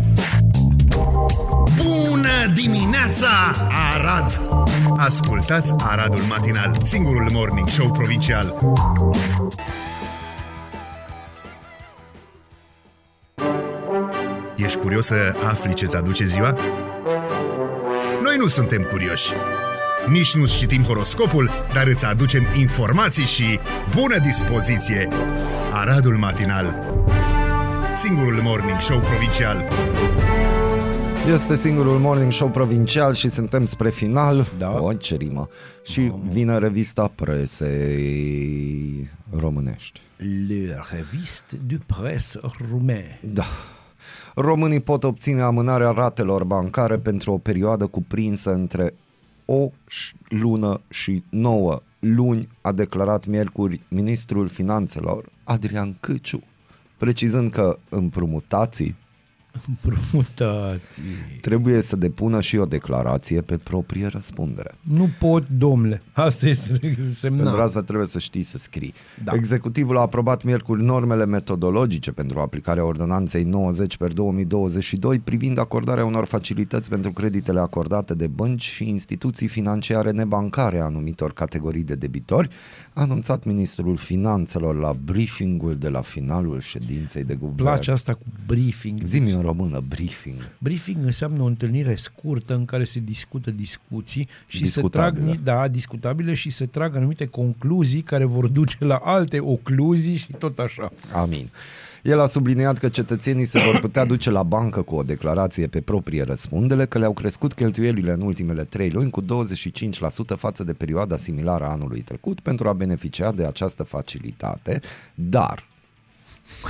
Bună 1.77 2.53
dimineața, 2.55 3.29
Arad! 3.95 4.41
Ascultați 4.97 5.75
Aradul 5.79 6.21
Matinal, 6.29 6.77
singurul 6.83 7.29
morning 7.33 7.69
show 7.69 7.91
provincial. 7.91 8.47
Ești 14.65 14.79
curios 14.79 15.07
să 15.07 15.35
afli 15.45 15.75
ce-ți 15.75 15.97
aduce 15.97 16.25
ziua? 16.25 16.59
Noi 18.23 18.37
nu 18.39 18.47
suntem 18.47 18.83
curioși. 18.83 19.33
Nici 20.09 20.35
nu 20.35 20.47
citim 20.47 20.83
horoscopul, 20.83 21.51
dar 21.73 21.87
îți 21.87 22.05
aducem 22.05 22.43
informații 22.57 23.25
și 23.25 23.59
bună 23.95 24.19
dispoziție! 24.19 25.09
Aradul 25.73 26.17
Matinal 26.17 26.85
Singurul 27.97 28.41
morning 28.43 28.81
show 28.81 28.99
provincial 29.01 29.69
Este 31.33 31.55
singurul 31.55 31.99
morning 31.99 32.33
show 32.33 32.49
provincial 32.49 33.15
și 33.15 33.29
suntem 33.29 33.67
spre 33.67 33.91
final. 33.91 34.47
Da. 34.59 34.81
O, 34.81 34.93
ce 34.93 35.15
rimă. 35.15 35.49
Și 35.87 36.13
vine 36.29 36.59
revista 36.59 37.13
presei 37.15 39.11
românești. 39.37 40.01
Le 40.49 40.81
reviste 40.91 41.57
du 41.67 41.79
presse 41.87 42.41
roumain. 42.71 43.19
Da. 43.21 43.45
Românii 44.35 44.81
pot 44.81 45.05
obține 45.05 45.41
amânarea 45.41 45.91
ratelor 45.91 46.45
bancare 46.45 46.97
pentru 46.97 47.33
o 47.33 47.39
perioadă 47.39 47.87
cuprinsă 47.87 48.53
între 48.53 48.95
o 49.45 49.69
ș- 49.69 50.15
lună 50.29 50.81
și 50.89 51.23
9 51.29 51.81
luni, 51.99 52.49
a 52.61 52.73
declarat 52.73 53.27
miercuri 53.27 53.81
ministrul 53.89 54.49
finanțelor 54.49 55.25
Adrian 55.45 55.97
Câciu, 56.01 56.43
precizând 56.97 57.51
că 57.51 57.79
împrumutații 57.89 58.97
Împrumutații. 59.69 61.03
trebuie 61.41 61.81
să 61.81 61.97
depună 61.97 62.41
și 62.41 62.57
o 62.57 62.65
declarație 62.65 63.41
pe 63.41 63.57
proprie 63.57 64.07
răspundere. 64.07 64.75
Nu 64.81 65.09
pot, 65.19 65.49
domnule. 65.49 66.03
Asta 66.13 66.49
este 66.49 66.81
semnat. 67.15 67.43
Pentru 67.43 67.63
asta 67.63 67.83
trebuie 67.83 68.07
să 68.07 68.19
știi 68.19 68.43
să 68.43 68.59
scrii. 68.59 68.95
Da. 69.25 69.33
Executivul 69.35 69.97
a 69.97 70.01
aprobat 70.01 70.43
miercuri 70.43 70.85
normele 70.85 71.27
metodologice 71.27 72.13
pentru 72.13 72.41
aplicarea 72.41 72.85
ordonanței 72.85 73.45
90 73.45 73.97
per 73.97 74.13
2022 74.13 75.19
privind 75.19 75.59
acordarea 75.59 76.05
unor 76.05 76.25
facilități 76.25 76.89
pentru 76.91 77.13
creditele 77.13 77.61
acordate 77.61 78.15
de 78.15 78.27
bănci 78.27 78.63
și 78.63 78.89
instituții 78.89 79.49
financiare 79.49 80.11
nebancare 80.11 80.79
a 80.79 80.85
anumitor 80.85 81.33
categorii 81.33 81.83
de 81.83 81.95
debitori, 81.95 82.49
a 82.93 83.01
anunțat 83.01 83.45
ministrul 83.45 83.97
finanțelor 83.97 84.79
la 84.79 84.97
briefingul 85.05 85.77
de 85.77 85.89
la 85.89 86.01
finalul 86.01 86.61
ședinței 86.61 87.25
de 87.25 87.35
guvern. 87.35 87.63
place 87.63 87.91
asta 87.91 88.15
cu 88.15 88.25
briefing. 88.47 89.01
Zi-mi 89.05 89.31
în 89.31 89.41
română, 89.45 89.83
briefing. 89.89 90.49
Briefing 90.59 91.05
înseamnă 91.05 91.43
o 91.43 91.47
întâlnire 91.47 91.95
scurtă 91.95 92.55
în 92.55 92.65
care 92.65 92.85
se 92.85 93.01
discută 93.05 93.51
discuții 93.51 94.29
și 94.47 94.67
se 94.67 94.81
trag, 94.81 95.13
Discutabile. 95.13 95.31
ni- 95.31 95.45
da, 95.45 95.69
discutabile 95.69 96.35
și 96.35 96.51
se 96.51 96.67
trag 96.67 96.97
anumite 96.97 97.27
concluzii 97.27 98.03
care 98.03 98.25
vor 98.25 98.47
duce 98.47 98.77
la 98.79 98.97
alte 98.97 99.41
ocluzii 99.41 100.17
și 100.17 100.33
tot 100.39 100.59
așa. 100.59 100.93
Amin. 101.15 101.49
El 102.03 102.21
a 102.21 102.27
subliniat 102.27 102.79
că 102.79 102.89
cetățenii 102.89 103.45
se 103.45 103.59
vor 103.59 103.81
putea 103.81 104.05
duce 104.05 104.31
la 104.31 104.43
bancă 104.43 104.83
cu 104.83 104.95
o 104.95 105.03
declarație 105.03 105.67
pe 105.67 105.81
proprie 105.81 106.23
răspundere 106.23 106.87
că 106.87 106.99
le-au 106.99 107.13
crescut 107.13 107.53
cheltuielile 107.53 108.13
în 108.13 108.21
ultimele 108.21 108.63
trei 108.65 108.91
luni 108.91 109.11
cu 109.11 109.23
25% 109.23 109.27
față 110.37 110.65
de 110.65 110.73
perioada 110.73 111.17
similară 111.17 111.65
a 111.65 111.71
anului 111.71 112.01
trecut 112.01 112.41
pentru 112.41 112.69
a 112.69 112.73
beneficia 112.73 113.33
de 113.33 113.45
această 113.45 113.83
facilitate, 113.83 114.81
dar 115.15 115.65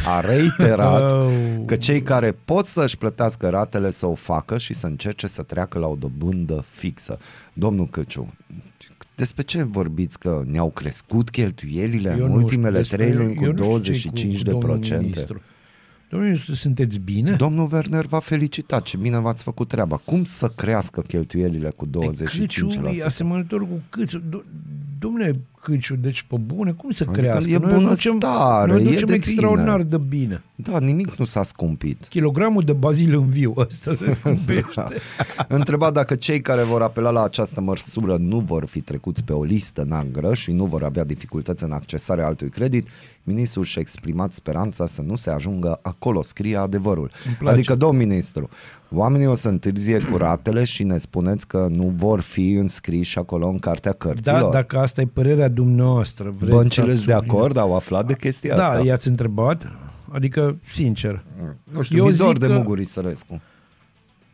a 0.07 0.21
reiterat 0.21 1.11
Oh. 1.13 1.31
că 1.67 1.77
cei 1.77 2.03
care 2.03 2.33
pot 2.45 2.67
să-și 2.67 2.99
plătească 2.99 3.49
ratele 3.49 3.91
să 3.91 4.07
o 4.07 4.15
facă 4.15 4.59
și 4.59 4.75
să 4.75 4.87
încerce 4.87 5.27
să 5.27 5.43
treacă 5.43 5.79
la 5.79 5.87
o 5.87 5.95
dobândă 5.95 6.65
fixă. 6.71 7.19
Domnul 7.53 7.89
Căciu, 7.89 8.33
despre 9.15 9.43
ce 9.43 9.63
vorbiți 9.63 10.19
că 10.19 10.43
ne-au 10.47 10.71
crescut 10.71 11.31
cheltuielile 11.31 12.09
Eu 12.09 12.15
în 12.15 12.21
nu 12.21 12.27
știu 12.31 12.41
ultimele 12.43 12.79
despre- 12.79 12.97
trei 12.97 13.13
luni 13.17 13.35
eu 13.35 13.35
cu 13.35 13.45
nu 13.45 13.53
știu 13.53 13.63
ce-i 13.63 13.69
25 13.69 14.37
cu 14.39 14.45
de 14.45 14.51
domnul 14.51 14.69
procente? 14.69 15.03
ministru. 15.05 15.41
Domnul 16.09 16.29
ministru, 16.29 16.55
sunteți 16.55 16.99
bine? 16.99 17.33
Domnul 17.33 17.69
Werner 17.73 18.07
v-a 18.07 18.19
felicitat, 18.19 18.83
ce 18.83 18.97
bine 18.97 19.19
v-ați 19.19 19.43
făcut 19.43 19.69
treaba. 19.69 19.97
Cum 19.97 20.25
să 20.25 20.49
crească 20.49 21.01
cheltuielile 21.01 21.71
cu 21.77 21.89
Câciu 22.25 22.71
e 22.71 22.77
25%? 23.01 23.05
asemănător 23.05 23.61
cu 23.61 23.81
Câciu. 23.89 24.23
Do- 25.05 25.11
Domnule 25.11 25.41
Câciu, 25.63 25.95
deci 25.97 26.23
pe 26.29 26.37
bune, 26.37 26.71
cum 26.71 26.91
să 26.91 27.05
Adică 27.09 27.21
crească? 27.21 27.51
e 27.51 27.57
noi 27.59 27.73
îl 27.83 27.89
ducem, 27.89 28.19
bunăstare, 28.19 28.73
noi 28.73 28.81
îl 28.81 28.87
e 28.87 28.91
ducem 28.91 29.07
de 29.09 29.15
extraordinar 29.15 29.77
bine. 29.77 29.89
de 29.89 29.97
bine. 30.09 30.43
Da, 30.55 30.79
nimic 30.79 31.15
nu 31.17 31.25
s-a 31.25 31.43
scumpit. 31.43 32.07
Kilogramul 32.09 32.63
de 32.63 32.73
bazil 32.73 33.15
în 33.15 33.27
viu, 33.27 33.53
ăsta 33.57 33.93
se 33.95 34.05
Da. 34.07 34.13
scumpește. 34.13 34.95
Întrebat 35.49 35.93
dacă 35.93 36.15
cei 36.15 36.41
care 36.41 36.63
vor 36.63 36.83
apela 36.83 37.11
la 37.11 37.23
această 37.23 37.61
măsură 37.61 38.17
nu 38.17 38.39
vor 38.39 38.65
fi 38.65 38.81
trecuți 38.81 39.25
pe 39.25 39.33
o 39.33 39.45
listă 39.45 39.85
neagră 39.89 40.35
și 40.35 40.53
nu 40.53 40.65
vor 40.65 40.83
avea 40.85 41.05
dificultăți 41.05 41.65
în 41.65 41.73
accesarea 41.73 42.27
altui 42.27 42.49
credit, 42.49 42.87
ministrul 43.23 43.65
și-a 43.65 43.81
exprimat 43.81 44.33
speranța 44.33 44.87
să 44.87 45.03
nu 45.03 45.17
se 45.17 45.31
ajungă 45.31 45.79
acolo, 45.83 46.23
scrie 46.23 46.57
adevărul. 46.57 47.11
place. 47.39 47.55
Adică, 47.57 47.75
domn 47.75 47.99
ministru, 47.99 48.49
oamenii 48.95 49.27
o 49.27 49.35
să 49.35 49.49
întârzie 49.49 49.99
cu 50.11 50.17
ratele 50.17 50.65
și 50.65 50.83
ne 50.83 50.99
spuneți 50.99 51.47
că 51.47 51.67
nu 51.71 51.93
vor 51.97 52.21
fi 52.21 52.53
înscriși 52.53 53.19
acolo 53.19 53.49
în 53.49 53.59
cartea 53.59 53.93
cărților. 53.93 54.41
Da, 54.43 54.49
dacă 54.51 54.79
asta 54.79 55.01
e 55.01 55.07
părerea 55.13 55.49
dumneavoastră, 55.49 56.31
vreți 56.39 56.53
Băncile 56.57 56.85
să 56.91 56.97
sunt 56.97 57.07
de 57.07 57.13
subliniați- 57.13 57.37
acord, 57.39 57.57
au 57.57 57.75
aflat 57.75 58.07
de 58.07 58.15
chestia 58.15 58.57
Da, 58.57 58.69
asta. 58.71 58.85
i-ați 58.85 59.09
întrebat? 59.09 59.73
Adică, 60.13 60.57
sincer. 60.69 61.25
Nu 61.73 61.83
știu, 61.83 61.97
Eu 61.99 62.05
mi 62.05 62.17
dor 62.17 62.29
zic 62.29 62.39
de 62.39 62.47
că- 62.47 62.53
Mugur 62.53 62.79
Isărescu. 62.79 63.41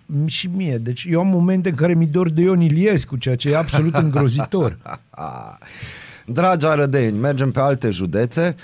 M- 0.06 0.26
Și 0.26 0.46
mie. 0.54 0.76
Deci 0.78 1.06
eu 1.10 1.20
am 1.20 1.26
momente 1.26 1.68
în 1.68 1.74
care 1.74 1.94
mi 1.94 2.06
dor 2.06 2.30
de 2.30 2.40
Ion 2.40 2.60
Iliescu, 2.60 3.16
ceea 3.16 3.36
ce 3.36 3.50
e 3.50 3.56
absolut 3.56 3.94
îngrozitor. 3.94 4.78
Dragi 6.26 6.66
arădeni, 6.66 7.18
mergem 7.18 7.50
pe 7.50 7.60
alte 7.60 7.90
județe 7.90 8.54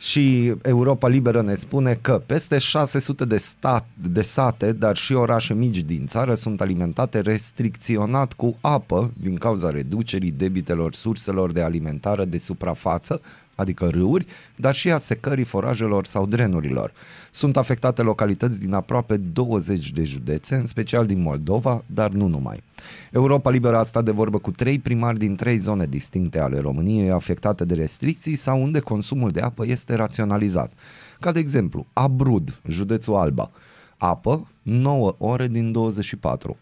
și 0.00 0.54
Europa 0.62 1.08
Liberă 1.08 1.42
ne 1.42 1.54
spune 1.54 1.98
că 2.00 2.22
peste 2.26 2.58
600 2.58 3.24
de, 3.24 3.36
stat, 3.36 3.86
de 3.94 4.22
sate, 4.22 4.72
dar 4.72 4.96
și 4.96 5.12
orașe 5.12 5.54
mici 5.54 5.78
din 5.78 6.06
țară 6.06 6.34
sunt 6.34 6.60
alimentate 6.60 7.20
restricționat 7.20 8.32
cu 8.32 8.56
apă 8.60 9.10
din 9.16 9.36
cauza 9.36 9.70
reducerii 9.70 10.30
debitelor 10.30 10.94
surselor 10.94 11.52
de 11.52 11.62
alimentare 11.62 12.24
de 12.24 12.38
suprafață, 12.38 13.20
adică 13.60 13.88
râuri, 13.88 14.26
dar 14.56 14.74
și 14.74 14.90
a 14.90 14.98
secării 14.98 15.44
forajelor 15.44 16.06
sau 16.06 16.26
drenurilor. 16.26 16.92
Sunt 17.30 17.56
afectate 17.56 18.02
localități 18.02 18.60
din 18.60 18.72
aproape 18.72 19.16
20 19.16 19.90
de 19.90 20.04
județe, 20.04 20.54
în 20.54 20.66
special 20.66 21.06
din 21.06 21.22
Moldova, 21.22 21.84
dar 21.86 22.10
nu 22.10 22.26
numai. 22.26 22.62
Europa 23.12 23.50
Liberă 23.50 23.76
a 23.76 23.82
stat 23.82 24.04
de 24.04 24.10
vorbă 24.10 24.38
cu 24.38 24.50
trei 24.50 24.78
primari 24.78 25.18
din 25.18 25.36
trei 25.36 25.56
zone 25.56 25.86
distincte 25.86 26.40
ale 26.40 26.58
României 26.58 27.10
afectate 27.10 27.64
de 27.64 27.74
restricții 27.74 28.36
sau 28.36 28.62
unde 28.62 28.80
consumul 28.80 29.30
de 29.30 29.40
apă 29.40 29.66
este 29.66 29.94
raționalizat. 29.94 30.72
Ca 31.20 31.32
de 31.32 31.38
exemplu, 31.38 31.86
Abrud, 31.92 32.60
județul 32.68 33.14
Alba. 33.14 33.50
Apă, 33.96 34.48
9 34.62 35.14
ore 35.18 35.48
din 35.48 35.72
24. 35.72 36.56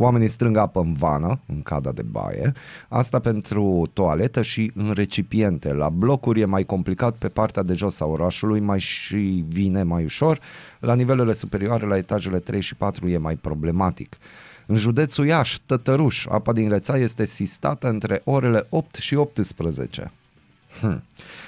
Oamenii 0.00 0.28
strâng 0.28 0.56
apă 0.56 0.80
în 0.80 0.92
vană, 0.92 1.40
în 1.46 1.62
cada 1.62 1.92
de 1.92 2.02
baie, 2.02 2.52
asta 2.88 3.18
pentru 3.18 3.90
toaletă 3.92 4.42
și 4.42 4.72
în 4.74 4.90
recipiente. 4.90 5.72
La 5.72 5.88
blocuri 5.88 6.40
e 6.40 6.44
mai 6.44 6.64
complicat, 6.64 7.14
pe 7.14 7.28
partea 7.28 7.62
de 7.62 7.74
jos 7.74 8.00
a 8.00 8.04
orașului 8.04 8.60
mai 8.60 8.78
și 8.78 9.44
vine 9.48 9.82
mai 9.82 10.04
ușor, 10.04 10.40
la 10.80 10.94
nivelele 10.94 11.32
superioare, 11.32 11.86
la 11.86 11.96
etajele 11.96 12.38
3 12.38 12.60
și 12.60 12.74
4 12.74 13.08
e 13.08 13.18
mai 13.18 13.36
problematic. 13.36 14.16
În 14.66 14.76
județul 14.76 15.26
Iași, 15.26 15.60
Tătăruș, 15.66 16.26
apa 16.28 16.52
din 16.52 16.68
rețea 16.68 16.96
este 16.96 17.24
sistată 17.24 17.88
între 17.88 18.20
orele 18.24 18.66
8 18.68 18.94
și 18.94 19.14
18. 19.14 20.12
Hm. 20.80 21.02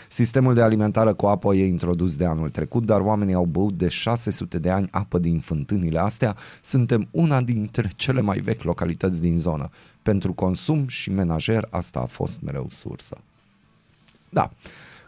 Sistemul 0.09 0.55
de 0.55 0.63
alimentare 0.63 1.13
cu 1.13 1.27
apă 1.27 1.55
e 1.55 1.67
introdus 1.67 2.17
de 2.17 2.25
anul 2.25 2.49
trecut, 2.49 2.85
dar 2.85 3.01
oamenii 3.01 3.35
au 3.35 3.45
băut 3.45 3.79
de 3.79 3.89
600 3.89 4.59
de 4.59 4.71
ani 4.71 4.89
apă 4.91 5.19
din 5.19 5.39
fântânile 5.39 5.99
astea. 5.99 6.37
Suntem 6.63 7.09
una 7.11 7.41
dintre 7.41 7.91
cele 7.97 8.21
mai 8.21 8.39
vechi 8.39 8.63
localități 8.63 9.21
din 9.21 9.39
zonă. 9.39 9.71
Pentru 10.03 10.33
consum 10.33 10.89
și 10.89 11.11
menajer 11.11 11.67
asta 11.71 12.01
a 12.01 12.07
fost 12.07 12.41
mereu 12.41 12.67
sursă. 12.71 13.19
Da. 14.29 14.51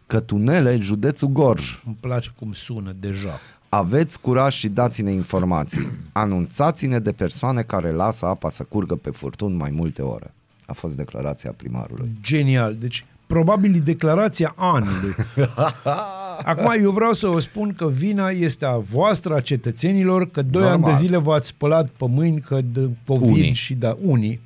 Cătunele, 0.06 0.76
județul 0.80 1.28
Gorj. 1.28 1.82
Îmi 1.86 1.96
place 2.00 2.30
cum 2.38 2.52
sună 2.52 2.94
deja. 3.00 3.38
Aveți 3.68 4.20
curaj 4.20 4.54
și 4.54 4.68
dați-ne 4.68 5.10
informații. 5.10 5.86
Anunțați-ne 6.12 6.98
de 6.98 7.12
persoane 7.12 7.62
care 7.62 7.90
lasă 7.90 8.26
apa 8.26 8.48
să 8.48 8.62
curgă 8.62 8.94
pe 8.94 9.10
furtun 9.10 9.56
mai 9.56 9.70
multe 9.70 10.02
ore. 10.02 10.34
A 10.66 10.72
fost 10.72 10.96
declarația 10.96 11.52
primarului. 11.56 12.10
Genial. 12.20 12.76
Deci, 12.76 13.04
probabil 13.32 13.74
e 13.74 13.78
declarația 13.78 14.52
anului. 14.56 15.14
Acum, 16.44 16.74
eu 16.82 16.90
vreau 16.90 17.12
să 17.12 17.26
vă 17.26 17.38
spun 17.40 17.74
că 17.74 17.88
vina 17.88 18.28
este 18.28 18.64
a 18.64 18.76
voastră, 18.76 19.34
a 19.34 19.40
cetățenilor, 19.40 20.30
că 20.30 20.42
doi 20.42 20.62
Normal. 20.62 20.82
ani 20.90 20.92
de 20.92 21.04
zile 21.04 21.16
v-ați 21.16 21.48
spălat 21.48 21.88
pe 21.88 22.06
mâini 22.08 22.40
că 22.40 22.60
de 22.60 22.88
COVID 23.06 23.28
Unii. 23.30 23.52
și 23.52 23.74
da, 23.74 23.96
unii, 24.02 24.40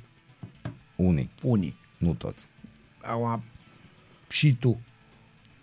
Unii, 0.95 1.29
unii. 1.41 1.75
nu 1.97 2.13
toți. 2.13 2.45
Acum, 3.01 3.43
și 4.29 4.55
tu. 4.59 4.79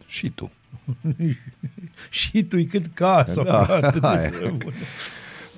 Și 0.07 0.31
tu. 0.31 0.51
și 2.11 2.43
tu 2.43 2.65
cât 2.71 2.87
casa, 2.95 3.43
Da, 3.43 3.65
frate. 3.65 4.57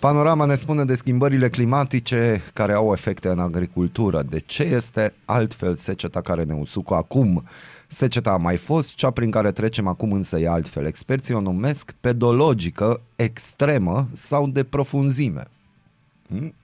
Hai. 0.01 0.13
Panorama 0.13 0.45
ne 0.45 0.55
spune 0.55 0.85
de 0.85 0.95
schimbările 0.95 1.49
climatice 1.49 2.43
care 2.53 2.73
au 2.73 2.93
efecte 2.93 3.29
în 3.29 3.39
agricultură. 3.39 4.23
De 4.23 4.39
ce 4.39 4.63
este 4.63 5.15
altfel 5.25 5.75
seceta 5.75 6.21
care 6.21 6.43
ne 6.43 6.55
usucă 6.55 6.95
acum? 6.95 7.45
Seceta 7.89 8.31
a 8.31 8.37
mai 8.37 8.57
fost, 8.57 8.95
cea 8.95 9.11
prin 9.11 9.31
care 9.31 9.53
trecem 9.53 9.87
acum 9.87 10.13
însă 10.13 10.39
e 10.39 10.49
altfel. 10.49 10.87
Experții 10.87 11.35
o 11.35 11.41
numesc 11.41 11.95
pedologică, 12.01 13.01
extremă 13.17 14.09
sau 14.13 14.49
de 14.49 14.65
profunzime. 14.65 15.43
Hmm? 16.29 16.55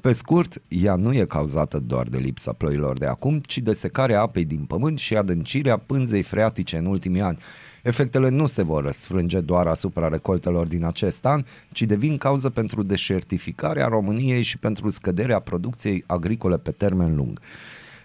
Pe 0.00 0.12
scurt, 0.12 0.62
ea 0.68 0.94
nu 0.94 1.14
e 1.14 1.24
cauzată 1.24 1.78
doar 1.78 2.06
de 2.06 2.18
lipsa 2.18 2.52
ploilor 2.52 2.98
de 2.98 3.06
acum, 3.06 3.38
ci 3.38 3.58
de 3.58 3.72
secarea 3.72 4.20
apei 4.20 4.44
din 4.44 4.64
pământ 4.64 4.98
și 4.98 5.16
adâncirea 5.16 5.76
pânzei 5.76 6.22
freatice 6.22 6.76
în 6.76 6.86
ultimii 6.86 7.20
ani. 7.20 7.38
Efectele 7.82 8.28
nu 8.28 8.46
se 8.46 8.62
vor 8.62 8.84
răsfrânge 8.84 9.40
doar 9.40 9.66
asupra 9.66 10.08
recoltelor 10.08 10.66
din 10.66 10.84
acest 10.84 11.26
an, 11.26 11.44
ci 11.72 11.82
devin 11.82 12.18
cauză 12.18 12.50
pentru 12.50 12.82
deșertificarea 12.82 13.86
României 13.86 14.42
și 14.42 14.58
pentru 14.58 14.90
scăderea 14.90 15.38
producției 15.38 16.04
agricole 16.06 16.58
pe 16.58 16.70
termen 16.70 17.16
lung. 17.16 17.40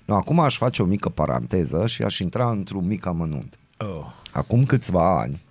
No, 0.05 0.15
acum 0.15 0.39
aș 0.39 0.57
face 0.57 0.81
o 0.81 0.85
mică 0.85 1.09
paranteză 1.09 1.87
și 1.87 2.03
aș 2.03 2.19
intra 2.19 2.49
într-un 2.49 2.87
mic 2.87 3.05
amănunt. 3.05 3.59
Oh. 3.77 4.05
Acum 4.31 4.65
câțiva 4.65 5.19
ani, 5.19 5.41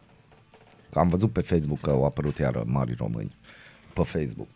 am 0.93 1.09
văzut 1.09 1.33
pe 1.33 1.41
Facebook 1.41 1.81
că 1.81 1.91
au 1.91 2.05
apărut 2.05 2.39
iară 2.39 2.63
mari 2.67 2.95
români 2.99 3.37
pe 3.93 4.03
Facebook. 4.03 4.49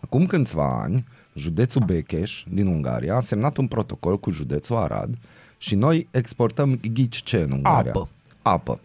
Acum 0.00 0.26
câțiva 0.26 0.80
ani, 0.82 1.06
județul 1.34 1.82
Becheș 1.84 2.44
din 2.48 2.66
Ungaria 2.66 3.14
a 3.14 3.20
semnat 3.20 3.56
un 3.56 3.66
protocol 3.66 4.18
cu 4.18 4.30
județul 4.30 4.76
Arad 4.76 5.18
și 5.58 5.74
noi 5.74 6.08
exportăm 6.10 6.80
ghici 6.92 7.22
ce 7.22 7.36
în 7.36 7.50
Ungaria? 7.50 7.90
Apă. 7.90 8.08
Apă. 8.42 8.80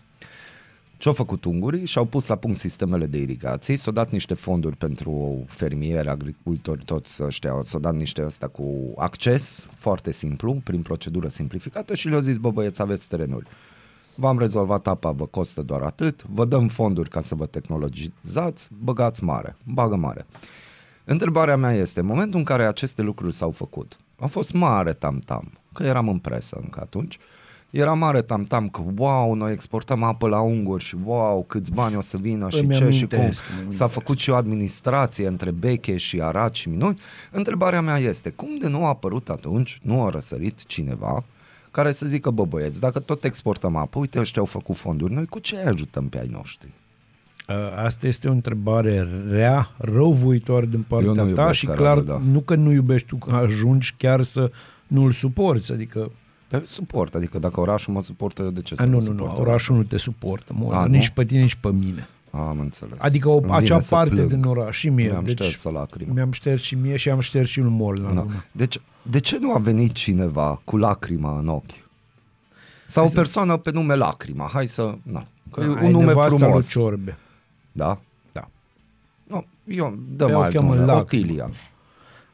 Ce-au 1.01 1.13
făcut 1.13 1.45
ungurii? 1.45 1.85
Și-au 1.85 2.05
pus 2.05 2.27
la 2.27 2.35
punct 2.35 2.59
sistemele 2.59 3.05
de 3.05 3.17
irigații, 3.17 3.75
s-au 3.75 3.93
dat 3.93 4.11
niște 4.11 4.33
fonduri 4.33 4.75
pentru 4.75 5.45
fermieri, 5.47 6.07
agricultori, 6.07 6.83
toți 6.85 7.23
ăștia, 7.23 7.61
s-au 7.63 7.79
dat 7.79 7.95
niște 7.95 8.25
ăsta 8.25 8.47
cu 8.47 8.93
acces 8.97 9.65
foarte 9.77 10.11
simplu, 10.11 10.61
prin 10.63 10.81
procedură 10.81 11.27
simplificată 11.27 11.95
și 11.95 12.07
le-au 12.07 12.21
zis, 12.21 12.37
bă 12.37 12.51
băieți, 12.51 12.81
aveți 12.81 13.07
terenuri. 13.07 13.47
V-am 14.15 14.39
rezolvat 14.39 14.87
apa, 14.87 15.11
vă 15.11 15.25
costă 15.25 15.61
doar 15.61 15.81
atât, 15.81 16.23
vă 16.23 16.45
dăm 16.45 16.67
fonduri 16.67 17.09
ca 17.09 17.21
să 17.21 17.35
vă 17.35 17.45
tehnologizați, 17.45 18.69
băgați 18.83 19.23
mare, 19.23 19.55
bagă 19.63 19.95
mare. 19.95 20.25
Întrebarea 21.05 21.55
mea 21.55 21.73
este, 21.73 21.99
în 21.99 22.05
momentul 22.05 22.39
în 22.39 22.45
care 22.45 22.63
aceste 22.63 23.01
lucruri 23.01 23.33
s-au 23.33 23.51
făcut, 23.51 23.97
a 24.19 24.27
fost 24.27 24.53
mare 24.53 24.93
tam-tam, 24.93 25.51
că 25.73 25.83
eram 25.83 26.09
în 26.09 26.17
presă 26.17 26.59
încă 26.61 26.79
atunci, 26.81 27.17
era 27.71 27.93
mare 27.93 28.21
tam-tam 28.21 28.69
că 28.69 28.81
wow, 28.97 29.33
noi 29.33 29.51
exportăm 29.51 30.03
apă 30.03 30.27
la 30.27 30.39
unguri 30.39 30.83
și 30.83 30.95
wow, 31.03 31.43
câți 31.43 31.73
bani 31.73 31.95
o 31.95 32.01
să 32.01 32.17
vină 32.17 32.49
și 32.49 32.59
Îmi 32.59 32.73
ce 32.73 32.89
și 32.89 33.05
cum. 33.05 33.17
amintesc, 33.17 33.43
îmi 33.47 33.55
amintesc. 33.55 33.77
S-a 33.77 33.87
făcut 33.87 34.19
și 34.19 34.29
o 34.29 34.35
administrație 34.35 35.27
între 35.27 35.51
Beche 35.51 35.97
și 35.97 36.21
Arad 36.21 36.53
și 36.53 36.69
Minuni. 36.69 36.99
Întrebarea 37.31 37.81
mea 37.81 37.97
este, 37.97 38.29
cum 38.29 38.57
de 38.59 38.67
nu 38.67 38.85
a 38.85 38.87
apărut 38.87 39.29
atunci, 39.29 39.79
nu 39.83 40.03
a 40.03 40.09
răsărit 40.09 40.65
cineva 40.65 41.23
care 41.71 41.93
să 41.93 42.05
zică, 42.05 42.29
bă 42.29 42.45
băieți, 42.45 42.79
dacă 42.79 42.99
tot 42.99 43.23
exportăm 43.23 43.75
apă, 43.75 43.99
uite 43.99 44.19
ăștia 44.19 44.41
au 44.41 44.47
făcut 44.47 44.75
fonduri, 44.75 45.13
noi 45.13 45.25
cu 45.25 45.39
ce 45.39 45.55
îi 45.55 45.63
ajutăm 45.71 46.07
pe 46.07 46.19
ai 46.19 46.27
noștri? 46.31 46.69
Uh, 47.47 47.55
Asta 47.83 48.07
este 48.07 48.27
o 48.27 48.31
întrebare 48.31 49.07
rea, 49.29 49.69
răuvoitoare 49.77 50.65
din 50.65 50.79
Eu 50.79 50.85
partea 50.87 51.23
nu 51.23 51.33
ta 51.33 51.41
iubesc 51.41 51.57
și 51.57 51.67
Aradul, 51.69 51.85
clar, 51.85 51.99
da. 51.99 52.25
nu 52.31 52.39
că 52.39 52.55
nu 52.55 52.71
iubești 52.71 53.07
tu, 53.07 53.15
că 53.15 53.35
ajungi 53.35 53.93
chiar 53.97 54.23
să 54.23 54.51
nu-l 54.87 55.11
suporți, 55.11 55.71
adică 55.71 56.11
Te 56.57 56.61
suport, 56.65 57.15
adică 57.15 57.39
dacă 57.39 57.59
orașul 57.59 57.93
mă 57.93 58.01
suportă, 58.01 58.41
eu 58.41 58.49
de 58.49 58.61
ce 58.61 58.75
să 58.75 58.81
a, 58.81 58.85
nu, 58.85 58.97
mă 58.97 59.03
nu, 59.03 59.11
nu, 59.11 59.17
suport 59.19 59.37
orașul 59.37 59.75
nu 59.75 59.83
te 59.83 59.97
suportă, 59.97 60.53
mă, 60.55 60.73
A, 60.73 60.85
nu? 60.85 60.87
nici 60.91 61.09
pe 61.09 61.25
tine, 61.25 61.41
nici 61.41 61.55
pe 61.55 61.71
mine. 61.71 62.07
Am 62.31 62.59
înțeles. 62.59 62.97
Adică 62.97 63.29
o, 63.29 63.33
Îmi 63.33 63.41
vine 63.41 63.55
acea 63.55 63.79
să 63.79 63.95
parte 63.95 64.13
plâng. 64.13 64.29
din 64.29 64.43
oraș 64.43 64.77
și 64.77 64.89
mie. 64.89 65.09
Mi-am 65.09 65.23
deci, 65.23 65.33
șters 65.33 65.63
lacrima. 65.63 66.13
Mi-am 66.13 66.31
șters 66.31 66.61
și 66.61 66.75
mie 66.75 66.97
și 66.97 67.09
am 67.09 67.19
șters 67.19 67.49
și 67.49 67.59
un 67.59 67.67
mol 67.67 67.97
la 68.01 68.11
No. 68.11 68.21
lună. 68.21 68.45
Deci, 68.51 68.81
de 69.01 69.19
ce 69.19 69.37
nu 69.39 69.53
a 69.53 69.57
venit 69.57 69.93
cineva 69.93 70.61
cu 70.63 70.77
lacrima 70.77 71.37
în 71.39 71.47
ochi? 71.47 71.71
Sau 72.87 73.05
o 73.05 73.09
persoană 73.09 73.57
pe 73.57 73.71
nume 73.71 73.95
Lacrima, 73.95 74.49
hai 74.53 74.67
să... 74.67 74.95
Na, 75.03 75.25
că 75.51 75.61
e 75.61 75.63
Ai 75.63 75.85
un 75.85 75.91
nume 75.91 76.05
nevasta 76.05 76.29
lui 76.29 76.39
frumos. 76.39 76.69
Ciorbe. 76.69 77.17
Da? 77.71 77.99
Da. 78.31 78.47
Nu, 79.23 79.45
eu 79.63 79.97
dăm 80.15 80.27
Pe 80.27 80.33
o 80.33 80.39
alt 80.39 80.53
cheamă 80.53 80.73
nume, 80.73 80.85
Lacrima. 80.85 80.99
Otilia. 81.01 81.49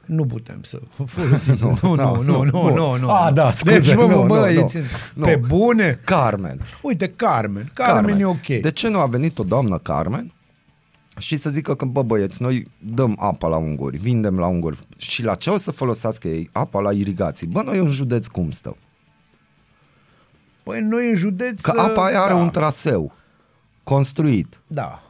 Nu 0.08 0.26
putem 0.26 0.60
să 0.64 0.80
folosim. 1.06 1.58
Nu, 1.82 1.94
nu, 1.96 2.22
nu, 2.22 2.44
nu, 2.44 2.70
nu, 2.74 2.96
nu. 2.98 3.10
Ah, 3.12 3.34
da, 3.34 3.52
scuze, 3.52 3.80
Deci, 3.80 3.96
bă, 3.96 4.02
nu, 4.02 4.08
bă, 4.08 4.14
nu, 4.16 4.26
bă, 4.26 4.40
nu. 4.40 4.48
ești- 4.48 4.78
Nu. 5.14 5.26
pe 5.26 5.36
bune. 5.48 6.00
Carmen. 6.04 6.60
Uite, 6.82 7.08
Carmen. 7.10 7.72
Carmen, 7.74 8.20
e 8.20 8.26
ok. 8.26 8.46
De 8.46 8.72
ce 8.72 8.88
nu 8.90 9.00
a 9.00 9.06
venit 9.06 9.38
o 9.40 9.44
doamnă 9.44 9.78
Carmen 9.78 10.32
și 11.18 11.38
să 11.38 11.50
zică 11.50 11.76
că, 11.76 11.86
bă 11.86 12.02
băieți, 12.04 12.42
noi 12.42 12.68
dăm 12.80 13.16
apa 13.20 13.48
la 13.48 13.56
unguri, 13.58 13.98
vindem 13.98 14.40
la 14.40 14.46
unguri 14.48 14.78
și 14.98 15.24
la 15.24 15.36
ce 15.36 15.50
o 15.50 15.58
să 15.58 15.72
folosească 15.72 16.28
ei 16.28 16.50
apa 16.52 16.80
la 16.80 16.92
irigații? 16.92 17.48
Bă, 17.48 17.62
noi 17.62 17.78
în 17.78 17.90
județ 17.92 18.28
cum 18.28 18.52
stăm? 18.52 18.78
Păi 20.64 20.82
noi 20.82 21.10
în 21.10 21.16
județ... 21.16 21.62
Că 21.62 21.74
apa 21.80 22.06
aia 22.06 22.22
are 22.22 22.34
da, 22.34 22.40
un 22.40 22.50
traseu 22.50 23.14
construit. 23.84 24.60
Da. 24.68 25.02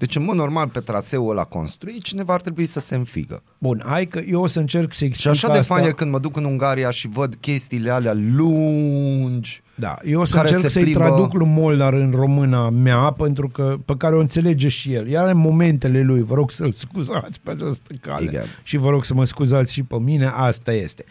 Deci, 0.00 0.16
în 0.16 0.24
mod 0.24 0.36
normal, 0.36 0.68
pe 0.68 0.80
traseul 0.80 1.30
ăla 1.30 1.44
construit, 1.44 2.02
cineva 2.02 2.32
ar 2.32 2.40
trebui 2.40 2.66
să 2.66 2.80
se 2.80 2.94
înfigă. 2.94 3.42
Bun, 3.58 3.82
hai 3.86 4.06
că 4.06 4.18
eu 4.18 4.40
o 4.42 4.46
să 4.46 4.60
încerc 4.60 4.92
să 4.92 4.98
Și 4.98 5.04
explic 5.04 5.30
așa 5.32 5.46
de 5.52 5.58
asta. 5.58 5.74
fain 5.74 5.86
e 5.86 5.92
când 5.92 6.10
mă 6.10 6.18
duc 6.18 6.36
în 6.36 6.44
Ungaria 6.44 6.90
și 6.90 7.08
văd 7.08 7.34
chestiile 7.40 7.90
alea 7.90 8.12
lungi. 8.14 9.62
Da, 9.74 9.98
eu 10.04 10.20
o 10.20 10.24
să 10.24 10.34
care 10.34 10.46
încerc 10.48 10.62
se 10.62 10.68
să-i 10.68 10.82
plimbă- 10.82 10.98
traduc 10.98 11.32
lui 11.34 11.46
Molnar 11.46 11.92
în 11.92 12.10
româna 12.10 12.70
mea, 12.70 13.10
pentru 13.10 13.48
că 13.48 13.76
pe 13.84 13.94
care 13.98 14.14
o 14.16 14.20
înțelege 14.20 14.68
și 14.68 14.92
el. 14.92 15.08
Iar 15.08 15.28
în 15.28 15.36
momentele 15.38 16.02
lui, 16.02 16.22
vă 16.22 16.34
rog 16.34 16.50
să-l 16.50 16.72
scuzați 16.72 17.40
pe 17.40 17.50
această 17.50 17.92
cale. 18.00 18.24
Igen. 18.24 18.44
Și 18.62 18.76
vă 18.76 18.90
rog 18.90 19.04
să 19.04 19.14
mă 19.14 19.24
scuzați 19.24 19.72
și 19.72 19.82
pe 19.82 19.96
mine, 19.98 20.26
asta 20.34 20.72
este. 20.72 21.04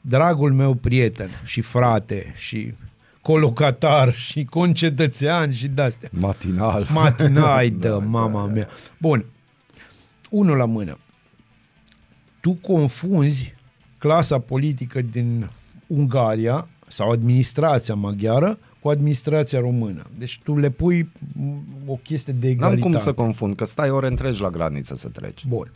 Dragul 0.00 0.52
meu 0.52 0.74
prieten 0.74 1.30
și 1.44 1.60
frate 1.60 2.32
și 2.36 2.74
colocatar 3.24 4.14
și 4.14 4.44
concetățean 4.44 5.50
și 5.50 5.68
de-astea. 5.68 6.08
Matinal. 6.12 6.86
Matinai 6.92 7.70
de 7.70 7.88
Da, 7.88 7.98
mama 7.98 8.46
da. 8.46 8.52
mea. 8.52 8.68
Bun, 8.98 9.24
unul 10.30 10.56
la 10.56 10.64
mână. 10.64 10.98
Tu 12.40 12.52
confunzi 12.52 13.54
clasa 13.98 14.38
politică 14.38 15.00
din 15.00 15.48
Ungaria 15.86 16.68
sau 16.88 17.10
administrația 17.10 17.94
maghiară 17.94 18.58
cu 18.80 18.88
administrația 18.88 19.60
română. 19.60 20.02
Deci 20.18 20.40
tu 20.44 20.56
le 20.58 20.70
pui 20.70 21.10
m, 21.32 21.62
o 21.86 21.94
chestie 21.94 22.32
de 22.32 22.46
N-am 22.46 22.52
egalitate. 22.54 22.80
cum 22.80 22.96
să 22.96 23.12
confund, 23.12 23.54
că 23.54 23.64
stai 23.64 23.90
ore 23.90 24.06
întregi 24.06 24.40
la 24.40 24.50
graniță 24.50 24.94
să 24.94 25.08
treci. 25.08 25.44
Bun. 25.46 25.72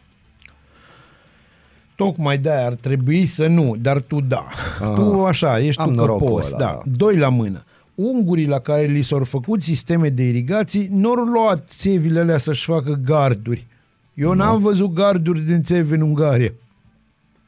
Tocmai 1.99 2.39
de 2.39 2.51
ar 2.51 2.73
trebui 2.75 3.27
să 3.27 3.47
nu, 3.47 3.77
dar 3.81 4.01
tu 4.01 4.21
da. 4.21 4.47
Ah. 4.81 4.93
tu 4.95 5.25
așa, 5.25 5.61
ești 5.61 5.81
Am 5.81 5.89
tu 5.89 5.95
norocul 5.95 6.27
căpos. 6.27 6.47
ăla, 6.47 6.59
Da. 6.59 6.65
da. 6.65 6.83
Doi 6.97 7.17
la 7.17 7.29
mână. 7.29 7.65
Ungurii 7.95 8.47
la 8.47 8.59
care 8.59 8.85
li 8.85 9.03
s-au 9.03 9.25
făcut 9.25 9.63
sisteme 9.63 10.09
de 10.09 10.23
irigații 10.23 10.89
nu 10.93 11.09
au 11.11 11.25
luat 11.25 11.69
țevile 11.69 12.21
alea 12.21 12.39
să-și 12.39 12.65
facă 12.65 13.01
garduri. 13.05 13.67
Eu 14.15 14.33
n-am 14.33 14.61
văzut 14.61 14.93
garduri 14.93 15.41
din 15.41 15.63
țevi 15.63 15.95
în 15.95 16.01
Ungaria. 16.01 16.53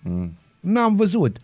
Mm. 0.03 0.33
N-am 0.61 0.97
văzut. 0.97 1.37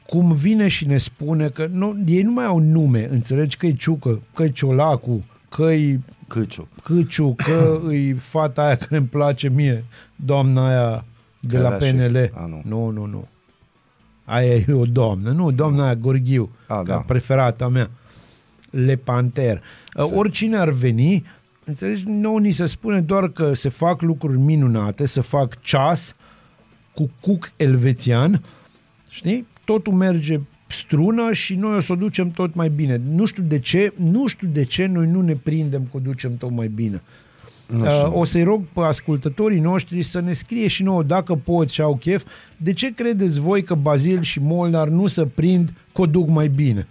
cum 0.07 0.35
vine 0.35 0.69
și 0.69 0.87
ne 0.87 0.99
spune 0.99 1.49
că 1.49 1.67
nu, 1.67 1.97
ei 2.07 2.23
nu 2.23 2.33
mai 2.33 2.45
au 2.45 2.59
nume, 2.59 3.09
înțelegi 3.11 3.57
că 3.57 3.67
e 3.67 3.73
Ciucă, 3.73 4.21
că 4.35 4.43
e 4.43 4.51
Ciolacu, 4.51 5.25
că 5.49 5.63
e 5.63 6.01
Câciu. 6.29 6.69
Câciu, 6.83 7.35
că 7.35 7.81
e 7.93 8.15
fata 8.15 8.65
aia 8.65 8.77
care 8.77 8.97
îmi 8.97 9.07
place 9.07 9.49
mie, 9.49 9.85
doamna 10.17 10.69
aia 10.69 11.05
de 11.41 11.57
Care 11.57 11.69
la 11.69 11.75
avea 11.75 11.89
și- 11.89 11.95
PNL. 11.95 12.31
A, 12.35 12.47
nu. 12.47 12.63
nu, 12.65 12.91
nu, 12.91 13.05
nu. 13.07 13.29
Aia 14.25 14.55
e 14.55 14.73
o 14.73 14.85
doamnă. 14.85 15.31
Nu, 15.31 15.51
doamna 15.51 15.85
aia 15.85 15.95
Gorghiu, 15.95 16.51
A, 16.67 16.75
ca 16.77 16.83
da. 16.83 16.97
preferata 16.97 17.69
mea. 17.69 17.91
Le 18.71 18.97
Panter. 18.97 19.63
Uh, 19.97 20.13
Oricine 20.15 20.57
ar 20.57 20.71
veni, 20.71 21.25
înțelegi, 21.65 22.05
nouă 22.07 22.41
ni 22.41 22.53
se 22.53 22.67
spune 22.67 23.01
doar 23.01 23.29
că 23.29 23.55
se 23.55 23.69
fac 23.69 24.03
lucruri 24.03 24.39
minunate, 24.39 25.07
să 25.07 25.21
fac 25.21 25.61
ceas 25.61 26.15
cu 26.95 27.11
cuc 27.21 27.53
elvețian, 27.57 28.43
știi? 29.09 29.47
Totul 29.65 29.93
merge 29.93 30.41
strună 30.69 31.33
și 31.33 31.55
noi 31.55 31.77
o 31.77 31.81
să 31.81 31.93
o 31.93 31.97
ducem 31.97 32.31
tot 32.31 32.55
mai 32.55 32.69
bine. 32.69 33.01
Nu 33.05 33.25
știu 33.27 33.43
de 33.43 33.59
ce, 33.59 33.93
nu 33.97 34.27
știu 34.27 34.49
de 34.53 34.65
ce 34.65 34.87
noi 34.87 35.07
nu 35.07 35.21
ne 35.23 35.35
prindem 35.35 35.83
că 35.91 35.97
o 35.97 36.01
ducem 36.01 36.37
tot 36.37 36.51
mai 36.51 36.69
bine. 36.69 37.03
Nu 37.71 37.91
știu. 37.91 38.07
Uh, 38.07 38.13
o 38.15 38.25
să-i 38.25 38.43
rog 38.43 38.63
pe 38.73 38.81
ascultătorii 38.81 39.61
noștri 39.61 40.03
să 40.03 40.21
ne 40.21 40.33
scrie 40.33 40.69
și 40.69 40.83
nouă, 40.83 41.03
dacă 41.03 41.35
pot 41.35 41.69
și 41.69 41.81
au 41.81 41.97
chef, 41.97 42.25
de 42.57 42.73
ce 42.73 42.95
credeți 42.95 43.41
voi 43.41 43.63
că 43.63 43.75
Bazil 43.75 44.23
și 44.23 44.41
Molnar 44.41 44.89
nu 44.89 45.07
se 45.07 45.27
prind 45.27 45.73
că 45.93 46.01
o 46.01 46.07
duc 46.07 46.29
mai 46.29 46.49
bine? 46.49 46.89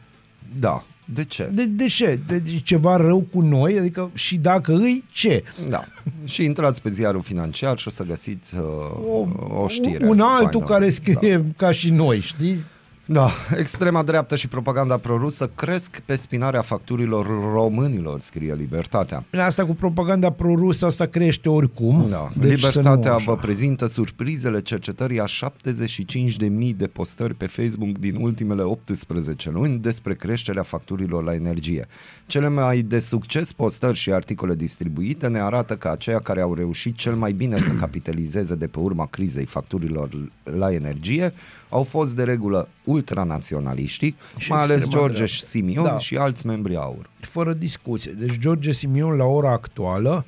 Da. 0.59 0.83
De 1.13 1.23
ce? 1.23 1.49
De, 1.53 1.65
de 1.65 1.87
ce? 1.87 2.19
De, 2.27 2.37
de 2.37 2.59
ceva 2.63 2.95
rău 2.95 3.19
cu 3.33 3.41
noi? 3.41 3.77
Adică 3.77 4.09
și 4.13 4.37
dacă 4.37 4.73
îi, 4.73 5.03
ce? 5.11 5.43
Da. 5.69 5.83
și 6.31 6.43
intrați 6.43 6.81
pe 6.81 6.89
ziarul 6.89 7.21
financiar 7.21 7.77
și 7.77 7.87
o 7.87 7.91
să 7.91 8.03
găsiți 8.03 8.55
uh, 8.55 8.61
o, 9.09 9.27
o 9.63 9.67
știre. 9.67 10.07
Un 10.07 10.19
altul 10.19 10.49
faină. 10.51 10.65
care 10.65 10.89
scrie 10.89 11.37
da. 11.37 11.43
ca 11.57 11.71
și 11.71 11.89
noi, 11.89 12.19
știi? 12.19 12.63
Da, 13.11 13.31
extrema 13.57 14.03
dreaptă 14.03 14.35
și 14.35 14.47
propaganda 14.47 14.97
prorusă 14.97 15.51
cresc 15.55 16.01
pe 16.05 16.15
spinarea 16.15 16.61
facturilor 16.61 17.27
românilor, 17.53 18.19
scrie 18.19 18.53
Libertatea. 18.53 19.23
Asta 19.45 19.65
cu 19.65 19.73
propaganda 19.73 20.31
prorusă, 20.31 20.85
asta 20.85 21.05
crește 21.05 21.49
oricum. 21.49 22.05
Da. 22.09 22.31
Deci 22.37 22.59
să 22.59 22.67
Libertatea 22.67 23.09
nu 23.09 23.15
așa. 23.15 23.31
vă 23.31 23.35
prezintă 23.37 23.85
surprizele 23.85 24.61
cercetării 24.61 25.19
a 25.19 25.25
75.000 25.25 26.75
de 26.75 26.87
postări 26.87 27.33
pe 27.33 27.45
Facebook 27.45 27.97
din 27.97 28.15
ultimele 28.15 28.61
18 28.61 29.49
luni 29.49 29.79
despre 29.79 30.13
creșterea 30.13 30.63
facturilor 30.63 31.23
la 31.23 31.33
energie. 31.33 31.87
Cele 32.25 32.49
mai 32.49 32.81
de 32.81 32.99
succes 32.99 33.53
postări 33.53 33.97
și 33.97 34.11
articole 34.11 34.55
distribuite 34.55 35.27
ne 35.27 35.39
arată 35.39 35.75
că 35.75 35.87
aceia 35.87 36.19
care 36.19 36.41
au 36.41 36.53
reușit 36.53 36.95
cel 36.95 37.15
mai 37.15 37.31
bine 37.31 37.57
să 37.57 37.71
capitalizeze 37.71 38.55
de 38.55 38.67
pe 38.67 38.79
urma 38.79 39.05
crizei 39.05 39.45
facturilor 39.45 40.09
la 40.43 40.73
energie 40.73 41.33
au 41.69 41.83
fost 41.83 42.15
de 42.15 42.23
regulă 42.23 42.67
ultranaționaliștii, 42.99 44.15
Și 44.37 44.51
mai 44.51 44.61
ales 44.61 44.77
extrema 44.77 45.01
George 45.01 45.15
dreaptă. 45.23 45.45
Simion 45.45 45.83
Da. 45.83 45.99
și 45.99 46.17
alți 46.17 46.45
membri 46.45 46.75
aur. 46.75 47.09
Fără 47.19 47.53
discuție. 47.53 48.11
Deci 48.11 48.37
George 48.37 48.71
Simion 48.71 49.15
la 49.15 49.23
ora 49.25 49.51
actuală, 49.51 50.25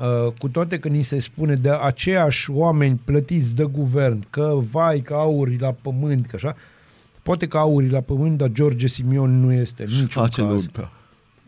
uh, 0.00 0.32
cu 0.38 0.48
toate 0.48 0.78
că 0.78 0.88
ni 0.88 1.02
se 1.02 1.20
spune 1.20 1.54
de 1.54 1.70
aceiași 1.70 2.50
oameni 2.50 3.00
plătiți 3.04 3.54
de 3.54 3.64
guvern, 3.64 4.26
că 4.30 4.58
vai, 4.70 5.00
că 5.00 5.14
aurii 5.14 5.58
la 5.58 5.74
pământ, 5.82 6.26
că 6.26 6.36
așa, 6.36 6.56
poate 7.22 7.46
că 7.48 7.56
aurii 7.58 7.90
la 7.90 8.00
pământ, 8.00 8.38
dar 8.38 8.48
George 8.48 8.86
Simion 8.86 9.40
nu 9.40 9.52
este 9.52 9.82
în 9.82 9.88
niciun 9.88 10.28
caz. 10.28 10.66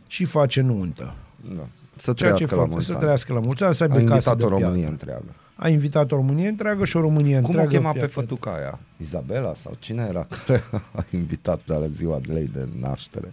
Și 0.07 0.25
face 0.25 0.61
nuntă. 0.61 1.15
Da. 1.57 1.67
Să 1.97 2.13
Ceea 2.13 2.33
ce 2.33 2.45
trăiască 2.45 2.55
la 2.55 2.61
face, 2.61 2.71
mulți 2.73 2.87
să 2.87 2.93
ani. 2.93 3.01
trăiască 3.01 3.33
la 3.33 3.41
mulți 3.41 3.65
ani, 3.65 3.75
să 3.75 3.85
A 3.85 3.87
aibă 3.87 3.99
casă 4.05 4.13
invitat 4.13 4.37
de 4.37 4.45
o 4.45 4.47
piatră. 4.49 4.65
Românie 4.67 4.87
întreagă. 4.87 5.25
A 5.63 5.69
invitat 5.69 6.13
o 6.13 6.17
Românie 6.17 6.49
întreagă 6.49 6.85
și 6.85 6.97
o 6.97 7.01
Românie 7.01 7.35
Cum 7.35 7.45
o 7.45 7.47
întreagă. 7.47 7.71
chema 7.71 7.93
pe 7.93 7.99
piatră. 7.99 8.21
fătuca 8.21 8.55
aia? 8.55 8.79
Izabela 8.97 9.55
sau 9.55 9.77
cine 9.79 10.07
era 10.09 10.27
care 10.47 10.63
a 11.01 11.05
invitat 11.11 11.61
la 11.65 11.87
ziua 11.89 12.21
de 12.27 12.33
ei 12.41 12.51
de 12.53 12.69
naștere? 12.81 13.33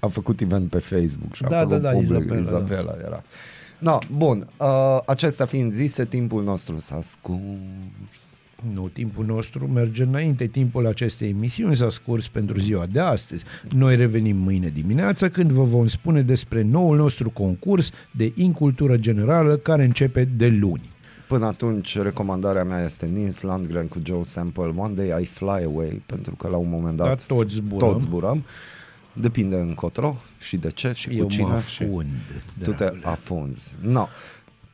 A 0.00 0.06
făcut 0.06 0.40
event 0.40 0.70
pe 0.70 0.78
Facebook 0.78 1.34
și 1.34 1.44
a 1.44 1.48
Da, 1.48 1.58
făcut 1.58 1.72
da, 1.72 1.78
da, 1.78 1.90
public. 1.90 2.10
Izabela, 2.10 2.34
da. 2.34 2.40
Izabela 2.40 2.94
era. 3.04 3.22
No, 3.78 3.98
bun, 4.16 4.48
uh, 4.56 4.98
acestea 5.06 5.46
fiind 5.46 5.72
zise, 5.72 6.04
timpul 6.04 6.42
nostru 6.42 6.78
s-a 6.78 7.00
scurs. 7.02 7.40
Nu, 8.72 8.88
timpul 8.88 9.24
nostru 9.24 9.66
merge 9.66 10.02
înainte. 10.02 10.46
Timpul 10.46 10.86
acestei 10.86 11.28
emisiuni 11.28 11.76
s-a 11.76 11.88
scurs 11.90 12.28
pentru 12.28 12.58
ziua 12.58 12.86
de 12.86 13.00
astăzi. 13.00 13.44
Noi 13.76 13.96
revenim 13.96 14.36
mâine 14.36 14.68
dimineață 14.68 15.28
când 15.28 15.50
vă 15.50 15.62
vom 15.62 15.86
spune 15.86 16.22
despre 16.22 16.62
noul 16.62 16.96
nostru 16.96 17.30
concurs 17.30 17.90
de 18.10 18.32
incultură 18.34 18.96
generală 18.96 19.56
care 19.56 19.84
începe 19.84 20.24
de 20.24 20.46
luni. 20.46 20.90
Până 21.28 21.46
atunci, 21.46 21.98
recomandarea 21.98 22.64
mea 22.64 22.84
este 22.84 23.06
Nils 23.06 23.40
Landgren 23.40 23.86
cu 23.88 23.98
Joe 24.04 24.22
Sample, 24.22 24.72
One 24.76 24.94
Day 24.94 25.22
I 25.22 25.24
Fly 25.24 25.64
Away, 25.64 26.02
pentru 26.06 26.34
că 26.36 26.48
la 26.48 26.56
un 26.56 26.68
moment 26.68 26.96
dat 26.96 27.06
Da, 27.26 27.34
toți 27.34 27.54
zburăm. 27.54 27.88
toți 27.92 28.04
zburăm. 28.04 28.44
Depinde 29.12 29.56
încotro 29.56 30.16
și 30.38 30.56
de 30.56 30.70
ce 30.70 30.92
și 30.94 31.08
cu 31.08 31.14
Eu 31.14 31.28
cine. 31.28 31.46
mă 31.46 31.60
și 31.66 31.82
afund. 31.82 32.06
tu 32.62 32.70
te 32.70 32.74
dragule. 32.84 33.02
afunzi. 33.04 33.76
No. 33.80 34.06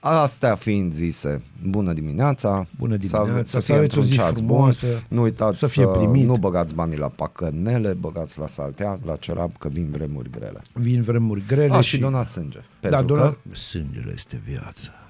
Astea 0.01 0.55
fiind 0.55 0.93
zise, 0.93 1.43
bună 1.69 1.93
dimineața, 1.93 2.67
Bună 2.79 2.93
să, 2.93 2.99
dimineața, 2.99 3.43
să, 3.43 3.61
să 3.61 3.61
fie 3.61 3.75
aveți 3.75 3.99
o 3.99 4.03
zi 4.03 4.09
într-un 4.11 4.27
ceas 4.27 4.37
frumoasă, 4.37 4.87
bun. 4.87 5.03
Nu 5.09 5.23
uitați 5.23 5.59
să 5.59 5.67
fie 5.67 5.87
primit. 5.87 6.27
nu 6.27 6.37
băgați 6.37 6.75
banii 6.75 6.99
la 6.99 7.09
pacănele, 7.09 7.93
băgați 7.93 8.39
la 8.39 8.47
saltea, 8.47 8.99
la 9.05 9.17
cerab, 9.17 9.57
că 9.59 9.69
vin 9.69 9.89
vremuri 9.91 10.31
grele. 10.31 10.63
Vin 10.73 11.03
vremuri 11.03 11.43
grele 11.47 11.75
A, 11.75 11.81
și 11.81 11.99
donați 11.99 12.33
sânge. 12.33 12.59
Da, 12.81 12.89
Pentru 12.89 13.07
dona... 13.07 13.29
că 13.31 13.37
Sângele 13.57 14.13
este 14.15 14.41
viață. 14.47 14.91